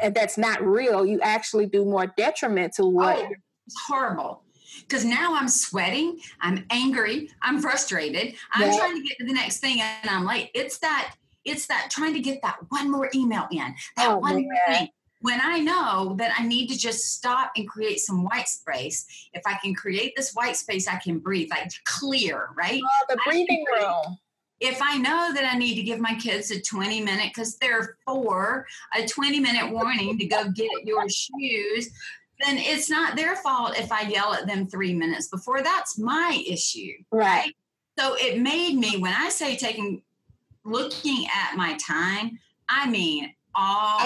and 0.00 0.14
that's 0.14 0.38
not 0.38 0.62
real, 0.62 1.04
you 1.04 1.20
actually 1.20 1.66
do 1.66 1.84
more 1.84 2.06
detriment 2.16 2.74
to 2.74 2.86
what. 2.86 3.18
Oh, 3.18 3.28
it's 3.66 3.76
horrible. 3.86 4.44
Because 4.82 5.04
now 5.04 5.34
I'm 5.34 5.48
sweating, 5.48 6.20
I'm 6.40 6.64
angry, 6.70 7.30
I'm 7.42 7.60
frustrated, 7.60 8.34
I'm 8.52 8.70
yeah. 8.70 8.78
trying 8.78 8.94
to 8.96 9.02
get 9.06 9.18
to 9.18 9.26
the 9.26 9.32
next 9.32 9.58
thing 9.58 9.80
and 9.80 10.08
I'm 10.08 10.24
late. 10.24 10.50
It's 10.54 10.78
that, 10.78 11.14
it's 11.44 11.66
that 11.66 11.88
trying 11.90 12.14
to 12.14 12.20
get 12.20 12.40
that 12.42 12.58
one 12.68 12.90
more 12.90 13.10
email 13.14 13.46
in, 13.50 13.74
that 13.96 14.10
oh, 14.10 14.18
one 14.18 14.48
thing. 14.68 14.88
When 15.20 15.40
I 15.42 15.58
know 15.58 16.14
that 16.18 16.32
I 16.38 16.46
need 16.46 16.68
to 16.68 16.78
just 16.78 17.12
stop 17.12 17.50
and 17.56 17.68
create 17.68 17.98
some 17.98 18.22
white 18.22 18.46
space, 18.46 19.04
if 19.32 19.42
I 19.46 19.58
can 19.62 19.74
create 19.74 20.12
this 20.14 20.32
white 20.32 20.56
space, 20.56 20.86
I 20.86 20.96
can 20.96 21.18
breathe, 21.18 21.50
like 21.50 21.72
clear, 21.84 22.50
right? 22.56 22.80
Oh, 22.84 23.06
the 23.08 23.18
breathing 23.26 23.64
room 23.76 24.18
if 24.60 24.80
I 24.82 24.98
know 24.98 25.32
that 25.34 25.44
I 25.44 25.56
need 25.56 25.76
to 25.76 25.82
give 25.82 26.00
my 26.00 26.14
kids 26.14 26.50
a 26.50 26.60
20 26.60 27.00
minute, 27.02 27.30
because 27.34 27.56
they're 27.56 27.96
four, 28.04 28.66
a 28.96 29.06
20 29.06 29.40
minute 29.40 29.70
warning 29.70 30.18
to 30.18 30.26
go 30.26 30.50
get 30.50 30.84
your 30.84 31.08
shoes, 31.08 31.90
then 32.40 32.56
it's 32.58 32.90
not 32.90 33.16
their 33.16 33.36
fault 33.36 33.78
if 33.78 33.90
I 33.92 34.02
yell 34.02 34.34
at 34.34 34.46
them 34.46 34.66
three 34.66 34.94
minutes 34.94 35.28
before. 35.28 35.62
That's 35.62 35.98
my 35.98 36.42
issue. 36.48 36.92
Right. 37.10 37.24
right? 37.24 37.56
So 37.98 38.14
it 38.16 38.40
made 38.40 38.76
me, 38.76 38.96
when 38.98 39.12
I 39.12 39.28
say 39.28 39.56
taking, 39.56 40.02
looking 40.64 41.26
at 41.34 41.56
my 41.56 41.76
time, 41.76 42.38
I 42.68 42.88
mean 42.88 43.34
all 43.58 43.98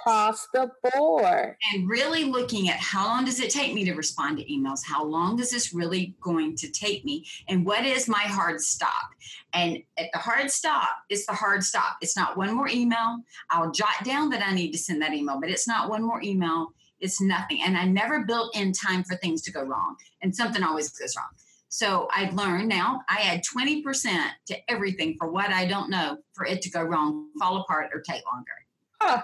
across 0.00 0.48
the 0.52 0.70
board. 0.92 1.56
And 1.72 1.88
really 1.88 2.24
looking 2.24 2.68
at 2.68 2.78
how 2.78 3.06
long 3.06 3.24
does 3.24 3.40
it 3.40 3.50
take 3.50 3.72
me 3.72 3.84
to 3.84 3.94
respond 3.94 4.38
to 4.38 4.44
emails? 4.44 4.80
How 4.84 5.04
long 5.04 5.38
is 5.38 5.50
this 5.50 5.72
really 5.72 6.16
going 6.20 6.56
to 6.56 6.70
take 6.70 7.04
me? 7.04 7.24
And 7.48 7.64
what 7.64 7.84
is 7.84 8.08
my 8.08 8.22
hard 8.22 8.60
stop? 8.60 9.10
And 9.52 9.78
at 9.96 10.10
the 10.12 10.18
hard 10.18 10.50
stop, 10.50 10.90
it's 11.08 11.26
the 11.26 11.32
hard 11.32 11.62
stop. 11.62 11.98
It's 12.00 12.16
not 12.16 12.36
one 12.36 12.52
more 12.52 12.68
email. 12.68 13.18
I'll 13.50 13.70
jot 13.70 14.04
down 14.04 14.30
that 14.30 14.42
I 14.42 14.52
need 14.52 14.72
to 14.72 14.78
send 14.78 15.00
that 15.02 15.14
email, 15.14 15.40
but 15.40 15.50
it's 15.50 15.68
not 15.68 15.88
one 15.88 16.02
more 16.02 16.20
email. 16.22 16.72
It's 17.00 17.20
nothing. 17.20 17.60
And 17.64 17.76
I 17.76 17.84
never 17.84 18.24
built 18.24 18.56
in 18.56 18.72
time 18.72 19.04
for 19.04 19.14
things 19.16 19.42
to 19.42 19.52
go 19.52 19.62
wrong. 19.62 19.96
And 20.22 20.34
something 20.34 20.62
always 20.62 20.88
goes 20.90 21.14
wrong. 21.16 21.28
So 21.68 22.08
I've 22.14 22.34
learned 22.34 22.68
now 22.68 23.00
I 23.08 23.22
add 23.22 23.42
20% 23.44 23.82
to 24.46 24.70
everything 24.70 25.16
for 25.18 25.28
what 25.28 25.50
I 25.50 25.66
don't 25.66 25.90
know 25.90 26.18
for 26.32 26.46
it 26.46 26.62
to 26.62 26.70
go 26.70 26.80
wrong, 26.80 27.30
fall 27.38 27.56
apart, 27.62 27.90
or 27.92 28.00
take 28.00 28.22
longer. 28.32 28.63
Huh. 29.06 29.22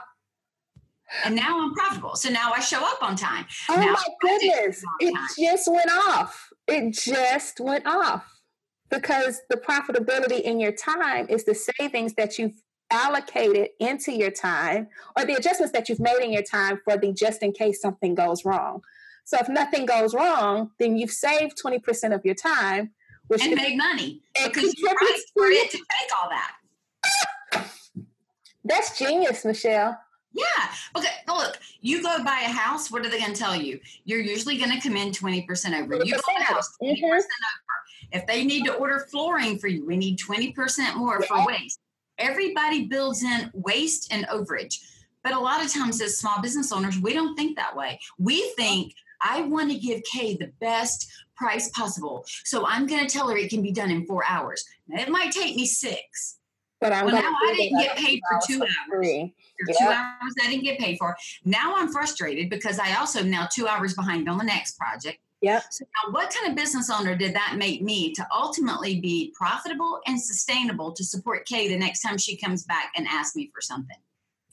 And 1.25 1.35
now 1.35 1.61
I'm 1.61 1.75
profitable. 1.75 2.15
So 2.17 2.31
now 2.31 2.53
I 2.55 2.61
show 2.61 2.85
up 2.85 3.03
on 3.03 3.17
time. 3.17 3.47
Oh 3.69 3.77
now 3.77 3.93
my 3.93 4.05
goodness. 4.21 4.85
It 5.01 5.15
just 5.39 5.69
went 5.71 5.91
off. 5.91 6.51
It 6.69 6.93
just 6.93 7.61
went 7.61 7.87
off. 7.87 8.25
Because 8.91 9.41
the 9.49 9.57
profitability 9.57 10.41
in 10.41 10.61
your 10.61 10.73
time 10.73 11.27
is 11.29 11.45
the 11.45 11.55
savings 11.55 12.15
that 12.15 12.39
you've 12.39 12.61
allocated 12.91 13.69
into 13.79 14.13
your 14.13 14.31
time 14.31 14.89
or 15.17 15.25
the 15.25 15.35
adjustments 15.35 15.73
that 15.73 15.89
you've 15.89 16.01
made 16.01 16.21
in 16.23 16.33
your 16.33 16.43
time 16.43 16.81
for 16.85 16.97
the 16.97 17.13
just 17.13 17.43
in 17.43 17.53
case 17.53 17.81
something 17.81 18.15
goes 18.15 18.45
wrong. 18.45 18.83
So 19.25 19.39
if 19.39 19.49
nothing 19.49 19.87
goes 19.87 20.13
wrong, 20.13 20.71
then 20.79 20.97
you've 20.97 21.13
saved 21.13 21.61
20% 21.65 22.15
of 22.15 22.25
your 22.25 22.35
time. 22.35 22.91
Which 23.29 23.45
and 23.45 23.55
made 23.55 23.77
money 23.77 24.23
because 24.45 24.77
you 24.77 24.89
priced 24.89 25.33
for 25.35 25.47
it 25.47 25.71
to 25.71 25.77
take 25.77 26.11
all 26.21 26.29
that. 26.31 26.57
That's 28.65 28.99
genius, 28.99 29.45
Michele. 29.45 29.97
Yeah. 30.33 30.45
Okay. 30.97 31.09
Look, 31.27 31.59
you 31.81 32.03
go 32.03 32.23
buy 32.23 32.43
a 32.45 32.51
house. 32.51 32.91
What 32.91 33.05
are 33.05 33.11
they 33.11 33.19
going 33.19 33.33
to 33.33 33.39
tell 33.39 33.57
you? 33.57 33.81
You're 34.05 34.21
usually 34.21 34.59
going 34.59 34.71
to 34.71 34.81
come 34.81 34.97
in 34.97 35.11
20% 35.11 35.81
over. 35.81 36.05
You 36.05 36.15
buy 36.15 36.35
a 36.39 36.43
house 36.43 36.77
20% 36.81 36.93
mm-hmm. 36.93 37.05
over. 37.05 37.21
If 38.13 38.27
they 38.27 38.45
need 38.45 38.65
to 38.67 38.75
order 38.75 39.07
flooring 39.11 39.59
for 39.59 39.69
you, 39.69 39.87
we 39.87 39.97
need 39.97 40.19
20% 40.19 40.97
more 40.97 41.21
yeah. 41.21 41.27
for 41.27 41.47
waste. 41.47 41.81
Everybody 42.19 42.87
builds 42.87 43.23
in 43.23 43.51
waste 43.55 44.13
and 44.13 44.27
overage. 44.29 44.79
But 45.23 45.35
a 45.35 45.39
lot 45.39 45.65
of 45.65 45.73
times, 45.73 46.01
as 46.01 46.19
small 46.19 46.41
business 46.41 46.73
owners, 46.73 46.99
we 46.99 47.13
don't 47.13 47.37
think 47.37 47.57
that 47.57 47.77
way. 47.77 48.01
We 48.19 48.53
think 48.57 48.95
I 49.21 49.43
want 49.43 49.71
to 49.71 49.79
give 49.79 50.03
Kay 50.05 50.37
the 50.37 50.53
best 50.61 51.11
price 51.37 51.71
possible. 51.71 52.25
So 52.45 52.67
I'm 52.67 52.87
going 52.87 53.07
to 53.07 53.13
tell 53.13 53.29
her 53.29 53.37
it 53.37 53.51
can 53.51 53.63
be 53.63 53.73
done 53.73 53.91
in 53.91 54.07
four 54.07 54.25
hours. 54.27 54.65
Now, 54.89 55.03
it 55.03 55.11
might 55.11 55.33
take 55.33 55.57
me 55.57 55.67
six. 55.67 56.39
But 56.81 56.93
I'm 56.93 57.07
well, 57.07 57.15
now 57.15 57.35
I 57.47 57.55
didn't 57.55 57.79
get 57.79 57.97
paid 57.97 58.21
for 58.29 58.41
two 58.47 58.63
hours. 58.63 59.31
For 59.67 59.67
two 59.67 59.85
hours 59.85 60.35
I 60.43 60.51
didn't 60.51 60.65
get 60.65 60.79
paid 60.79 60.97
for. 60.99 61.15
Now 61.45 61.75
I'm 61.77 61.93
frustrated 61.93 62.49
because 62.49 62.79
I 62.79 62.95
also 62.95 63.23
now 63.23 63.47
two 63.53 63.69
hours 63.69 63.95
behind 63.95 64.29
on 64.29 64.39
the 64.39 64.45
next 64.45 64.79
project. 64.79 65.19
Yep. 65.43 65.65
So 65.71 65.85
now 65.85 66.13
what 66.13 66.35
kind 66.35 66.51
of 66.51 66.57
business 66.57 66.91
owner 66.91 67.15
did 67.15 67.35
that 67.35 67.57
make 67.57 67.83
me 67.83 68.13
to 68.15 68.27
ultimately 68.33 69.01
be 69.01 69.33
profitable 69.37 70.01
and 70.07 70.21
sustainable 70.21 70.93
to 70.93 71.05
support 71.05 71.47
Kay 71.47 71.69
the 71.69 71.79
next 71.79 72.01
time 72.01 72.19
she 72.19 72.37
comes 72.37 72.65
back 72.65 72.93
and 72.97 73.07
asks 73.07 73.37
me 73.37 73.51
for 73.55 73.61
something? 73.61 73.97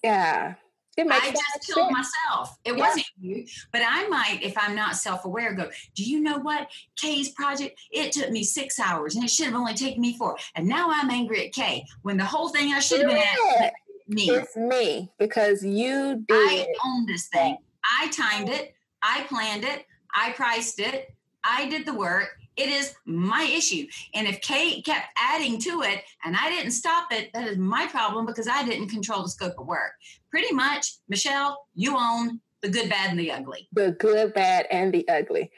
Yeah. 0.04 0.56
I 1.00 1.32
just 1.32 1.74
killed 1.74 1.92
myself. 1.92 2.58
It 2.64 2.76
yeah. 2.76 2.80
wasn't 2.80 3.06
you, 3.20 3.46
but 3.72 3.82
I 3.88 4.08
might, 4.08 4.40
if 4.42 4.58
I'm 4.58 4.76
not 4.76 4.96
self-aware, 4.96 5.54
go. 5.54 5.70
Do 5.96 6.04
you 6.04 6.20
know 6.22 6.40
what 6.40 6.68
Kay's 6.96 7.30
project? 7.30 7.80
It 7.92 8.12
took 8.12 8.32
me 8.32 8.44
six 8.44 8.80
hours, 8.80 9.16
and 9.16 9.24
it 9.24 9.30
should 9.30 9.46
have 9.46 9.56
only 9.56 9.76
taken 9.76 10.02
me 10.02 10.18
four. 10.18 10.38
And 10.56 10.68
now 10.68 10.90
I'm 10.92 11.10
angry 11.10 11.46
at 11.46 11.54
Kay 11.54 11.86
when 12.02 12.18
the 12.18 12.26
whole 12.26 12.50
thing 12.50 12.74
I 12.74 12.80
should 12.80 13.02
have 13.02 13.10
been 13.10 13.24
at 13.62 13.74
me. 14.08 14.30
It's 14.30 14.56
me 14.56 15.12
because 15.20 15.64
you 15.64 16.24
did. 16.28 16.36
I 16.36 16.68
own 16.86 17.06
this 17.06 17.28
thing. 17.28 17.58
I 17.84 18.10
timed 18.10 18.50
it. 18.50 18.74
I 19.02 19.24
planned 19.30 19.64
it. 19.64 19.86
I 20.16 20.32
priced 20.32 20.80
it. 20.80 21.14
I 21.44 21.70
did 21.70 21.86
the 21.86 21.94
work. 21.94 22.30
It 22.58 22.70
is 22.70 22.96
my 23.06 23.44
issue. 23.56 23.86
And 24.14 24.28
if 24.28 24.42
Kay 24.42 24.82
kept 24.82 25.08
adding 25.16 25.60
to 25.60 25.84
it 25.84 26.04
and 26.26 26.36
I 26.36 26.50
didn't 26.50 26.72
stop 26.72 27.12
it, 27.14 27.32
that 27.34 27.48
is 27.48 27.58
my 27.58 27.86
problem 27.88 28.26
because 28.26 28.48
I 28.48 28.66
didn't 28.66 28.90
control 28.90 29.24
the 29.24 29.30
scope 29.30 29.60
of 29.60 29.68
work. 29.68 29.92
Pretty 30.32 30.54
much, 30.54 30.96
Michele, 31.08 31.58
you 31.76 31.96
own 31.98 32.42
the 32.62 32.70
good, 32.70 32.90
bad, 32.90 33.12
and 33.12 33.20
the 33.20 33.32
ugly. 33.32 33.70
The 33.74 33.92
good, 33.92 34.34
bad, 34.34 34.66
and 34.72 34.92
the 34.92 35.08
ugly. 35.08 35.52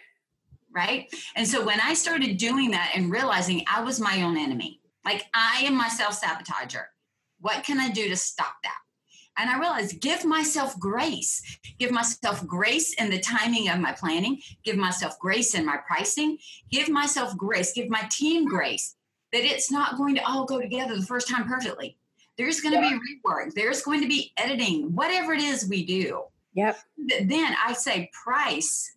right? 0.71 1.11
And 1.35 1.47
so 1.47 1.65
when 1.65 1.79
I 1.79 1.93
started 1.93 2.37
doing 2.37 2.71
that 2.71 2.91
and 2.95 3.09
realizing 3.11 3.63
I 3.73 3.81
was 3.81 3.99
my 3.99 4.21
own 4.21 4.37
enemy, 4.37 4.81
like 5.05 5.23
I 5.33 5.61
am 5.63 5.75
my 5.75 5.87
self 5.87 6.21
sabotager, 6.21 6.83
what 7.39 7.63
can 7.63 7.79
I 7.79 7.89
do 7.89 8.09
to 8.09 8.17
stop 8.17 8.55
that? 8.63 8.77
And 9.39 9.49
I 9.49 9.57
realized 9.57 10.01
give 10.01 10.25
myself 10.25 10.77
grace. 10.79 11.41
Give 11.79 11.91
myself 11.91 12.45
grace 12.45 12.93
in 12.93 13.09
the 13.09 13.19
timing 13.19 13.69
of 13.69 13.79
my 13.79 13.93
planning. 13.93 14.41
Give 14.63 14.75
myself 14.75 15.17
grace 15.17 15.55
in 15.55 15.65
my 15.65 15.77
pricing. 15.87 16.37
Give 16.69 16.89
myself 16.89 17.37
grace. 17.37 17.71
Give 17.71 17.89
my 17.89 18.03
team 18.11 18.45
grace 18.45 18.95
that 19.31 19.45
it's 19.45 19.71
not 19.71 19.97
going 19.97 20.15
to 20.15 20.27
all 20.27 20.45
go 20.45 20.59
together 20.59 20.95
the 20.95 21.05
first 21.05 21.29
time 21.29 21.47
perfectly. 21.47 21.97
There's 22.37 22.61
going 22.61 22.75
to 22.75 22.81
be 22.81 22.95
rework. 22.95 23.53
There's 23.53 23.81
going 23.81 24.01
to 24.01 24.07
be 24.07 24.31
editing, 24.37 24.95
whatever 24.95 25.33
it 25.33 25.41
is 25.41 25.67
we 25.69 25.85
do. 25.85 26.23
Yep. 26.53 26.79
Then 27.23 27.55
I 27.65 27.73
say 27.73 28.09
price 28.11 28.95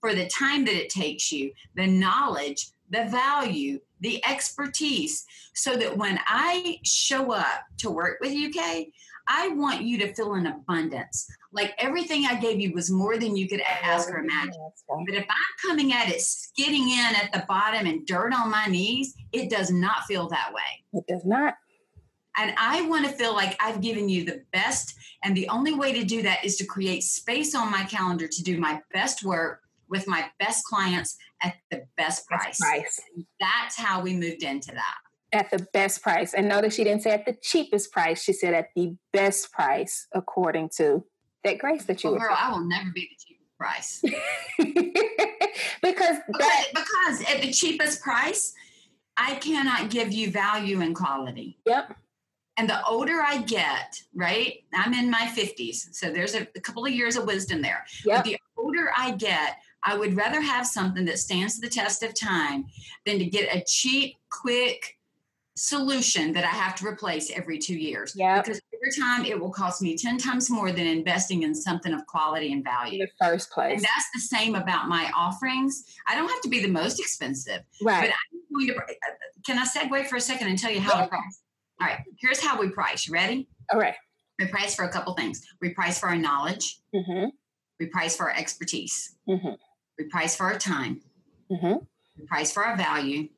for 0.00 0.14
the 0.14 0.28
time 0.28 0.64
that 0.64 0.74
it 0.74 0.90
takes 0.90 1.30
you, 1.32 1.52
the 1.74 1.86
knowledge, 1.86 2.68
the 2.90 3.04
value, 3.06 3.80
the 4.00 4.24
expertise, 4.24 5.24
so 5.54 5.76
that 5.76 5.96
when 5.96 6.20
I 6.26 6.78
show 6.84 7.32
up 7.32 7.64
to 7.78 7.90
work 7.90 8.18
with 8.20 8.32
UK, 8.32 8.86
I 9.26 9.48
want 9.48 9.82
you 9.82 9.98
to 9.98 10.12
feel 10.14 10.34
an 10.34 10.46
abundance. 10.46 11.26
Like 11.52 11.74
everything 11.78 12.26
I 12.26 12.38
gave 12.38 12.60
you 12.60 12.72
was 12.72 12.90
more 12.90 13.16
than 13.16 13.36
you 13.36 13.48
could 13.48 13.60
ask 13.60 14.10
or 14.10 14.18
imagine. 14.18 14.70
But 14.88 15.14
if 15.14 15.24
I'm 15.24 15.68
coming 15.68 15.92
at 15.92 16.08
it 16.08 16.20
skidding 16.20 16.88
in 16.88 17.14
at 17.22 17.32
the 17.32 17.44
bottom 17.48 17.86
and 17.86 18.06
dirt 18.06 18.32
on 18.32 18.50
my 18.50 18.66
knees, 18.66 19.14
it 19.32 19.50
does 19.50 19.70
not 19.70 20.04
feel 20.04 20.28
that 20.28 20.52
way. 20.52 20.84
It 20.92 21.04
does 21.08 21.24
not. 21.24 21.54
And 22.36 22.54
I 22.58 22.82
want 22.82 23.06
to 23.06 23.12
feel 23.12 23.34
like 23.34 23.56
I've 23.60 23.80
given 23.80 24.08
you 24.08 24.24
the 24.24 24.42
best. 24.52 24.94
And 25.22 25.36
the 25.36 25.48
only 25.48 25.72
way 25.72 25.92
to 25.92 26.04
do 26.04 26.22
that 26.22 26.44
is 26.44 26.56
to 26.56 26.66
create 26.66 27.04
space 27.04 27.54
on 27.54 27.70
my 27.70 27.84
calendar 27.84 28.26
to 28.26 28.42
do 28.42 28.58
my 28.58 28.80
best 28.92 29.24
work 29.24 29.60
with 29.88 30.08
my 30.08 30.26
best 30.40 30.64
clients 30.64 31.16
at 31.42 31.54
the 31.70 31.86
best 31.96 32.26
price. 32.26 32.58
Best 32.58 32.60
price. 32.60 33.00
That's 33.40 33.76
how 33.76 34.00
we 34.00 34.14
moved 34.14 34.42
into 34.42 34.72
that 34.72 34.96
at 35.34 35.50
the 35.50 35.66
best 35.72 36.02
price. 36.02 36.32
And 36.32 36.48
notice 36.48 36.74
she 36.74 36.84
didn't 36.84 37.02
say 37.02 37.10
at 37.10 37.26
the 37.26 37.36
cheapest 37.42 37.92
price. 37.92 38.22
She 38.22 38.32
said 38.32 38.54
at 38.54 38.68
the 38.74 38.96
best 39.12 39.52
price, 39.52 40.06
according 40.12 40.70
to 40.76 41.04
that 41.42 41.58
grace 41.58 41.84
that 41.84 42.02
you. 42.02 42.10
Oh, 42.10 42.12
well, 42.12 42.22
girl, 42.22 42.36
I 42.38 42.50
will 42.52 42.64
never 42.64 42.90
be 42.94 43.08
the 43.10 43.24
cheapest 43.24 43.58
price. 43.58 44.00
because 45.82 46.16
that, 46.38 46.66
because 46.74 47.20
at 47.34 47.42
the 47.42 47.52
cheapest 47.52 48.00
price, 48.02 48.54
I 49.16 49.34
cannot 49.36 49.90
give 49.90 50.12
you 50.12 50.30
value 50.30 50.80
and 50.80 50.94
quality. 50.94 51.58
Yep. 51.66 51.96
And 52.56 52.70
the 52.70 52.84
older 52.86 53.20
I 53.20 53.42
get, 53.42 54.00
right? 54.14 54.62
I'm 54.72 54.94
in 54.94 55.10
my 55.10 55.32
50s, 55.36 55.92
so 55.92 56.12
there's 56.12 56.36
a, 56.36 56.46
a 56.54 56.60
couple 56.60 56.86
of 56.86 56.92
years 56.92 57.16
of 57.16 57.26
wisdom 57.26 57.60
there. 57.60 57.84
Yep. 58.04 58.16
But 58.16 58.24
the 58.24 58.38
older 58.56 58.92
I 58.96 59.10
get, 59.10 59.56
I 59.82 59.96
would 59.96 60.16
rather 60.16 60.40
have 60.40 60.64
something 60.64 61.04
that 61.06 61.18
stands 61.18 61.58
the 61.58 61.68
test 61.68 62.04
of 62.04 62.14
time 62.14 62.66
than 63.04 63.18
to 63.18 63.24
get 63.24 63.54
a 63.54 63.64
cheap, 63.66 64.14
quick, 64.30 64.96
solution 65.56 66.32
that 66.32 66.44
I 66.44 66.48
have 66.48 66.74
to 66.76 66.86
replace 66.86 67.30
every 67.30 67.58
two 67.58 67.76
years. 67.76 68.12
Yeah. 68.16 68.40
Because 68.40 68.60
every 68.74 68.90
time 68.98 69.24
it 69.24 69.38
will 69.38 69.50
cost 69.50 69.82
me 69.82 69.96
10 69.96 70.18
times 70.18 70.50
more 70.50 70.72
than 70.72 70.86
investing 70.86 71.42
in 71.42 71.54
something 71.54 71.92
of 71.92 72.04
quality 72.06 72.52
and 72.52 72.64
value. 72.64 73.00
In 73.02 73.08
the 73.08 73.26
first 73.26 73.50
place. 73.50 73.76
And 73.76 73.82
that's 73.82 74.10
the 74.14 74.20
same 74.20 74.54
about 74.54 74.88
my 74.88 75.10
offerings. 75.16 75.84
I 76.06 76.16
don't 76.16 76.28
have 76.28 76.40
to 76.42 76.48
be 76.48 76.60
the 76.60 76.70
most 76.70 76.98
expensive. 76.98 77.60
Right. 77.82 78.10
But 78.10 78.10
I'm 78.10 78.66
going 78.66 78.66
to, 78.68 78.76
uh, 78.76 78.94
can 79.46 79.58
I 79.58 79.64
segue 79.64 80.06
for 80.06 80.16
a 80.16 80.20
second 80.20 80.48
and 80.48 80.58
tell 80.58 80.72
you 80.72 80.80
how 80.80 80.98
yeah. 80.98 81.02
to 81.02 81.08
price? 81.08 81.40
All 81.80 81.86
right. 81.86 81.98
Here's 82.18 82.40
how 82.40 82.58
we 82.58 82.70
price. 82.70 83.06
You 83.06 83.14
ready? 83.14 83.48
All 83.72 83.78
right. 83.78 83.94
We 84.38 84.46
price 84.46 84.74
for 84.74 84.84
a 84.84 84.88
couple 84.88 85.14
things. 85.14 85.46
We 85.60 85.70
price 85.70 85.98
for 85.98 86.08
our 86.08 86.16
knowledge. 86.16 86.80
Mm-hmm. 86.94 87.26
We 87.78 87.86
price 87.86 88.16
for 88.16 88.30
our 88.30 88.36
expertise. 88.36 89.14
Mm-hmm. 89.28 89.54
We 89.98 90.04
price 90.06 90.34
for 90.34 90.44
our 90.44 90.58
time. 90.58 91.00
Mm-hmm. 91.50 91.84
We 92.18 92.26
price 92.26 92.52
for 92.52 92.64
our 92.64 92.76
value. 92.76 93.28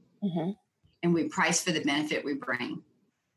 And 1.07 1.15
we 1.15 1.29
price 1.29 1.63
for 1.63 1.71
the 1.71 1.83
benefit 1.83 2.25
we 2.25 2.35
bring. 2.35 2.83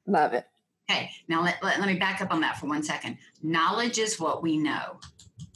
Love 0.07 0.33
it. 0.33 0.47
Okay, 0.89 1.11
now 1.27 1.43
let, 1.43 1.61
let, 1.61 1.79
let 1.79 1.87
me 1.87 1.99
back 1.99 2.19
up 2.19 2.31
on 2.31 2.41
that 2.41 2.57
for 2.57 2.65
one 2.65 2.81
second. 2.81 3.19
Knowledge 3.43 3.99
is 3.99 4.19
what 4.19 4.41
we 4.41 4.57
know. 4.57 4.99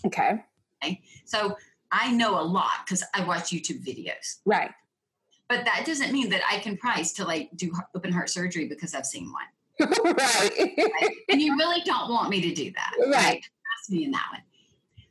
Okay. 0.05 0.43
Okay. 0.83 1.01
So 1.25 1.57
I 1.91 2.11
know 2.11 2.39
a 2.39 2.43
lot 2.45 2.85
because 2.85 3.03
I 3.15 3.25
watch 3.25 3.45
YouTube 3.45 3.83
videos. 3.83 4.41
Right. 4.45 4.69
But 5.49 5.65
that 5.65 5.85
doesn't 5.87 6.13
mean 6.13 6.29
that 6.29 6.41
I 6.47 6.59
can 6.59 6.77
price 6.77 7.13
to 7.13 7.25
like 7.25 7.49
do 7.55 7.73
open 7.95 8.11
heart 8.11 8.29
surgery 8.29 8.67
because 8.67 8.93
I've 8.93 9.07
seen 9.07 9.33
one. 9.33 9.89
right. 9.89 10.71
right. 10.77 11.15
And 11.29 11.41
you 11.41 11.57
really 11.57 11.81
don't 11.83 12.11
want 12.11 12.29
me 12.29 12.41
to 12.41 12.53
do 12.53 12.71
that. 12.73 12.91
Right. 12.99 13.11
right? 13.11 13.41
Trust 13.41 13.89
me 13.89 14.03
in 14.03 14.11
that 14.11 14.27
one. 14.31 14.41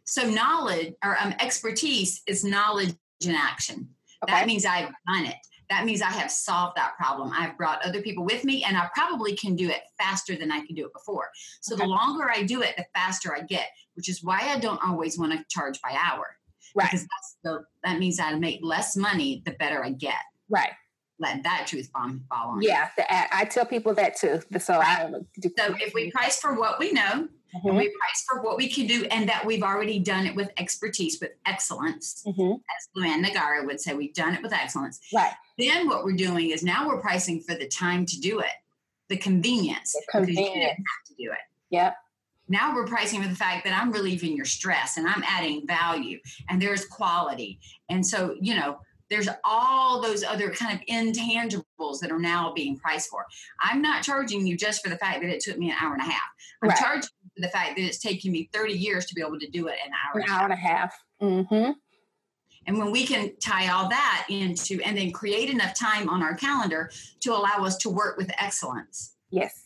So 0.05 0.31
knowledge 0.31 0.95
or 1.03 1.19
um, 1.21 1.35
expertise 1.41 2.23
is 2.29 2.45
knowledge 2.45 2.95
in 3.25 3.35
action. 3.35 3.89
Okay. 4.23 4.33
That 4.33 4.47
means 4.47 4.65
I've 4.65 4.93
done 5.09 5.27
it 5.27 5.35
that 5.73 5.87
means 5.87 6.03
I 6.03 6.11
have 6.11 6.31
solved 6.31 6.77
that 6.77 6.97
problem. 6.99 7.33
I've 7.35 7.57
brought 7.57 7.83
other 7.83 8.03
people 8.03 8.25
with 8.25 8.45
me 8.45 8.63
and 8.63 8.77
I 8.77 8.91
probably 8.95 9.35
can 9.35 9.57
do 9.57 9.71
it 9.71 9.81
faster 9.99 10.37
than 10.37 10.53
I 10.53 10.61
could 10.61 10.77
do 10.77 10.85
it 10.85 10.93
before. 10.93 11.31
So 11.63 11.75
okay. 11.75 11.83
the 11.83 11.89
longer 11.89 12.31
I 12.31 12.43
do 12.43 12.61
it, 12.61 12.77
the 12.77 12.85
faster 12.95 13.35
I 13.35 13.41
get, 13.41 13.69
which 13.95 14.11
is 14.11 14.23
why 14.23 14.41
I 14.43 14.59
don't 14.59 14.85
always 14.87 15.19
want 15.19 15.33
to 15.33 15.43
charge 15.49 15.81
by 15.81 15.97
hour. 15.99 16.37
Right. 16.75 16.91
Because 16.91 17.01
that's 17.01 17.37
the, 17.43 17.65
that 17.85 17.99
means 17.99 18.21
I 18.21 18.35
make 18.35 18.61
less 18.63 18.97
money 18.97 19.43
the 19.47 19.53
better 19.53 19.83
I 19.83 19.91
get. 19.91 20.15
Right. 20.51 20.73
Let 21.19 21.43
that 21.45 21.67
truth 21.67 21.91
bomb 21.93 22.25
fall 22.29 22.51
on. 22.51 22.63
Yeah, 22.63 22.89
the, 22.97 23.05
I 23.11 23.47
tell 23.47 23.65
people 23.65 23.95
that 23.95 24.17
too. 24.17 24.41
So 24.59 24.79
right. 24.79 25.07
I 25.07 25.11
do. 25.41 25.51
So 25.57 25.75
if 25.81 25.95
we 25.95 26.11
price 26.11 26.39
for 26.39 26.53
what 26.55 26.81
we 26.81 26.93
know, 26.93 27.29
Mm-hmm. 27.55 27.69
And 27.69 27.77
we 27.77 27.89
price 27.89 28.25
for 28.29 28.43
what 28.43 28.57
we 28.57 28.69
can 28.69 28.87
do 28.87 29.05
and 29.11 29.29
that 29.29 29.45
we've 29.45 29.63
already 29.63 29.99
done 29.99 30.27
it 30.27 30.35
with 30.35 30.51
expertise, 30.57 31.19
with 31.21 31.33
excellence. 31.47 32.23
Mm-hmm. 32.27 32.53
As 32.53 32.89
LuAnn 32.97 33.25
Nigara 33.25 33.67
would 33.67 33.81
say, 33.81 33.95
we've 33.95 34.15
done 34.15 34.35
it 34.35 34.43
with 34.43 34.53
excellence. 34.53 35.01
Right. 35.13 35.33
Then 35.59 35.87
what 35.87 36.05
we're 36.05 36.17
doing 36.17 36.51
is 36.51 36.63
now 36.63 36.89
we're 36.89 37.01
pricing 37.01 37.41
for 37.41 37.55
the 37.55 37.69
time 37.69 38.07
to 38.07 38.21
do 38.21 38.41
it, 38.41 38.53
the 39.09 39.17
convenience. 39.17 39.93
The 39.93 40.03
convenience. 40.11 40.79
have 40.79 41.07
to 41.09 41.15
do 41.19 41.31
it. 41.31 41.39
Yep. 41.71 41.97
Now 42.49 42.75
we're 42.75 42.87
pricing 42.87 43.23
for 43.23 43.29
the 43.29 43.37
fact 43.37 43.65
that 43.65 43.79
I'm 43.79 43.93
relieving 43.93 44.37
your 44.37 44.45
stress 44.45 44.97
and 44.97 45.07
I'm 45.07 45.23
adding 45.27 45.67
value 45.67 46.19
and 46.49 46.61
there's 46.61 46.85
quality. 46.85 47.61
And 47.89 48.05
so, 48.07 48.37
you 48.41 48.55
know, 48.55 48.79
there's 49.13 49.29
all 49.45 50.01
those 50.01 50.25
other 50.25 50.51
kind 50.51 50.79
of 50.79 50.85
intangibles 50.87 52.01
that 52.01 52.11
are 52.11 52.19
now 52.19 52.53
being 52.53 52.79
priced 52.79 53.11
for. 53.11 53.27
I'm 53.61 53.83
not 53.83 54.03
charging 54.03 54.47
you 54.47 54.57
just 54.57 54.83
for 54.83 54.89
the 54.89 54.97
fact 54.97 55.21
that 55.21 55.31
it 55.31 55.41
took 55.41 55.59
me 55.59 55.71
an 55.71 55.77
hour 55.81 55.93
and 55.93 56.03
a 56.03 56.07
half. 56.07 56.23
I'm 56.63 56.71
right. 56.71 56.79
charging 56.79 57.11
the 57.37 57.49
fact 57.49 57.77
that 57.77 57.83
it's 57.83 57.99
taken 57.99 58.33
me 58.33 58.49
30 58.53 58.73
years 58.73 59.07
to 59.07 59.15
be 59.15 59.21
able 59.21 59.39
to 59.39 59.49
do 59.49 59.69
it 59.69 59.77
in 59.85 59.93
an 59.93 59.99
hour. 60.07 60.21
An 60.21 60.31
hour 60.31 60.45
and 60.45 60.53
a 60.53 60.57
half. 60.57 60.95
Mm-hmm. 61.21 61.73
And 62.67 62.79
when 62.79 62.91
we 62.91 63.07
can 63.07 63.33
tie 63.39 63.69
all 63.69 63.89
that 63.89 64.27
into 64.29 64.81
and 64.83 64.97
then 64.97 65.11
create 65.11 65.51
enough 65.51 65.75
time 65.75 66.09
on 66.09 66.23
our 66.23 66.35
calendar 66.35 66.91
to 67.21 67.33
allow 67.33 67.65
us 67.65 67.77
to 67.79 67.91
work 67.91 68.17
with 68.17 68.31
excellence. 68.39 69.15
Yes. 69.31 69.63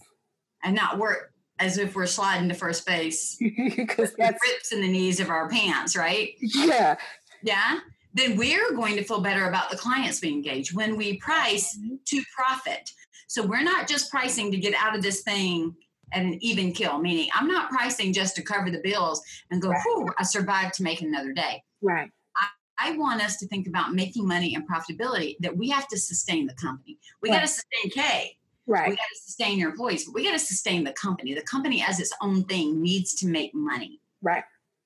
And 0.65 0.75
not 0.75 0.99
work 0.99 1.33
as 1.59 1.79
if 1.79 1.95
we're 1.95 2.07
sliding 2.07 2.49
to 2.49 2.55
first 2.55 2.87
base 2.87 3.37
because 3.77 4.13
that's 4.15 4.39
rips 4.43 4.73
in 4.73 4.81
the 4.81 4.89
knees 4.89 5.21
of 5.21 5.29
our 5.29 5.49
pants, 5.49 5.97
right? 5.97 6.31
Yeah. 6.41 6.97
Yeah. 7.43 7.79
Then 8.17 8.37
we're 8.37 8.73
going 8.73 8.97
to 8.97 9.05
feel 9.05 9.21
better 9.21 9.47
about 9.47 9.71
the 9.71 9.77
clients 9.77 10.23
we 10.23 10.31
engage 10.31 10.73
when 10.73 10.97
we 10.97 11.19
price 11.19 11.79
to 12.07 12.23
profit. 12.35 12.91
So 13.29 13.45
we're 13.45 13.63
not 13.63 13.87
just 13.87 14.11
pricing 14.11 14.51
to 14.53 14.57
get 14.57 14.75
out 14.75 14.97
of 14.97 15.03
this 15.03 15.21
thing 15.21 15.77
at 16.13 16.23
an 16.23 16.39
even 16.41 16.73
kill, 16.73 16.99
meaning 16.99 17.29
I'm 17.35 17.47
not 17.47 17.69
pricing 17.69 18.15
just 18.15 18.35
to 18.37 18.43
cover 18.43 18.71
the 18.71 18.81
bills 18.83 19.21
and 19.51 19.61
go, 19.61 19.69
right. 19.69 20.15
I 20.19 20.23
survived 20.23 20.73
to 20.75 20.83
make 20.83 21.03
another 21.03 21.35
day. 21.35 21.63
Right. 21.83 22.11
I, 22.37 22.47
I, 22.79 22.97
want 22.97 23.23
us 23.23 23.37
to 23.39 23.49
think 23.49 23.67
about 23.67 23.93
making 23.93 24.27
money 24.27 24.55
and 24.55 24.67
profitability 24.67 25.37
that 25.41 25.55
we 25.55 25.69
have 25.69 25.87
to 25.89 25.99
sustain 25.99 26.47
the 26.47 26.55
company. 26.55 26.99
We 27.21 27.29
right. 27.29 27.37
got 27.37 27.41
to 27.43 27.49
sustain 27.49 27.91
Kay. 27.91 28.37
Right. 28.67 28.89
We 28.89 28.97
got 28.97 29.03
to 29.03 29.21
sustain 29.25 29.59
your 29.59 29.71
employees, 29.71 30.07
but 30.07 30.15
we 30.15 30.25
got 30.25 30.33
to 30.33 30.39
sustain 30.39 30.85
the 30.85 30.93
company. 30.93 31.35
The 31.35 31.43
company 31.43 31.85
as 31.87 32.01
its 32.01 32.15
own 32.23 32.45
thing 32.45 32.81
needs 32.81 33.15
to 33.17 33.27
make 33.27 33.55
money. 33.55 34.01
Right. 34.23 34.45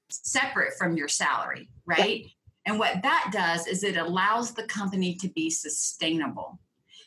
Separate 0.08 0.72
from 0.76 0.96
your 0.96 1.06
salary, 1.06 1.68
right? 1.86 1.98
right. 1.98 2.26
And 2.70 2.78
what 2.78 3.02
that 3.02 3.30
does 3.32 3.66
is 3.66 3.82
it 3.82 3.96
allows 3.96 4.54
the 4.54 4.62
company 4.62 5.16
to 5.16 5.28
be 5.28 5.50
sustainable 5.50 6.60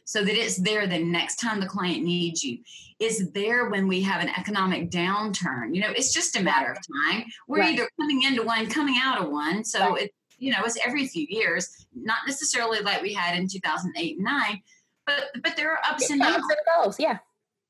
so 0.04 0.22
that 0.22 0.36
it's 0.36 0.58
there 0.58 0.86
the 0.88 1.00
next 1.00 1.38
time 1.38 1.62
the 1.62 1.66
client 1.66 2.04
needs 2.04 2.44
you. 2.44 2.58
It's 3.00 3.32
there 3.32 3.70
when 3.70 3.88
we 3.88 4.02
have 4.02 4.22
an 4.22 4.28
economic 4.38 4.92
downturn. 4.92 5.74
You 5.74 5.80
know, 5.80 5.92
it's 5.92 6.14
just 6.14 6.36
a 6.38 6.44
matter 6.44 6.70
of 6.70 6.80
time. 6.80 7.24
We're 7.48 7.60
right. 7.60 7.76
either 7.76 7.88
coming 7.98 8.24
into 8.24 8.44
one, 8.44 8.68
coming 8.68 8.98
out 9.02 9.22
of 9.22 9.32
one. 9.32 9.64
So 9.64 9.92
right. 9.92 10.02
it, 10.02 10.12
you 10.38 10.52
know, 10.52 10.58
it's 10.66 10.78
every 10.86 11.08
few 11.08 11.26
years, 11.30 11.88
not 11.96 12.18
necessarily 12.28 12.82
like 12.82 13.02
we 13.02 13.14
had 13.14 13.38
in 13.38 13.48
2008 13.48 14.18
and 14.18 14.26
9, 14.26 14.62
but 15.06 15.30
but 15.42 15.56
there 15.56 15.72
are 15.72 15.80
ups 15.90 16.04
it 16.04 16.12
and 16.12 16.22
downs. 16.24 16.44
Goes, 16.84 17.00
yeah. 17.00 17.20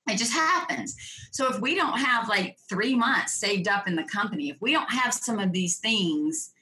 It 0.09 0.17
just 0.17 0.33
happens. 0.33 0.95
So 1.31 1.47
if 1.47 1.61
we 1.61 1.75
don't 1.75 1.99
have 1.99 2.27
like 2.27 2.57
three 2.67 2.95
months 2.95 3.35
saved 3.35 3.67
up 3.67 3.87
in 3.87 3.95
the 3.95 4.03
company, 4.05 4.49
if 4.49 4.57
we 4.61 4.71
don't 4.71 4.89
have 4.89 5.13
some 5.13 5.37
of 5.37 5.51
these 5.51 5.77
things 5.77 6.53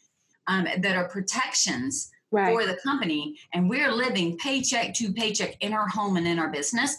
um, 0.47 0.67
that 0.79 0.95
are 0.95 1.07
protections 1.07 2.11
right. 2.31 2.53
for 2.53 2.65
the 2.65 2.77
company 2.83 3.37
and 3.53 3.69
we're 3.69 3.91
living 3.91 4.37
paycheck 4.37 4.93
to 4.95 5.13
paycheck 5.13 5.55
in 5.61 5.73
our 5.73 5.87
home 5.87 6.17
and 6.17 6.27
in 6.27 6.39
our 6.39 6.49
business 6.49 6.95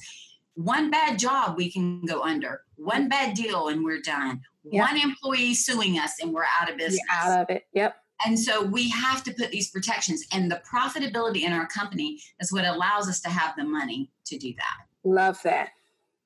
one 0.55 0.91
bad 0.91 1.19
job 1.19 1.57
we 1.57 1.71
can 1.71 2.05
go 2.05 2.23
under 2.23 2.63
one 2.77 3.09
bad 3.09 3.35
deal 3.35 3.69
and 3.69 3.85
we're 3.85 4.01
done 4.03 4.41
yep. 4.65 4.89
one 4.89 5.01
employee 5.01 5.55
suing 5.55 5.99
us 5.99 6.15
and 6.21 6.33
we're 6.33 6.45
out 6.61 6.71
of 6.71 6.77
business 6.77 7.01
You're 7.09 7.33
out 7.33 7.43
of 7.43 7.51
it 7.51 7.67
yep 7.73 7.97
And 8.25 8.39
so 8.39 8.63
we 8.63 8.89
have 8.91 9.25
to 9.25 9.35
put 9.35 9.51
these 9.51 9.71
protections, 9.71 10.25
and 10.33 10.51
the 10.51 10.63
profitability 10.73 11.43
in 11.43 11.53
our 11.53 11.67
company 11.67 12.21
is 12.41 12.53
what 12.53 12.65
allows 12.65 13.09
us 13.09 13.21
to 13.23 13.29
have 13.29 13.55
the 13.57 13.65
money 13.65 14.11
to 14.27 14.39
do 14.39 14.53
that. 14.57 14.87
Love 15.05 15.41
that. 15.43 15.71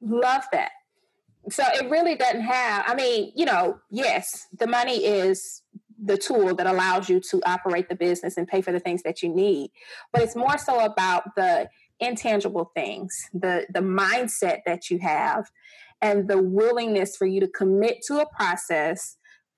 Love 0.00 0.44
that. 0.52 0.72
So 1.50 1.62
it 1.74 1.88
really 1.88 2.16
doesn't 2.16 2.40
have, 2.40 2.84
I 2.86 2.94
mean, 2.94 3.32
you 3.36 3.46
know, 3.46 3.78
yes, 3.90 4.46
the 4.58 4.66
money 4.66 5.04
is 5.04 5.62
the 6.02 6.18
tool 6.18 6.54
that 6.54 6.66
allows 6.66 7.08
you 7.08 7.20
to 7.20 7.40
operate 7.46 7.88
the 7.88 7.94
business 7.94 8.36
and 8.36 8.46
pay 8.46 8.60
for 8.60 8.72
the 8.72 8.80
things 8.80 9.02
that 9.02 9.22
you 9.22 9.28
need, 9.28 9.70
but 10.12 10.22
it's 10.22 10.36
more 10.36 10.58
so 10.58 10.84
about 10.84 11.34
the 11.36 11.68
intangible 12.00 12.70
things, 12.74 13.28
the 13.32 13.66
the 13.72 13.80
mindset 13.80 14.60
that 14.66 14.90
you 14.90 14.98
have 14.98 15.50
and 16.02 16.28
the 16.28 16.40
willingness 16.42 17.16
for 17.16 17.26
you 17.26 17.40
to 17.40 17.48
commit 17.48 18.02
to 18.06 18.20
a 18.20 18.26
process 18.26 19.16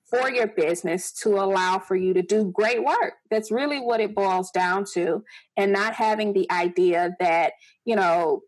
for 0.09 0.31
your 0.31 0.47
business 0.47 1.11
to 1.11 1.35
allow 1.35 1.77
for 1.77 1.95
you 1.95 2.13
to 2.13 2.21
do 2.21 2.51
great 2.51 2.83
work. 2.83 3.13
That's 3.29 3.51
really 3.51 3.79
what 3.79 3.99
it 3.99 4.15
boils 4.15 4.49
down 4.51 4.85
to 4.93 5.23
and 5.55 5.71
not 5.71 5.93
having 5.93 6.33
the 6.33 6.49
idea 6.49 7.15
that, 7.19 7.53
you 7.85 7.95
know, 7.95 8.41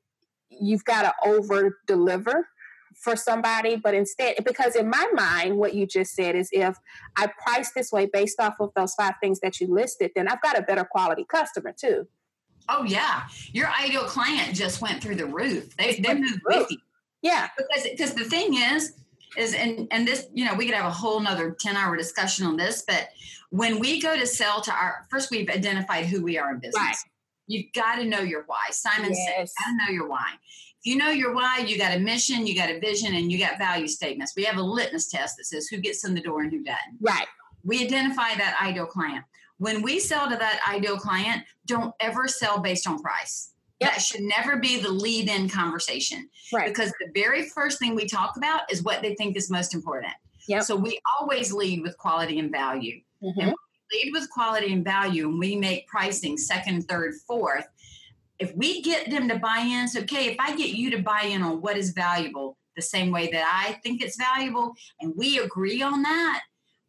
you've 0.50 0.86
got 0.86 1.04
to 1.04 1.14
over 1.30 1.80
deliver 1.86 2.48
for 2.96 3.16
somebody, 3.16 3.76
but 3.76 3.94
instead, 3.94 4.36
because 4.46 4.76
in 4.76 4.90
my 4.90 5.08
mind, 5.14 5.58
what 5.58 5.74
you 5.74 5.86
just 5.86 6.14
said 6.14 6.36
is 6.36 6.50
if 6.52 6.78
I 7.18 7.28
price 7.44 7.72
this 7.72 7.92
way 7.92 8.06
based 8.12 8.40
off 8.40 8.56
of 8.60 8.72
those 8.76 8.94
five 8.94 9.16
things 9.22 9.40
that 9.42 9.60
you 9.60 9.68
listed, 9.68 10.12
then 10.16 10.28
I've 10.28 10.42
got 10.42 10.58
a 10.58 10.62
better 10.62 10.84
quality 10.84 11.26
customer 11.26 11.74
too. 11.78 12.08
Oh 12.70 12.84
yeah, 12.84 13.24
your 13.52 13.70
ideal 13.70 14.04
client 14.04 14.56
just 14.56 14.82
went 14.82 15.02
through 15.02 15.16
the 15.16 15.26
roof. 15.26 15.76
They 15.78 15.96
they 15.96 16.14
moved 16.14 16.42
with 16.46 16.70
you. 16.70 16.78
Yeah, 17.22 17.50
because 17.58 17.88
because 17.90 18.14
the 18.14 18.24
thing 18.24 18.56
is, 18.56 18.94
is 19.38 19.54
and 19.54 19.88
and 19.92 20.08
this 20.08 20.28
you 20.34 20.46
know 20.46 20.54
we 20.54 20.66
could 20.66 20.76
have 20.76 20.86
a 20.86 20.92
whole 20.92 21.20
nother 21.20 21.56
10 21.60 21.76
hour 21.78 21.96
discussion 21.96 22.46
on 22.46 22.58
this 22.58 22.84
but 22.86 23.10
when 23.50 23.80
we 23.80 24.02
go 24.02 24.18
to 24.18 24.26
sell 24.26 24.62
to 24.62 24.72
our 24.72 25.08
first 25.10 25.32
we've 25.32 25.50
identified 25.50 26.06
who 26.06 26.22
we 26.22 26.38
are 26.38 26.54
in 26.54 26.60
business 26.60 26.76
right. 26.76 26.96
you've 27.48 27.72
got 27.74 27.96
to 27.96 28.06
know 28.06 28.20
your 28.20 28.44
why 28.48 28.68
simon 28.72 29.12
yes. 29.14 29.54
said 29.58 29.64
got 29.64 29.72
to 29.72 29.86
know 29.86 29.94
your 29.94 30.10
why 30.10 30.34
you 30.84 30.96
know 30.96 31.10
your 31.10 31.34
why, 31.34 31.60
you 31.60 31.78
got 31.78 31.96
a 31.96 32.00
mission, 32.00 32.48
you 32.48 32.56
got 32.56 32.70
a 32.70 32.80
vision, 32.80 33.14
and 33.16 33.32
you 33.32 33.38
got 33.38 33.58
value 33.58 33.88
statements. 33.88 34.34
We 34.36 34.44
have 34.46 34.58
a 34.58 34.64
litmus 34.64 35.10
test 35.10 35.38
that 35.38 35.46
says 35.46 35.68
who 35.68 35.78
gets 35.78 36.06
in 36.06 36.14
the 36.14 36.22
door 36.22 36.42
and 36.42 36.52
who 36.52 36.64
doesn't. 36.64 36.98
Right. 37.00 37.28
We 37.64 37.84
identify 37.84 38.36
that 38.36 38.58
ideal 38.62 38.88
client. 38.88 39.24
When 39.58 39.84
we 39.84 40.00
sell 40.00 40.28
to 40.30 40.36
that 40.36 40.60
ideal 40.68 40.98
client, 40.98 41.44
don't 41.68 41.94
ever 42.00 42.28
sell 42.28 42.60
based 42.60 42.88
on 42.88 43.00
price. 43.00 43.54
Yep. 43.80 43.92
That 43.92 44.02
should 44.02 44.22
never 44.22 44.58
be 44.58 44.80
the 44.80 44.92
lead 44.92 45.30
in 45.30 45.50
conversation. 45.50 46.28
Right. 46.52 46.68
Because 46.68 46.92
the 47.00 47.12
very 47.14 47.50
first 47.50 47.78
thing 47.80 47.96
we 47.96 48.08
talk 48.08 48.38
about 48.38 48.72
is 48.72 48.84
what 48.84 49.02
they 49.02 49.14
think 49.16 49.38
is 49.38 49.52
most 49.52 49.76
important. 49.76 50.14
Yep. 50.48 50.64
So 50.64 50.76
we 50.76 51.00
always 51.20 51.54
lead 51.54 51.82
with 51.84 51.98
quality 51.98 52.40
and 52.40 52.52
value. 52.52 53.02
Mm-hmm. 53.24 53.40
And 53.40 53.56
lead 53.94 54.12
with 54.14 54.30
quality 54.30 54.74
and 54.74 54.84
value 54.84 55.28
and 55.28 55.40
we 55.40 55.56
make 55.56 55.88
pricing 55.88 56.38
second, 56.38 56.88
third, 56.88 57.14
fourth, 57.28 57.68
if 58.42 58.54
we 58.56 58.82
get 58.82 59.10
them 59.10 59.30
to 59.30 59.38
buy 59.38 59.60
in, 59.60 59.88
so 59.88 60.02
okay, 60.02 60.26
if 60.26 60.36
I 60.40 60.56
get 60.56 60.72
you 60.72 60.90
to 60.92 60.98
buy 60.98 61.22
in 61.22 61.44
on 61.44 61.62
what 61.62 61.78
is 61.78 61.92
valuable 61.92 62.58
the 62.76 62.82
same 62.82 63.12
way 63.12 63.30
that 63.32 63.46
I 63.46 63.74
think 63.84 64.02
it's 64.02 64.18
valuable, 64.18 64.74
and 65.00 65.14
we 65.16 65.38
agree 65.40 65.82
on 65.82 66.02
that, 66.02 66.42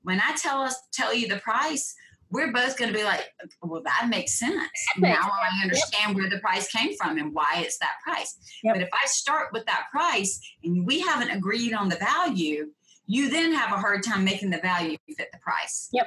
when 0.03 0.19
I 0.19 0.35
tell 0.37 0.63
us 0.63 0.75
tell 0.93 1.15
you 1.15 1.29
the 1.29 1.37
price, 1.37 1.95
we're 2.31 2.51
both 2.51 2.79
going 2.79 2.91
to 2.91 2.97
be 2.97 3.05
like, 3.05 3.21
well, 3.61 3.83
that 3.83 4.09
makes 4.09 4.39
sense. 4.39 4.55
That 4.55 5.01
makes 5.01 5.19
now 5.19 5.23
sense. 5.23 5.35
I 5.35 5.63
understand 5.63 6.09
yep. 6.09 6.17
where 6.17 6.31
the 6.31 6.39
price 6.39 6.69
came 6.69 6.97
from 6.97 7.19
and 7.19 7.35
why 7.35 7.57
it's 7.59 7.79
that 7.79 7.97
price. 8.03 8.39
Yep. 8.65 8.75
But 8.75 8.83
if 8.83 8.89
I 8.93 9.07
start 9.07 9.49
with 9.53 9.67
that 9.67 9.85
price 9.93 10.41
and 10.65 10.87
we 10.87 11.01
haven't 11.01 11.31
agreed 11.31 11.75
on 11.75 11.91
the 11.91 11.97
value, 11.97 12.71
you 13.07 13.29
then 13.29 13.53
have 13.53 13.73
a 13.73 13.77
hard 13.77 14.03
time 14.03 14.25
making 14.25 14.49
the 14.49 14.59
value 14.59 14.97
fit 15.19 15.29
the 15.31 15.39
price. 15.41 15.91
Yep. 15.93 16.07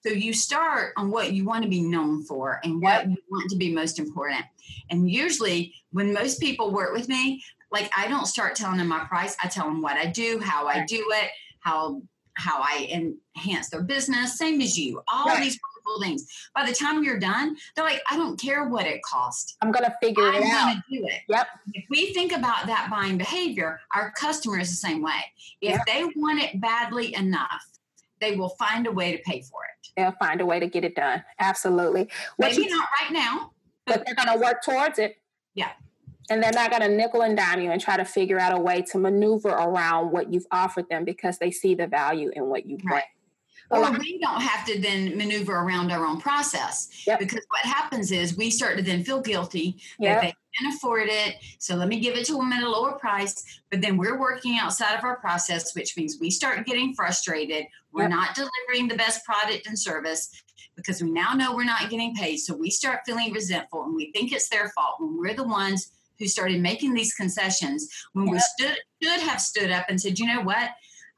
So 0.00 0.10
you 0.10 0.32
start 0.32 0.92
on 0.96 1.10
what 1.10 1.32
you 1.32 1.44
want 1.44 1.64
to 1.64 1.68
be 1.68 1.80
known 1.80 2.24
for 2.24 2.60
and 2.62 2.80
what 2.80 3.08
you 3.08 3.16
want 3.30 3.50
to 3.50 3.56
be 3.56 3.72
most 3.72 3.98
important. 3.98 4.44
And 4.90 5.10
usually, 5.10 5.74
when 5.92 6.12
most 6.12 6.40
people 6.40 6.70
work 6.72 6.92
with 6.92 7.08
me, 7.08 7.42
like 7.70 7.90
I 7.96 8.08
don't 8.08 8.26
start 8.26 8.54
telling 8.54 8.78
them 8.78 8.88
my 8.88 9.04
price. 9.04 9.36
I 9.42 9.48
tell 9.48 9.64
them 9.64 9.82
what 9.82 9.96
I 9.96 10.06
do, 10.06 10.38
how 10.38 10.66
I 10.66 10.84
do 10.84 11.04
it, 11.10 11.30
how 11.60 12.02
how 12.34 12.60
I 12.60 13.16
enhance 13.36 13.68
their 13.68 13.82
business. 13.82 14.38
Same 14.38 14.60
as 14.60 14.78
you. 14.78 15.02
All 15.12 15.26
right. 15.26 15.42
these 15.42 15.58
wonderful 15.88 16.02
things. 16.02 16.48
By 16.54 16.64
the 16.64 16.72
time 16.72 17.02
you're 17.02 17.18
done, 17.18 17.56
they're 17.74 17.84
like, 17.84 18.00
I 18.08 18.16
don't 18.16 18.40
care 18.40 18.68
what 18.68 18.86
it 18.86 19.02
costs. 19.02 19.56
I'm 19.60 19.72
gonna 19.72 19.94
figure 20.00 20.22
I'm 20.22 20.42
it 20.42 20.44
out. 20.44 20.76
do 20.90 21.04
it. 21.04 21.22
Yep. 21.28 21.48
If 21.74 21.84
we 21.90 22.12
think 22.14 22.32
about 22.32 22.66
that 22.66 22.88
buying 22.90 23.18
behavior, 23.18 23.80
our 23.94 24.12
customer 24.12 24.60
is 24.60 24.70
the 24.70 24.76
same 24.76 25.02
way. 25.02 25.20
If 25.60 25.72
yep. 25.72 25.86
they 25.86 26.04
want 26.14 26.40
it 26.40 26.60
badly 26.60 27.14
enough, 27.14 27.66
they 28.20 28.36
will 28.36 28.50
find 28.50 28.86
a 28.86 28.92
way 28.92 29.12
to 29.12 29.18
pay 29.18 29.42
for 29.42 29.60
it. 29.64 29.88
They'll 29.96 30.12
find 30.12 30.40
a 30.40 30.46
way 30.46 30.60
to 30.60 30.66
get 30.66 30.84
it 30.84 30.94
done. 30.94 31.22
Absolutely. 31.38 32.08
What 32.36 32.56
Maybe 32.56 32.68
not 32.68 32.88
right 33.00 33.12
now, 33.12 33.52
but 33.86 34.04
they're 34.04 34.14
going 34.14 34.38
to 34.38 34.44
work 34.44 34.62
towards 34.62 34.98
it. 34.98 35.16
Yeah. 35.54 35.70
And 36.30 36.42
they're 36.42 36.52
not 36.52 36.70
going 36.70 36.82
to 36.82 36.88
nickel 36.88 37.22
and 37.22 37.36
dime 37.36 37.60
you 37.60 37.70
and 37.70 37.80
try 37.80 37.96
to 37.96 38.04
figure 38.04 38.38
out 38.38 38.56
a 38.56 38.60
way 38.60 38.82
to 38.92 38.98
maneuver 38.98 39.48
around 39.48 40.12
what 40.12 40.32
you've 40.32 40.46
offered 40.50 40.88
them 40.90 41.04
because 41.04 41.38
they 41.38 41.50
see 41.50 41.74
the 41.74 41.86
value 41.86 42.30
in 42.34 42.46
what 42.46 42.66
you 42.66 42.76
bring. 42.76 42.94
Right. 42.94 43.04
Or 43.70 43.90
we 43.98 44.18
don't 44.18 44.40
have 44.40 44.66
to 44.66 44.80
then 44.80 45.16
maneuver 45.16 45.56
around 45.56 45.92
our 45.92 46.06
own 46.06 46.20
process. 46.20 46.88
Yep. 47.06 47.18
Because 47.18 47.44
what 47.50 47.60
happens 47.62 48.10
is 48.10 48.36
we 48.36 48.50
start 48.50 48.78
to 48.78 48.82
then 48.82 49.04
feel 49.04 49.20
guilty 49.20 49.76
yep. 49.98 50.14
that 50.14 50.22
they 50.22 50.34
can't 50.58 50.74
afford 50.74 51.08
it. 51.08 51.36
So 51.58 51.76
let 51.76 51.88
me 51.88 52.00
give 52.00 52.16
it 52.16 52.24
to 52.26 52.32
them 52.32 52.52
at 52.52 52.62
a 52.62 52.68
lower 52.68 52.92
price. 52.92 53.60
But 53.70 53.82
then 53.82 53.98
we're 53.98 54.18
working 54.18 54.56
outside 54.58 54.96
of 54.96 55.04
our 55.04 55.16
process, 55.16 55.74
which 55.74 55.96
means 55.96 56.16
we 56.18 56.30
start 56.30 56.66
getting 56.66 56.94
frustrated. 56.94 57.66
We're 57.92 58.02
yep. 58.02 58.10
not 58.10 58.34
delivering 58.34 58.88
the 58.88 58.96
best 58.96 59.24
product 59.24 59.66
and 59.66 59.78
service 59.78 60.30
because 60.74 61.02
we 61.02 61.10
now 61.10 61.34
know 61.34 61.54
we're 61.54 61.64
not 61.64 61.90
getting 61.90 62.14
paid. 62.14 62.38
So 62.38 62.54
we 62.54 62.70
start 62.70 63.00
feeling 63.04 63.32
resentful 63.32 63.82
and 63.82 63.94
we 63.94 64.12
think 64.12 64.32
it's 64.32 64.48
their 64.48 64.70
fault 64.70 64.94
when 64.98 65.18
we're 65.18 65.34
the 65.34 65.44
ones 65.44 65.90
who 66.18 66.26
started 66.26 66.60
making 66.60 66.94
these 66.94 67.14
concessions 67.14 67.88
when 68.12 68.28
we 68.28 68.38
stood 68.38 68.76
should 69.02 69.20
have 69.20 69.40
stood 69.40 69.70
up 69.70 69.86
and 69.88 70.00
said, 70.00 70.18
you 70.18 70.26
know 70.26 70.42
what? 70.42 70.70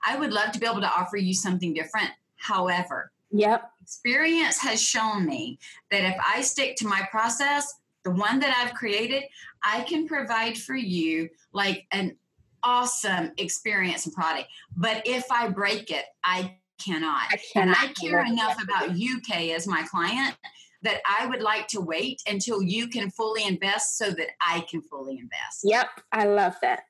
I 0.06 0.16
would 0.16 0.32
love 0.32 0.52
to 0.52 0.58
be 0.58 0.66
able 0.66 0.80
to 0.80 0.90
offer 0.90 1.16
you 1.16 1.34
something 1.34 1.74
different. 1.74 2.10
However, 2.40 3.12
yep. 3.30 3.70
experience 3.82 4.58
has 4.58 4.82
shown 4.82 5.26
me 5.26 5.58
that 5.90 6.04
if 6.04 6.16
I 6.26 6.40
stick 6.40 6.76
to 6.76 6.86
my 6.86 7.06
process, 7.10 7.74
the 8.02 8.10
one 8.10 8.40
that 8.40 8.54
I've 8.56 8.74
created, 8.74 9.24
I 9.62 9.82
can 9.82 10.08
provide 10.08 10.56
for 10.56 10.74
you 10.74 11.28
like 11.52 11.86
an 11.92 12.16
awesome 12.62 13.32
experience 13.36 14.06
and 14.06 14.14
product. 14.14 14.48
But 14.76 15.02
if 15.06 15.30
I 15.30 15.48
break 15.48 15.90
it, 15.90 16.04
I 16.24 16.56
cannot. 16.82 17.22
I 17.30 17.38
cannot 17.52 17.76
and 17.82 17.90
I 17.90 17.92
care 17.92 18.24
enough 18.24 18.62
about 18.62 18.96
you, 18.96 19.20
Kay, 19.20 19.52
as 19.52 19.66
my 19.66 19.82
client 19.90 20.36
that 20.82 21.00
I 21.06 21.26
would 21.26 21.42
like 21.42 21.68
to 21.68 21.80
wait 21.80 22.22
until 22.26 22.62
you 22.62 22.88
can 22.88 23.10
fully 23.10 23.44
invest 23.44 23.98
so 23.98 24.10
that 24.12 24.28
I 24.40 24.64
can 24.70 24.80
fully 24.80 25.18
invest. 25.18 25.60
Yep, 25.64 25.88
I 26.12 26.24
love 26.24 26.56
that. 26.62 26.84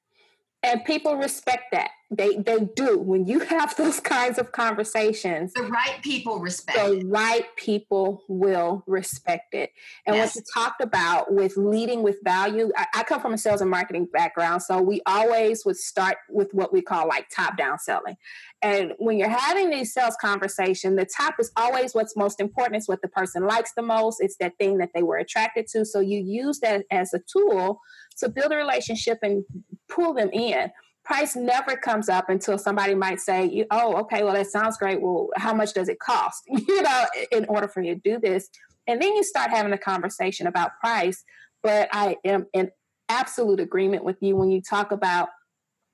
And 0.62 0.84
people 0.84 1.16
respect 1.16 1.64
that. 1.72 1.90
They 2.12 2.36
they 2.36 2.68
do. 2.74 2.98
When 2.98 3.26
you 3.26 3.40
have 3.40 3.76
those 3.78 4.00
kinds 4.00 4.38
of 4.38 4.52
conversations, 4.52 5.52
the 5.52 5.62
right 5.62 6.00
people 6.02 6.40
respect 6.40 6.78
the 6.78 6.98
it. 6.98 7.06
right 7.06 7.44
people 7.56 8.24
will 8.26 8.82
respect 8.86 9.54
it. 9.54 9.72
And 10.06 10.16
yes. 10.16 10.34
what 10.34 10.42
you 10.42 10.42
talked 10.52 10.82
about 10.82 11.32
with 11.32 11.56
leading 11.56 12.02
with 12.02 12.16
value, 12.24 12.72
I, 12.76 12.86
I 12.96 13.02
come 13.04 13.20
from 13.20 13.34
a 13.34 13.38
sales 13.38 13.60
and 13.60 13.70
marketing 13.70 14.06
background, 14.12 14.62
so 14.62 14.82
we 14.82 15.00
always 15.06 15.64
would 15.64 15.76
start 15.76 16.16
with 16.28 16.52
what 16.52 16.72
we 16.72 16.82
call 16.82 17.06
like 17.06 17.28
top 17.30 17.56
down 17.56 17.78
selling. 17.78 18.16
And 18.62 18.92
when 18.98 19.16
you're 19.16 19.28
having 19.28 19.70
these 19.70 19.94
sales 19.94 20.16
conversation, 20.20 20.96
the 20.96 21.06
top 21.06 21.36
is 21.38 21.50
always 21.56 21.94
what's 21.94 22.16
most 22.16 22.40
important. 22.40 22.76
It's 22.76 22.88
what 22.88 23.00
the 23.02 23.08
person 23.08 23.46
likes 23.46 23.72
the 23.74 23.82
most. 23.82 24.20
It's 24.20 24.36
that 24.36 24.58
thing 24.58 24.78
that 24.78 24.90
they 24.94 25.02
were 25.02 25.16
attracted 25.16 25.66
to. 25.68 25.84
So 25.84 26.00
you 26.00 26.18
use 26.18 26.58
that 26.60 26.84
as 26.90 27.14
a 27.14 27.20
tool 27.20 27.80
to 28.18 28.28
build 28.28 28.52
a 28.52 28.56
relationship 28.56 29.18
and 29.22 29.44
pull 29.88 30.12
them 30.12 30.28
in 30.32 30.70
price 31.10 31.34
never 31.34 31.76
comes 31.76 32.08
up 32.08 32.28
until 32.28 32.56
somebody 32.56 32.94
might 32.94 33.18
say, 33.18 33.66
"Oh, 33.72 33.96
okay, 34.02 34.22
well 34.22 34.34
that 34.34 34.46
sounds 34.46 34.76
great. 34.76 35.02
Well, 35.02 35.30
how 35.34 35.52
much 35.52 35.74
does 35.74 35.88
it 35.88 35.98
cost?" 35.98 36.44
you 36.46 36.82
know, 36.82 37.04
in 37.32 37.46
order 37.46 37.66
for 37.66 37.82
you 37.82 37.96
to 37.96 38.00
do 38.00 38.20
this, 38.20 38.48
and 38.86 39.02
then 39.02 39.16
you 39.16 39.24
start 39.24 39.50
having 39.50 39.72
a 39.72 39.78
conversation 39.78 40.46
about 40.46 40.78
price. 40.80 41.24
But 41.64 41.88
I 41.92 42.16
am 42.24 42.46
in 42.54 42.70
absolute 43.08 43.58
agreement 43.58 44.04
with 44.04 44.18
you 44.20 44.36
when 44.36 44.52
you 44.52 44.62
talk 44.62 44.92
about 44.92 45.30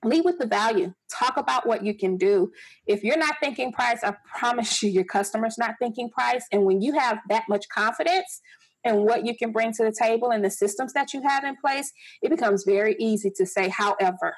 lead 0.05 0.23
with 0.23 0.37
the 0.37 0.45
value. 0.45 0.93
Talk 1.11 1.37
about 1.37 1.65
what 1.65 1.83
you 1.83 1.95
can 1.95 2.17
do. 2.17 2.51
If 2.85 3.03
you're 3.03 3.17
not 3.17 3.37
thinking 3.41 3.71
price, 3.71 4.03
I 4.03 4.13
promise 4.37 4.83
you, 4.83 4.91
your 4.91 5.03
customer's 5.03 5.57
not 5.57 5.75
thinking 5.81 6.11
price. 6.11 6.45
And 6.51 6.63
when 6.63 6.79
you 6.79 6.93
have 6.93 7.17
that 7.29 7.45
much 7.49 7.65
confidence, 7.73 8.39
and 8.83 9.03
what 9.03 9.25
you 9.25 9.35
can 9.35 9.51
bring 9.51 9.73
to 9.73 9.83
the 9.83 9.91
table 9.91 10.29
and 10.29 10.45
the 10.45 10.51
systems 10.51 10.93
that 10.93 11.13
you 11.13 11.21
have 11.23 11.43
in 11.43 11.55
place, 11.57 11.91
it 12.21 12.29
becomes 12.29 12.63
very 12.63 12.95
easy 12.99 13.31
to 13.35 13.45
say, 13.45 13.67
however, 13.67 14.35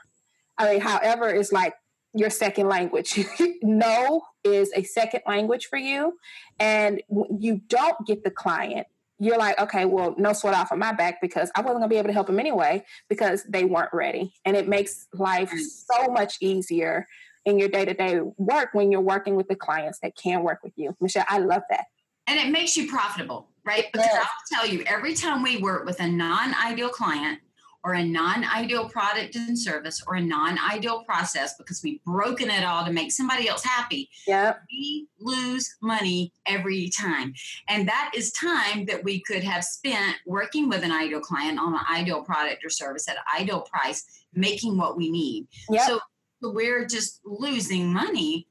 I 0.59 0.73
mean, 0.73 0.81
however, 0.81 1.29
is 1.29 1.51
like 1.51 1.73
your 2.13 2.29
second 2.29 2.67
language. 2.67 3.19
no 3.61 4.21
is 4.43 4.71
a 4.75 4.83
second 4.83 5.21
language 5.25 5.67
for 5.67 5.77
you. 5.77 6.17
And 6.59 7.01
you 7.39 7.61
don't 7.67 8.05
get 8.05 8.23
the 8.23 8.31
client, 8.31 8.87
you're 9.19 9.37
like, 9.37 9.59
okay, 9.59 9.85
well, 9.85 10.15
no 10.17 10.33
sweat 10.33 10.53
off 10.53 10.71
of 10.71 10.77
my 10.77 10.93
back 10.93 11.21
because 11.21 11.51
I 11.55 11.61
wasn't 11.61 11.79
gonna 11.79 11.89
be 11.89 11.97
able 11.97 12.07
to 12.07 12.13
help 12.13 12.27
them 12.27 12.39
anyway 12.39 12.85
because 13.09 13.43
they 13.43 13.65
weren't 13.65 13.93
ready. 13.93 14.33
And 14.45 14.55
it 14.55 14.67
makes 14.67 15.07
life 15.13 15.51
so 15.51 16.07
much 16.07 16.37
easier 16.41 17.07
in 17.45 17.59
your 17.59 17.67
day 17.67 17.85
to 17.85 17.93
day 17.93 18.19
work 18.37 18.69
when 18.73 18.91
you're 18.91 19.01
working 19.01 19.35
with 19.35 19.47
the 19.47 19.55
clients 19.55 19.99
that 19.99 20.15
can 20.15 20.43
work 20.43 20.59
with 20.63 20.73
you. 20.77 20.95
Michele, 21.01 21.25
I 21.27 21.39
love 21.39 21.63
that. 21.69 21.85
And 22.27 22.39
it 22.39 22.51
makes 22.51 22.77
you 22.77 22.87
profitable, 22.87 23.49
right? 23.65 23.85
Because. 23.91 24.07
I'll 24.13 24.27
tell 24.51 24.67
you, 24.67 24.83
every 24.85 25.15
time 25.15 25.43
we 25.43 25.57
work 25.57 25.85
with 25.85 25.99
a 25.99 26.07
non 26.07 26.53
ideal 26.63 26.89
client, 26.89 27.39
or 27.83 27.93
a 27.93 28.03
non 28.03 28.43
ideal 28.43 28.89
product 28.89 29.35
and 29.35 29.57
service 29.57 30.03
or 30.05 30.15
a 30.15 30.21
non 30.21 30.57
ideal 30.59 31.03
process 31.03 31.55
because 31.57 31.81
we've 31.83 32.03
broken 32.03 32.49
it 32.49 32.63
all 32.63 32.85
to 32.85 32.91
make 32.91 33.11
somebody 33.11 33.47
else 33.47 33.63
happy, 33.63 34.09
yep. 34.27 34.61
we 34.71 35.07
lose 35.19 35.75
money 35.81 36.33
every 36.45 36.89
time. 36.99 37.33
And 37.67 37.87
that 37.87 38.11
is 38.15 38.31
time 38.33 38.85
that 38.85 39.03
we 39.03 39.21
could 39.21 39.43
have 39.43 39.63
spent 39.63 40.17
working 40.25 40.69
with 40.69 40.83
an 40.83 40.91
ideal 40.91 41.21
client 41.21 41.59
on 41.59 41.73
an 41.73 41.81
ideal 41.89 42.23
product 42.23 42.65
or 42.65 42.69
service 42.69 43.07
at 43.07 43.15
an 43.15 43.41
ideal 43.41 43.61
price, 43.61 44.25
making 44.33 44.77
what 44.77 44.97
we 44.97 45.09
need. 45.09 45.47
Yep. 45.69 45.87
So 45.87 45.99
we're 46.41 46.85
just 46.85 47.21
losing 47.25 47.93
money 47.93 48.47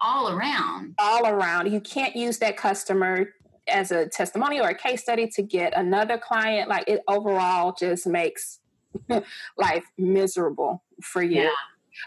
all 0.00 0.30
around. 0.30 0.94
All 0.98 1.26
around. 1.26 1.72
You 1.72 1.80
can't 1.80 2.14
use 2.14 2.38
that 2.38 2.56
customer 2.56 3.30
as 3.68 3.90
a 3.90 4.06
testimony 4.06 4.60
or 4.60 4.68
a 4.68 4.74
case 4.74 5.02
study 5.02 5.26
to 5.28 5.42
get 5.42 5.76
another 5.76 6.18
client. 6.18 6.68
Like 6.68 6.84
it 6.86 7.02
overall 7.08 7.74
just 7.78 8.06
makes 8.06 8.60
life 9.56 9.84
miserable 9.98 10.82
for 11.02 11.22
you. 11.22 11.42
Yeah. 11.42 11.50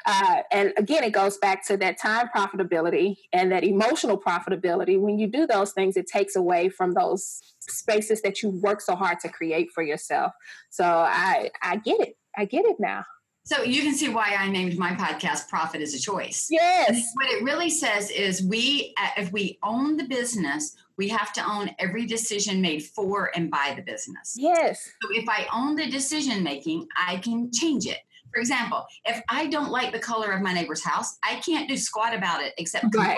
Uh, 0.05 0.43
and 0.51 0.73
again, 0.77 1.03
it 1.03 1.11
goes 1.11 1.37
back 1.37 1.65
to 1.67 1.77
that 1.77 1.97
time 1.97 2.29
profitability 2.35 3.17
and 3.33 3.51
that 3.51 3.63
emotional 3.63 4.19
profitability. 4.19 4.99
When 4.99 5.17
you 5.17 5.27
do 5.27 5.47
those 5.47 5.71
things, 5.71 5.97
it 5.97 6.07
takes 6.07 6.35
away 6.35 6.69
from 6.69 6.93
those 6.93 7.41
spaces 7.59 8.21
that 8.21 8.41
you 8.43 8.49
work 8.49 8.81
so 8.81 8.95
hard 8.95 9.19
to 9.21 9.29
create 9.29 9.71
for 9.71 9.83
yourself. 9.83 10.33
So 10.69 10.83
I, 10.85 11.49
I 11.61 11.77
get 11.77 11.99
it. 12.01 12.17
I 12.37 12.45
get 12.45 12.65
it 12.65 12.77
now. 12.79 13.03
So 13.49 13.63
you 13.63 13.81
can 13.81 13.95
see 13.95 14.09
why 14.09 14.35
I 14.37 14.47
named 14.47 14.77
my 14.77 14.91
podcast 14.91 15.47
"Profit 15.47 15.81
is 15.81 15.95
a 15.95 15.99
Choice." 15.99 16.49
Yes. 16.51 17.11
What 17.15 17.29
it 17.29 17.43
really 17.43 17.71
says 17.71 18.11
is, 18.11 18.43
we 18.43 18.93
uh, 18.95 19.09
if 19.17 19.31
we 19.31 19.57
own 19.63 19.97
the 19.97 20.03
business, 20.03 20.75
we 20.97 21.07
have 21.07 21.33
to 21.33 21.43
own 21.43 21.71
every 21.79 22.05
decision 22.05 22.61
made 22.61 22.83
for 22.83 23.31
and 23.35 23.49
by 23.49 23.73
the 23.75 23.81
business. 23.81 24.35
Yes. 24.37 24.87
So 25.01 25.09
if 25.13 25.27
I 25.27 25.47
own 25.51 25.75
the 25.75 25.89
decision 25.89 26.43
making, 26.43 26.87
I 26.95 27.17
can 27.17 27.51
change 27.51 27.87
it. 27.87 27.97
For 28.31 28.39
example, 28.39 28.85
if 29.05 29.19
I 29.29 29.47
don't 29.47 29.71
like 29.71 29.93
the 29.93 29.99
color 29.99 30.31
of 30.31 30.43
my 30.43 30.53
neighbor's 30.53 30.83
house, 30.83 31.17
I 31.23 31.37
can't 31.37 31.67
do 31.67 31.75
squat 31.75 32.13
about 32.13 32.43
it 32.43 32.53
except 32.59 32.95
right. 32.95 33.17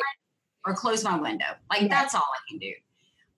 or 0.65 0.73
close 0.73 1.03
my 1.03 1.19
window. 1.19 1.51
Like 1.69 1.89
that's 1.89 2.15
all 2.15 2.21
I 2.21 2.39
can 2.49 2.57
do. 2.57 2.71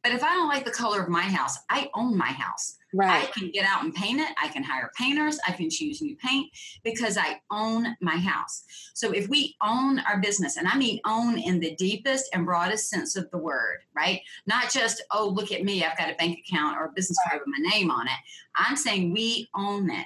But 0.03 0.11
if 0.11 0.23
I 0.23 0.35
don't 0.35 0.47
like 0.47 0.63
the 0.63 0.71
color 0.71 1.01
of 1.01 1.09
my 1.09 1.21
house, 1.21 1.57
I 1.71 1.89
own 1.95 2.15
my 2.15 2.27
house. 2.27 2.77
Right. 2.93 3.23
I 3.23 3.31
can 3.31 3.49
get 3.51 3.65
out 3.65 3.83
and 3.83 3.93
paint 3.93 4.19
it. 4.19 4.29
I 4.41 4.47
can 4.49 4.63
hire 4.63 4.91
painters. 4.97 5.39
I 5.47 5.51
can 5.51 5.69
choose 5.69 6.01
new 6.01 6.15
paint 6.17 6.51
because 6.83 7.17
I 7.17 7.39
own 7.51 7.95
my 8.01 8.17
house. 8.17 8.63
So 8.93 9.11
if 9.11 9.27
we 9.27 9.55
own 9.61 9.99
our 9.99 10.19
business, 10.19 10.57
and 10.57 10.67
I 10.67 10.77
mean 10.77 10.99
own 11.05 11.39
in 11.39 11.59
the 11.59 11.75
deepest 11.75 12.29
and 12.33 12.45
broadest 12.45 12.89
sense 12.89 13.15
of 13.15 13.29
the 13.31 13.37
word, 13.37 13.79
right? 13.95 14.21
Not 14.45 14.71
just, 14.71 15.03
oh, 15.11 15.27
look 15.27 15.51
at 15.51 15.63
me, 15.63 15.83
I've 15.83 15.97
got 15.97 16.11
a 16.11 16.15
bank 16.15 16.39
account 16.47 16.77
or 16.77 16.85
a 16.85 16.91
business 16.91 17.17
card 17.27 17.41
with 17.45 17.55
my 17.57 17.69
name 17.69 17.89
on 17.89 18.07
it. 18.07 18.13
I'm 18.55 18.75
saying 18.75 19.11
we 19.11 19.49
own 19.55 19.89
it 19.89 20.05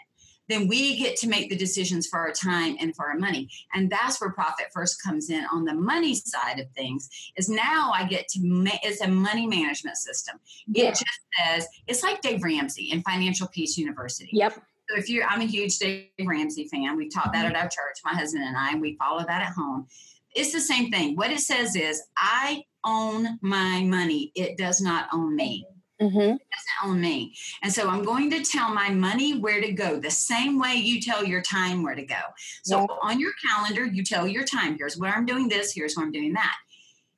then 0.49 0.67
we 0.67 0.97
get 0.97 1.15
to 1.17 1.27
make 1.27 1.49
the 1.49 1.55
decisions 1.55 2.07
for 2.07 2.19
our 2.19 2.31
time 2.31 2.77
and 2.79 2.95
for 2.95 3.07
our 3.07 3.17
money. 3.17 3.49
And 3.73 3.89
that's 3.89 4.19
where 4.21 4.31
profit 4.31 4.67
first 4.73 5.01
comes 5.03 5.29
in 5.29 5.45
on 5.51 5.65
the 5.65 5.73
money 5.73 6.15
side 6.15 6.59
of 6.59 6.69
things. 6.71 7.09
Is 7.35 7.49
now 7.49 7.91
I 7.93 8.05
get 8.05 8.27
to 8.29 8.39
ma- 8.43 8.71
it's 8.83 9.01
a 9.01 9.07
money 9.07 9.47
management 9.47 9.97
system. 9.97 10.39
Yeah. 10.67 10.85
It 10.85 10.91
just 10.91 11.19
says 11.37 11.67
it's 11.87 12.03
like 12.03 12.21
Dave 12.21 12.43
Ramsey 12.43 12.91
in 12.91 13.01
Financial 13.01 13.47
Peace 13.47 13.77
University. 13.77 14.29
Yep. 14.33 14.53
So 14.89 14.97
if 14.97 15.09
you're, 15.09 15.25
I'm 15.25 15.41
a 15.41 15.45
huge 15.45 15.77
Dave 15.79 16.07
Ramsey 16.25 16.67
fan. 16.69 16.95
We 16.95 17.09
taught 17.09 17.33
that 17.33 17.45
at 17.45 17.53
mm-hmm. 17.53 17.61
our 17.61 17.67
church, 17.67 17.99
my 18.05 18.13
husband 18.13 18.45
and 18.45 18.55
I. 18.55 18.75
We 18.75 18.95
follow 18.95 19.19
that 19.19 19.41
at 19.41 19.53
home. 19.53 19.87
It's 20.33 20.53
the 20.53 20.61
same 20.61 20.91
thing. 20.91 21.15
What 21.15 21.31
it 21.31 21.39
says 21.39 21.75
is, 21.75 22.03
I 22.15 22.63
own 22.85 23.37
my 23.41 23.81
money. 23.83 24.31
It 24.35 24.57
does 24.57 24.79
not 24.79 25.09
own 25.11 25.35
me. 25.35 25.65
Mm-hmm. 26.01 26.19
It 26.19 26.27
doesn't 26.29 26.85
own 26.85 27.01
me. 27.01 27.33
And 27.63 27.73
so 27.73 27.89
I'm 27.89 28.03
going 28.03 28.29
to 28.31 28.43
tell 28.43 28.73
my 28.73 28.89
money 28.89 29.39
where 29.39 29.61
to 29.61 29.71
go 29.71 29.99
the 29.99 30.11
same 30.11 30.59
way 30.59 30.75
you 30.75 31.01
tell 31.01 31.23
your 31.23 31.41
time 31.41 31.81
where 31.81 31.95
to 31.95 32.05
go. 32.05 32.19
So 32.63 32.81
yeah. 32.81 32.85
on 33.01 33.19
your 33.19 33.31
calendar, 33.45 33.85
you 33.85 34.03
tell 34.03 34.27
your 34.27 34.43
time. 34.43 34.77
Here's 34.77 34.97
where 34.97 35.13
I'm 35.13 35.25
doing 35.25 35.47
this, 35.49 35.73
here's 35.73 35.95
where 35.95 36.05
I'm 36.05 36.11
doing 36.11 36.33
that. 36.33 36.55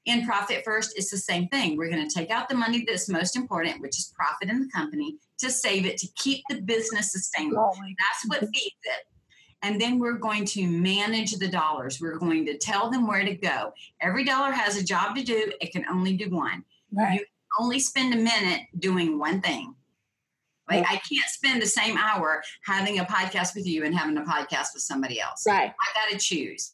In 0.05 0.25
Profit 0.25 0.63
First, 0.63 0.97
it's 0.97 1.11
the 1.11 1.17
same 1.17 1.49
thing. 1.49 1.77
We're 1.77 1.89
going 1.89 2.07
to 2.07 2.13
take 2.13 2.31
out 2.31 2.47
the 2.47 2.55
money 2.55 2.85
that's 2.87 3.09
most 3.09 3.35
important, 3.35 3.81
which 3.81 3.97
is 3.97 4.13
profit 4.15 4.49
in 4.49 4.61
the 4.61 4.69
company, 4.69 5.17
to 5.39 5.51
save 5.51 5.85
it, 5.85 5.97
to 5.97 6.07
keep 6.15 6.43
the 6.49 6.61
business 6.61 7.11
sustainable. 7.11 7.73
Oh 7.75 7.81
that's 7.99 8.27
what 8.27 8.39
feeds 8.39 8.75
it. 8.83 9.05
And 9.61 9.79
then 9.79 9.99
we're 9.99 10.13
going 10.13 10.45
to 10.45 10.65
manage 10.65 11.33
the 11.33 11.47
dollars. 11.49 11.99
We're 11.99 12.17
going 12.17 12.45
to 12.45 12.57
tell 12.57 12.89
them 12.89 13.05
where 13.05 13.25
to 13.25 13.35
go. 13.35 13.73
Every 13.99 14.23
dollar 14.23 14.51
has 14.51 14.77
a 14.77 14.83
job 14.83 15.17
to 15.17 15.23
do, 15.23 15.51
it 15.59 15.73
can 15.73 15.85
only 15.91 16.15
do 16.15 16.29
one. 16.29 16.63
Right. 16.93 17.19
You 17.19 17.25
only 17.59 17.79
spend 17.79 18.13
a 18.13 18.17
minute 18.17 18.61
doing 18.77 19.19
one 19.19 19.41
thing. 19.41 19.75
Like 20.69 20.85
I 20.87 20.97
can't 20.97 21.27
spend 21.27 21.61
the 21.61 21.67
same 21.67 21.97
hour 21.97 22.43
having 22.63 22.99
a 22.99 23.05
podcast 23.05 23.55
with 23.55 23.65
you 23.65 23.85
and 23.85 23.95
having 23.95 24.17
a 24.17 24.21
podcast 24.21 24.73
with 24.73 24.83
somebody 24.83 25.19
else. 25.19 25.43
Right. 25.47 25.71
I 25.71 25.93
got 25.93 26.11
to 26.11 26.23
choose. 26.23 26.73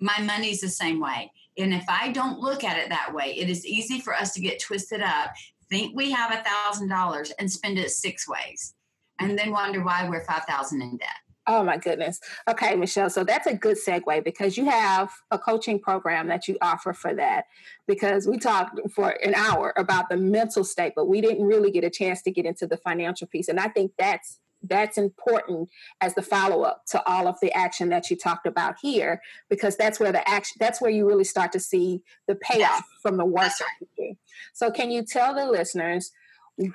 My 0.00 0.20
money's 0.20 0.60
the 0.60 0.68
same 0.68 1.00
way. 1.00 1.30
And 1.56 1.72
if 1.72 1.84
I 1.88 2.12
don't 2.12 2.40
look 2.40 2.64
at 2.64 2.78
it 2.78 2.88
that 2.88 3.12
way, 3.14 3.36
it 3.36 3.48
is 3.48 3.64
easy 3.64 4.00
for 4.00 4.14
us 4.14 4.32
to 4.34 4.40
get 4.40 4.60
twisted 4.60 5.02
up, 5.02 5.32
think 5.68 5.94
we 5.94 6.10
have 6.10 6.32
a 6.32 6.42
thousand 6.42 6.88
dollars 6.88 7.32
and 7.38 7.50
spend 7.50 7.78
it 7.78 7.90
six 7.90 8.28
ways, 8.28 8.74
and 9.18 9.38
then 9.38 9.50
wonder 9.50 9.82
why 9.82 10.08
we're 10.08 10.24
five 10.24 10.44
thousand 10.44 10.82
in 10.82 10.96
debt. 10.96 11.08
Oh 11.48 11.64
my 11.64 11.78
goodness. 11.78 12.20
Okay, 12.46 12.76
Michele. 12.76 13.08
So 13.08 13.24
that's 13.24 13.46
a 13.46 13.54
good 13.54 13.78
segue 13.78 14.22
because 14.22 14.58
you 14.58 14.66
have 14.66 15.10
a 15.30 15.38
coaching 15.38 15.80
program 15.80 16.28
that 16.28 16.46
you 16.46 16.58
offer 16.60 16.92
for 16.92 17.14
that. 17.14 17.46
Because 17.86 18.28
we 18.28 18.36
talked 18.36 18.78
for 18.94 19.16
an 19.24 19.34
hour 19.34 19.72
about 19.78 20.10
the 20.10 20.18
mental 20.18 20.62
state, 20.62 20.92
but 20.94 21.06
we 21.08 21.22
didn't 21.22 21.46
really 21.46 21.70
get 21.70 21.84
a 21.84 21.90
chance 21.90 22.20
to 22.22 22.30
get 22.30 22.44
into 22.44 22.66
the 22.66 22.76
financial 22.76 23.26
piece. 23.26 23.48
And 23.48 23.58
I 23.58 23.68
think 23.68 23.92
that's 23.98 24.38
that's 24.62 24.98
important 24.98 25.70
as 26.00 26.14
the 26.14 26.22
follow-up 26.22 26.82
to 26.88 27.00
all 27.08 27.28
of 27.28 27.36
the 27.40 27.52
action 27.52 27.88
that 27.90 28.10
you 28.10 28.16
talked 28.16 28.44
about 28.44 28.74
here 28.82 29.22
because 29.48 29.76
that's 29.76 30.00
where 30.00 30.10
the 30.10 30.28
action 30.28 30.56
that's 30.58 30.80
where 30.80 30.90
you 30.90 31.06
really 31.06 31.24
start 31.24 31.52
to 31.52 31.60
see 31.60 32.02
the 32.26 32.34
payoff 32.34 32.82
from 33.00 33.16
the 33.16 33.24
work 33.24 33.52
that 33.58 33.68
you 33.80 33.86
do. 33.96 34.16
So 34.52 34.70
can 34.70 34.90
you 34.90 35.04
tell 35.04 35.34
the 35.34 35.46
listeners 35.46 36.10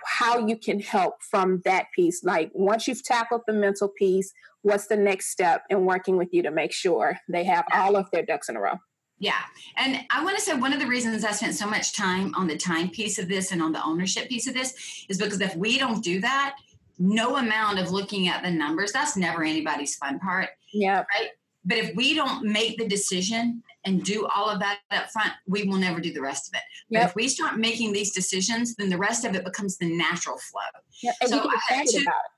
how 0.06 0.48
you 0.48 0.56
can 0.58 0.80
help 0.80 1.16
from 1.30 1.62
that 1.66 1.88
piece 1.96 2.24
like 2.24 2.50
once 2.54 2.88
you've 2.88 3.04
tackled 3.04 3.42
the 3.48 3.54
mental 3.54 3.90
piece 3.90 4.34
what's 4.64 4.88
the 4.88 4.98
next 4.98 5.28
step 5.28 5.64
in 5.70 5.86
working 5.86 6.18
with 6.18 6.34
you 6.34 6.42
to 6.42 6.52
make 6.52 6.74
sure 6.74 7.20
they 7.30 7.44
have 7.44 7.66
all 7.72 7.96
of 7.96 8.10
their 8.12 8.26
ducks 8.26 8.50
in 8.50 8.56
a 8.56 8.60
row? 8.60 8.80
Yeah. 9.20 9.40
And 9.78 10.00
I 10.10 10.24
want 10.24 10.38
to 10.38 10.42
say 10.42 10.56
one 10.56 10.74
of 10.74 10.80
the 10.80 10.88
reasons 10.88 11.24
I 11.24 11.32
spent 11.32 11.54
so 11.54 11.68
much 11.68 11.96
time 11.96 12.34
on 12.36 12.48
the 12.48 12.58
time 12.58 12.90
piece 12.90 13.20
of 13.20 13.28
this 13.28 13.52
and 13.52 13.62
on 13.62 13.72
the 13.72 13.84
ownership 13.84 14.28
piece 14.28 14.48
of 14.48 14.54
this 14.54 15.06
is 15.08 15.18
because 15.18 15.40
if 15.40 15.56
we 15.56 15.78
don't 15.78 16.04
do 16.04 16.20
that, 16.22 16.56
no 16.98 17.38
amount 17.38 17.80
of 17.80 17.92
looking 17.92 18.28
at 18.28 18.44
the 18.44 18.52
numbers, 18.52 18.92
that's 18.92 19.16
never 19.16 19.44
anybody's 19.44 19.96
fun 19.96 20.20
part. 20.20 20.50
Yeah. 20.74 21.04
Right. 21.14 21.30
But 21.64 21.78
if 21.78 21.96
we 21.96 22.14
don't 22.14 22.44
make 22.44 22.78
the 22.78 22.88
decision 22.88 23.64
and 23.86 24.04
do 24.04 24.28
all 24.34 24.50
of 24.50 24.60
that 24.60 24.80
up 24.92 25.10
front, 25.12 25.32
we 25.48 25.64
will 25.64 25.78
never 25.78 26.00
do 26.00 26.14
the 26.14 26.22
rest 26.22 26.48
of 26.48 26.56
it. 26.56 26.64
Yep. 26.90 27.02
But 27.02 27.10
if 27.10 27.16
we 27.16 27.28
start 27.28 27.58
making 27.58 27.94
these 27.94 28.12
decisions, 28.12 28.76
then 28.76 28.90
the 28.90 28.98
rest 28.98 29.26
of 29.26 29.36
it 29.36 29.44
becomes 29.44 29.78
the 29.78 29.96
natural 29.96 30.38
flow. 30.38 30.62
Yeah, 31.02 31.12
and 31.22 31.30
so 31.30 31.36
you 31.38 31.44
get 31.44 31.56
excited 31.56 32.04
about 32.04 32.16
it 32.26 32.32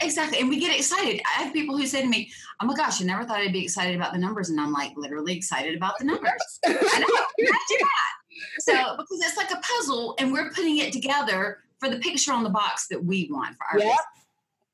Exactly. 0.00 0.38
And 0.38 0.48
we 0.48 0.60
get 0.60 0.76
excited. 0.76 1.20
I 1.26 1.42
have 1.42 1.52
people 1.52 1.76
who 1.76 1.86
say 1.86 2.02
to 2.02 2.08
me, 2.08 2.30
Oh 2.60 2.66
my 2.66 2.74
gosh, 2.74 3.00
I 3.00 3.04
never 3.04 3.24
thought 3.24 3.40
I'd 3.40 3.52
be 3.52 3.62
excited 3.62 3.96
about 3.96 4.12
the 4.12 4.18
numbers. 4.18 4.48
And 4.48 4.60
I'm 4.60 4.72
like, 4.72 4.92
literally 4.96 5.36
excited 5.36 5.76
about 5.76 5.98
the 5.98 6.04
numbers. 6.04 6.30
I 6.66 6.70
know. 6.70 7.26
Imagine 7.38 7.56
that. 7.80 8.60
So, 8.60 8.96
because 8.96 9.20
it's 9.22 9.36
like 9.36 9.50
a 9.50 9.60
puzzle 9.60 10.14
and 10.18 10.32
we're 10.32 10.50
putting 10.50 10.78
it 10.78 10.92
together 10.92 11.58
for 11.80 11.88
the 11.88 11.98
picture 11.98 12.32
on 12.32 12.44
the 12.44 12.50
box 12.50 12.86
that 12.88 13.04
we 13.04 13.28
want 13.30 13.56
for 13.56 13.66
our 13.72 13.78
yep. 13.78 13.88
business. 13.88 14.06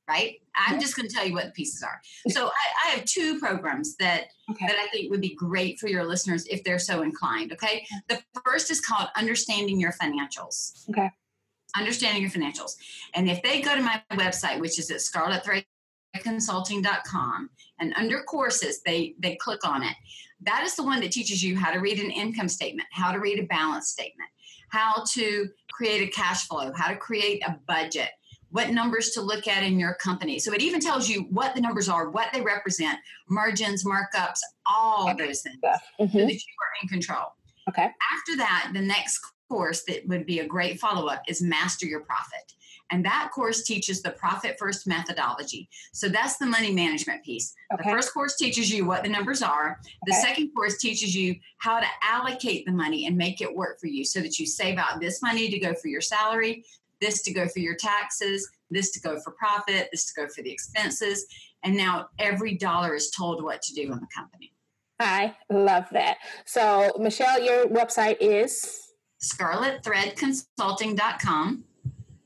Right? 0.08 0.40
I'm 0.56 0.80
just 0.80 0.96
going 0.96 1.08
to 1.08 1.14
tell 1.14 1.26
you 1.26 1.34
what 1.34 1.44
the 1.44 1.52
pieces 1.52 1.82
are. 1.82 2.00
So, 2.28 2.46
I, 2.46 2.86
I 2.86 2.90
have 2.90 3.04
two 3.04 3.38
programs 3.38 3.96
that 3.96 4.28
okay. 4.50 4.66
that 4.66 4.76
I 4.76 4.88
think 4.88 5.10
would 5.10 5.20
be 5.20 5.34
great 5.34 5.78
for 5.78 5.88
your 5.88 6.04
listeners 6.04 6.46
if 6.46 6.64
they're 6.64 6.78
so 6.78 7.02
inclined. 7.02 7.52
Okay. 7.52 7.86
The 8.08 8.20
first 8.44 8.70
is 8.70 8.80
called 8.80 9.08
Understanding 9.16 9.78
Your 9.78 9.92
Financials. 9.92 10.88
Okay 10.90 11.10
understanding 11.76 12.22
your 12.22 12.30
financials. 12.30 12.76
And 13.14 13.28
if 13.28 13.42
they 13.42 13.60
go 13.60 13.74
to 13.74 13.82
my 13.82 14.00
website, 14.12 14.60
which 14.60 14.78
is 14.78 14.88
at 14.90 14.98
scarletthreadconsulting.com, 14.98 17.50
and 17.80 17.94
under 17.94 18.22
courses, 18.22 18.80
they 18.84 19.14
they 19.18 19.34
click 19.36 19.66
on 19.66 19.82
it. 19.82 19.94
That 20.40 20.62
is 20.64 20.76
the 20.76 20.84
one 20.84 21.00
that 21.00 21.12
teaches 21.12 21.42
you 21.42 21.56
how 21.56 21.72
to 21.72 21.80
read 21.80 21.98
an 21.98 22.10
income 22.10 22.48
statement, 22.48 22.88
how 22.92 23.12
to 23.12 23.18
read 23.18 23.38
a 23.38 23.44
balance 23.44 23.88
statement, 23.88 24.30
how 24.70 25.04
to 25.12 25.48
create 25.72 26.08
a 26.08 26.10
cash 26.10 26.46
flow, 26.46 26.72
how 26.74 26.88
to 26.88 26.96
create 26.96 27.42
a 27.46 27.58
budget, 27.66 28.10
what 28.50 28.70
numbers 28.70 29.10
to 29.10 29.20
look 29.20 29.46
at 29.46 29.62
in 29.62 29.78
your 29.78 29.94
company. 29.94 30.38
So 30.38 30.52
it 30.52 30.62
even 30.62 30.80
tells 30.80 31.08
you 31.08 31.22
what 31.30 31.54
the 31.54 31.60
numbers 31.60 31.88
are, 31.88 32.10
what 32.10 32.28
they 32.32 32.40
represent, 32.40 32.98
margins, 33.28 33.84
markups, 33.84 34.40
all 34.66 35.14
those 35.16 35.42
things, 35.42 35.58
mm-hmm. 35.64 36.06
so 36.06 36.18
that 36.18 36.32
you 36.32 36.38
are 36.38 36.72
in 36.82 36.88
control. 36.88 37.26
Okay. 37.68 37.84
After 37.84 38.36
that, 38.38 38.70
the 38.72 38.80
next 38.80 39.20
course 39.48 39.82
that 39.84 40.06
would 40.06 40.26
be 40.26 40.40
a 40.40 40.46
great 40.46 40.80
follow 40.80 41.08
up 41.08 41.22
is 41.28 41.42
Master 41.42 41.86
Your 41.86 42.00
Profit. 42.00 42.54
And 42.90 43.04
that 43.04 43.30
course 43.34 43.64
teaches 43.64 44.00
the 44.00 44.10
profit 44.10 44.56
first 44.58 44.86
methodology. 44.86 45.68
So 45.92 46.08
that's 46.08 46.38
the 46.38 46.46
money 46.46 46.72
management 46.72 47.22
piece. 47.22 47.54
Okay. 47.74 47.82
The 47.84 47.90
first 47.94 48.14
course 48.14 48.36
teaches 48.36 48.70
you 48.70 48.86
what 48.86 49.02
the 49.02 49.10
numbers 49.10 49.42
are. 49.42 49.78
The 50.06 50.14
okay. 50.14 50.22
second 50.22 50.52
course 50.54 50.78
teaches 50.78 51.14
you 51.14 51.36
how 51.58 51.80
to 51.80 51.86
allocate 52.02 52.64
the 52.64 52.72
money 52.72 53.06
and 53.06 53.16
make 53.16 53.42
it 53.42 53.54
work 53.54 53.78
for 53.78 53.88
you 53.88 54.06
so 54.06 54.20
that 54.20 54.38
you 54.38 54.46
save 54.46 54.78
out 54.78 55.00
this 55.00 55.20
money 55.20 55.50
to 55.50 55.58
go 55.58 55.74
for 55.74 55.88
your 55.88 56.00
salary, 56.00 56.64
this 57.00 57.22
to 57.22 57.32
go 57.32 57.48
for 57.48 57.60
your 57.60 57.74
taxes, 57.74 58.46
this 58.70 58.90
to 58.92 59.00
go 59.00 59.18
for 59.20 59.32
profit, 59.32 59.88
this 59.92 60.12
to 60.12 60.20
go 60.20 60.28
for 60.28 60.42
the 60.42 60.50
expenses. 60.50 61.26
And 61.64 61.76
now 61.76 62.08
every 62.18 62.56
dollar 62.56 62.94
is 62.94 63.10
told 63.10 63.42
what 63.42 63.62
to 63.62 63.74
do 63.74 63.82
in 63.82 64.00
the 64.00 64.06
company. 64.14 64.52
I 65.00 65.34
love 65.50 65.86
that. 65.92 66.18
So, 66.44 66.92
Michele, 66.98 67.40
your 67.40 67.66
website 67.66 68.18
is 68.20 68.92
scarletthreadconsulting.com. 69.22 71.64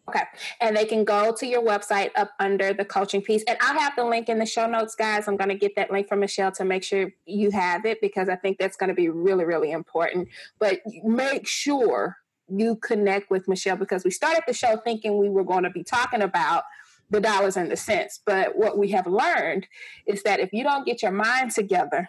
Okay. 0.09 0.25
And 0.61 0.77
they 0.77 0.85
can 0.85 1.05
go 1.05 1.33
to 1.33 1.47
your 1.47 1.63
website 1.63 2.11
up 2.17 2.33
under 2.41 2.75
the 2.75 2.85
coaching 2.85 3.23
piece. 3.23 3.45
And 3.47 3.57
I'll 3.61 3.79
have 3.79 3.95
the 3.97 4.05
link 4.05 4.29
in 4.29 4.39
the 4.39 4.47
show 4.47 4.67
notes, 4.67 4.97
guys. 4.97 5.29
I'm 5.29 5.37
going 5.37 5.49
to 5.49 5.55
get 5.55 5.77
that 5.77 5.93
link 5.93 6.09
from 6.09 6.21
Michele 6.21 6.51
to 6.53 6.65
make 6.65 6.83
sure 6.83 7.13
you 7.25 7.51
have 7.53 7.87
it 7.87 7.99
because 8.01 8.29
I 8.29 8.37
think 8.37 8.59
that's 8.59 8.77
going 8.77 8.89
to 8.89 8.95
be 8.95 9.09
really, 9.09 9.45
really 9.45 9.71
important. 9.71 10.29
But 10.59 10.81
make 11.05 11.47
sure 11.47 12.17
you 12.49 12.77
connect 12.77 13.31
with 13.31 13.49
Michele 13.49 13.77
because 13.77 14.05
we 14.05 14.11
started 14.11 14.43
the 14.47 14.53
show 14.53 14.77
thinking 14.77 15.17
we 15.19 15.29
were 15.29 15.45
going 15.45 15.65
to 15.65 15.71
be 15.71 15.83
talking 15.83 16.23
about 16.23 16.65
the 17.11 17.21
dollars 17.21 17.57
and 17.57 17.71
the 17.71 17.77
cents. 17.77 18.21
But 18.25 18.57
what 18.57 18.79
we 18.79 18.89
have 18.89 19.07
learned 19.07 19.67
is 20.07 20.23
that 20.23 20.41
if 20.41 20.53
you 20.53 20.65
don't 20.65 20.85
get 20.87 21.03
your 21.03 21.13
mind 21.13 21.53
together, 21.53 22.09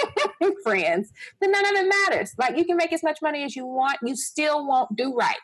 friends, 0.64 1.12
then 1.40 1.52
none 1.52 1.64
of 1.64 1.72
it 1.72 1.88
matters. 1.88 2.34
Like 2.36 2.56
you 2.56 2.64
can 2.64 2.76
make 2.76 2.92
as 2.92 3.02
much 3.02 3.18
money 3.22 3.44
as 3.44 3.56
you 3.56 3.64
want, 3.64 3.98
you 4.02 4.16
still 4.16 4.66
won't 4.66 4.94
do 4.96 5.14
right. 5.14 5.36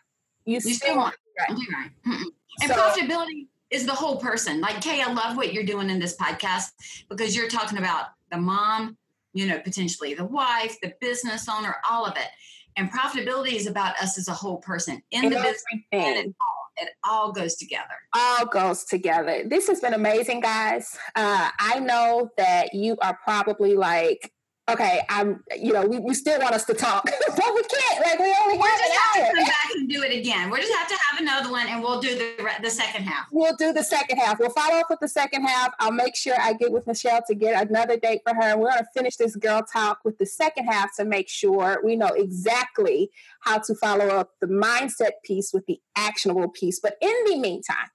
You, 0.44 0.54
you 0.54 0.60
still, 0.60 0.74
still 0.74 0.96
won't 0.96 1.14
do 1.14 1.54
right. 1.54 1.90
right. 2.06 2.26
And 2.62 2.70
so, 2.70 2.76
profitability 2.76 3.46
is 3.70 3.86
the 3.86 3.92
whole 3.92 4.16
person. 4.16 4.60
Like 4.60 4.80
Kay, 4.80 5.02
I 5.02 5.12
love 5.12 5.36
what 5.36 5.52
you're 5.52 5.64
doing 5.64 5.90
in 5.90 5.98
this 5.98 6.16
podcast 6.16 6.72
because 7.08 7.36
you're 7.36 7.48
talking 7.48 7.78
about 7.78 8.06
the 8.30 8.38
mom, 8.38 8.96
you 9.32 9.46
know, 9.46 9.58
potentially 9.60 10.14
the 10.14 10.24
wife, 10.24 10.76
the 10.82 10.94
business 11.00 11.48
owner, 11.48 11.76
all 11.88 12.04
of 12.04 12.16
it. 12.16 12.28
And 12.76 12.92
profitability 12.92 13.52
is 13.54 13.66
about 13.66 13.98
us 13.98 14.18
as 14.18 14.28
a 14.28 14.32
whole 14.32 14.58
person 14.58 15.02
in 15.10 15.30
the 15.30 15.36
business 15.36 15.64
and 15.92 16.34
it 16.78 16.90
all 17.08 17.32
goes 17.32 17.54
together. 17.56 17.94
All 18.14 18.44
goes 18.46 18.84
together. 18.84 19.44
This 19.46 19.66
has 19.68 19.80
been 19.80 19.94
amazing, 19.94 20.40
guys. 20.40 20.96
Uh, 21.14 21.50
I 21.58 21.78
know 21.80 22.30
that 22.36 22.74
you 22.74 22.96
are 23.00 23.18
probably 23.24 23.76
like, 23.76 24.32
okay, 24.68 25.02
I'm, 25.08 25.42
you 25.56 25.72
know, 25.72 25.86
we, 25.86 25.98
we 25.98 26.14
still 26.14 26.40
want 26.40 26.54
us 26.54 26.64
to 26.64 26.74
talk, 26.74 27.04
but 27.26 27.54
we 27.54 27.62
can't. 27.62 28.04
Like, 28.04 28.18
we 28.18 28.34
only 28.42 28.58
we 28.58 28.64
have 28.64 28.80
an 28.80 29.22
hour. 29.22 29.34
come 29.34 29.44
back 29.44 29.70
and 29.76 29.88
do 29.88 30.02
it 30.02 30.16
again. 30.16 30.50
We 30.50 30.58
just 30.60 30.72
have 30.72 30.88
to 30.88 30.94
have 30.94 31.20
another 31.20 31.50
one, 31.50 31.66
and 31.68 31.82
we'll 31.82 32.00
do 32.00 32.16
the 32.16 32.36
the 32.62 32.70
second 32.70 33.04
half. 33.04 33.26
We'll 33.30 33.56
do 33.56 33.72
the 33.72 33.84
second 33.84 34.18
half. 34.18 34.38
We'll 34.38 34.50
follow 34.50 34.78
up 34.78 34.86
with 34.90 35.00
the 35.00 35.08
second 35.08 35.44
half. 35.44 35.72
I'll 35.78 35.92
make 35.92 36.16
sure 36.16 36.34
I 36.40 36.54
get 36.54 36.72
with 36.72 36.86
Michele 36.86 37.22
to 37.28 37.34
get 37.34 37.68
another 37.68 37.96
date 37.96 38.22
for 38.26 38.34
her, 38.34 38.42
and 38.42 38.60
we're 38.60 38.70
going 38.70 38.82
to 38.82 38.88
finish 38.94 39.16
this 39.16 39.36
girl 39.36 39.62
talk 39.62 40.00
with 40.04 40.18
the 40.18 40.26
second 40.26 40.66
half 40.66 40.96
to 40.96 41.04
make 41.04 41.28
sure 41.28 41.80
we 41.84 41.96
know 41.96 42.08
exactly 42.08 43.10
how 43.40 43.58
to 43.58 43.74
follow 43.74 44.08
up 44.08 44.32
the 44.40 44.46
mindset 44.46 45.12
piece 45.24 45.52
with 45.52 45.66
the 45.66 45.78
actionable 45.96 46.48
piece. 46.48 46.80
But 46.80 46.96
in 47.00 47.14
the 47.26 47.38
meantime 47.38 47.88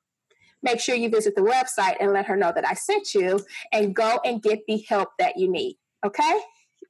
make 0.63 0.79
sure 0.79 0.93
you 0.95 1.09
visit 1.09 1.35
the 1.35 1.41
website 1.41 1.95
and 1.99 2.13
let 2.13 2.27
her 2.27 2.35
know 2.35 2.51
that 2.53 2.67
I 2.67 2.75
sent 2.75 3.15
you 3.15 3.39
and 3.71 3.95
go 3.95 4.19
and 4.23 4.43
get 4.43 4.59
the 4.67 4.85
help 4.87 5.09
that 5.17 5.35
you 5.35 5.51
need. 5.51 5.79
Okay? 6.05 6.39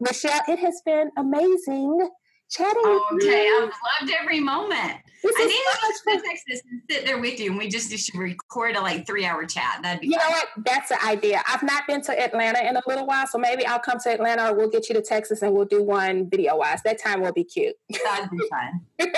Michele, 0.02 0.42
it 0.48 0.60
has 0.60 0.82
been 0.86 1.12
amazing 1.18 2.10
chatting 2.52 2.82
oh, 2.86 3.10
okay. 3.16 3.48
I've 3.48 3.72
loved 4.02 4.14
every 4.20 4.40
moment. 4.40 5.00
This 5.24 5.36
I 5.38 5.46
need 5.46 6.04
so 6.04 6.16
to 6.16 6.22
Texas 6.28 6.62
and 6.70 6.82
sit 6.90 7.06
there 7.06 7.20
with 7.20 7.40
you, 7.40 7.52
and 7.52 7.60
we 7.60 7.70
just 7.70 7.92
should 7.92 8.20
record 8.20 8.76
a 8.76 8.82
like 8.82 9.06
three 9.06 9.24
hour 9.24 9.46
chat. 9.46 9.80
That'd 9.84 10.02
be. 10.02 10.08
You 10.08 10.18
fun. 10.18 10.30
know 10.30 10.30
what? 10.32 10.48
That's 10.66 10.90
the 10.90 11.04
idea. 11.06 11.44
I've 11.48 11.62
not 11.62 11.84
been 11.88 12.02
to 12.04 12.20
Atlanta 12.20 12.68
in 12.68 12.76
a 12.76 12.82
little 12.88 13.06
while, 13.06 13.28
so 13.28 13.38
maybe 13.38 13.66
I'll 13.66 13.80
come 13.80 14.00
to 14.00 14.12
Atlanta, 14.12 14.50
or 14.50 14.56
we'll 14.56 14.70
get 14.70 14.90
you 14.90 14.96
to 14.96 15.02
Texas, 15.02 15.44
and 15.44 15.54
we'll 15.54 15.66
do 15.66 15.84
one 15.84 16.28
video 16.28 16.58
wise. 16.58 16.82
That 16.84 17.00
time 17.00 17.22
will 17.22 17.34
be 17.34 17.44
cute. 17.44 17.76
That'd 18.04 18.32
be 18.32 18.40
fun. 18.50 19.12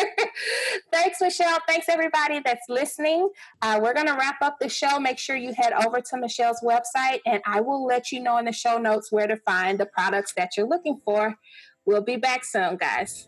Thanks, 0.92 1.22
Michele. 1.22 1.60
Thanks 1.68 1.88
everybody 1.88 2.42
that's 2.44 2.68
listening. 2.68 3.30
Uh, 3.62 3.80
we're 3.82 3.94
gonna 3.94 4.18
wrap 4.18 4.42
up 4.42 4.58
the 4.60 4.68
show. 4.68 5.00
Make 5.00 5.20
sure 5.20 5.38
you 5.38 5.54
head 5.54 5.72
over 5.86 6.02
to 6.02 6.18
Michele's 6.18 6.62
website, 6.62 7.20
and 7.26 7.42
I 7.46 7.62
will 7.62 7.86
let 7.86 8.12
you 8.12 8.20
know 8.22 8.38
in 8.38 8.46
the 8.46 8.52
show 8.52 8.78
notes 8.78 9.10
where 9.10 9.28
to 9.28 9.38
find 9.38 9.80
the 9.80 9.86
products 9.86 10.34
that 10.36 10.58
you're 10.58 10.68
looking 10.68 11.00
for. 11.06 11.38
We'll 11.86 12.02
be 12.02 12.18
back 12.18 12.46
soon, 12.46 12.78
guys. 12.78 13.28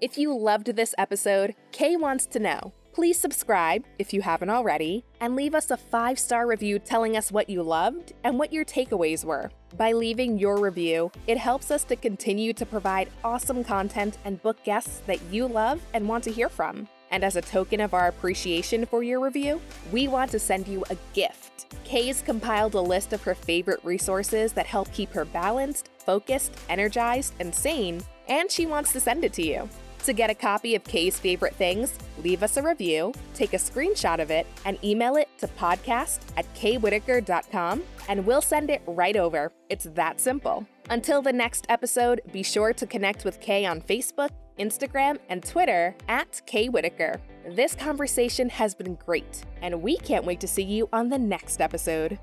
If 0.00 0.18
you 0.18 0.36
loved 0.36 0.74
this 0.76 0.94
episode, 0.98 1.54
Kay 1.72 1.96
wants 1.96 2.26
to 2.26 2.38
know. 2.38 2.72
Please 2.92 3.18
subscribe 3.18 3.84
if 3.98 4.12
you 4.12 4.22
haven't 4.22 4.50
already, 4.50 5.04
and 5.20 5.34
leave 5.34 5.54
us 5.54 5.70
a 5.70 5.76
five 5.76 6.18
star 6.18 6.46
review 6.46 6.78
telling 6.78 7.16
us 7.16 7.32
what 7.32 7.50
you 7.50 7.62
loved 7.62 8.12
and 8.22 8.38
what 8.38 8.52
your 8.52 8.64
takeaways 8.64 9.24
were. 9.24 9.50
By 9.76 9.92
leaving 9.92 10.38
your 10.38 10.58
review, 10.58 11.10
it 11.26 11.36
helps 11.36 11.72
us 11.72 11.82
to 11.84 11.96
continue 11.96 12.52
to 12.52 12.64
provide 12.64 13.10
awesome 13.24 13.64
content 13.64 14.18
and 14.24 14.40
book 14.42 14.62
guests 14.62 15.02
that 15.06 15.20
you 15.30 15.48
love 15.48 15.80
and 15.92 16.08
want 16.08 16.22
to 16.24 16.32
hear 16.32 16.48
from. 16.48 16.86
And 17.10 17.24
as 17.24 17.36
a 17.36 17.42
token 17.42 17.80
of 17.80 17.94
our 17.94 18.08
appreciation 18.08 18.86
for 18.86 19.02
your 19.02 19.20
review, 19.20 19.60
we 19.90 20.06
want 20.06 20.30
to 20.30 20.38
send 20.38 20.68
you 20.68 20.84
a 20.90 20.96
gift. 21.14 21.66
Kay's 21.84 22.22
compiled 22.22 22.74
a 22.74 22.80
list 22.80 23.12
of 23.12 23.22
her 23.22 23.34
favorite 23.34 23.80
resources 23.84 24.52
that 24.52 24.66
help 24.66 24.92
keep 24.92 25.12
her 25.12 25.24
balanced, 25.24 25.90
focused, 26.04 26.52
energized, 26.68 27.34
and 27.40 27.54
sane, 27.54 28.02
and 28.28 28.50
she 28.50 28.66
wants 28.66 28.92
to 28.92 29.00
send 29.00 29.24
it 29.24 29.32
to 29.34 29.42
you. 29.42 29.68
To 30.04 30.12
get 30.12 30.28
a 30.28 30.34
copy 30.34 30.74
of 30.74 30.84
Kay's 30.84 31.18
favorite 31.18 31.54
things, 31.54 31.94
leave 32.22 32.42
us 32.42 32.58
a 32.58 32.62
review, 32.62 33.14
take 33.32 33.54
a 33.54 33.58
screenshot 33.58 34.20
of 34.20 34.30
it, 34.30 34.46
and 34.66 34.82
email 34.84 35.16
it 35.16 35.28
to 35.38 35.48
podcast 35.48 36.20
at 36.36 36.52
kaywhitaker.com, 36.54 37.82
and 38.08 38.26
we'll 38.26 38.42
send 38.42 38.68
it 38.68 38.82
right 38.86 39.16
over. 39.16 39.50
It's 39.70 39.84
that 39.94 40.20
simple. 40.20 40.66
Until 40.90 41.22
the 41.22 41.32
next 41.32 41.64
episode, 41.70 42.20
be 42.32 42.42
sure 42.42 42.74
to 42.74 42.86
connect 42.86 43.24
with 43.24 43.40
Kay 43.40 43.64
on 43.64 43.80
Facebook, 43.80 44.28
Instagram, 44.58 45.18
and 45.30 45.42
Twitter 45.42 45.96
at 46.06 46.42
Kay 46.44 46.68
Whitaker. 46.68 47.18
This 47.48 47.74
conversation 47.74 48.50
has 48.50 48.74
been 48.74 48.96
great, 48.96 49.42
and 49.62 49.80
we 49.80 49.96
can't 49.96 50.26
wait 50.26 50.40
to 50.40 50.48
see 50.48 50.64
you 50.64 50.86
on 50.92 51.08
the 51.08 51.18
next 51.18 51.62
episode. 51.62 52.18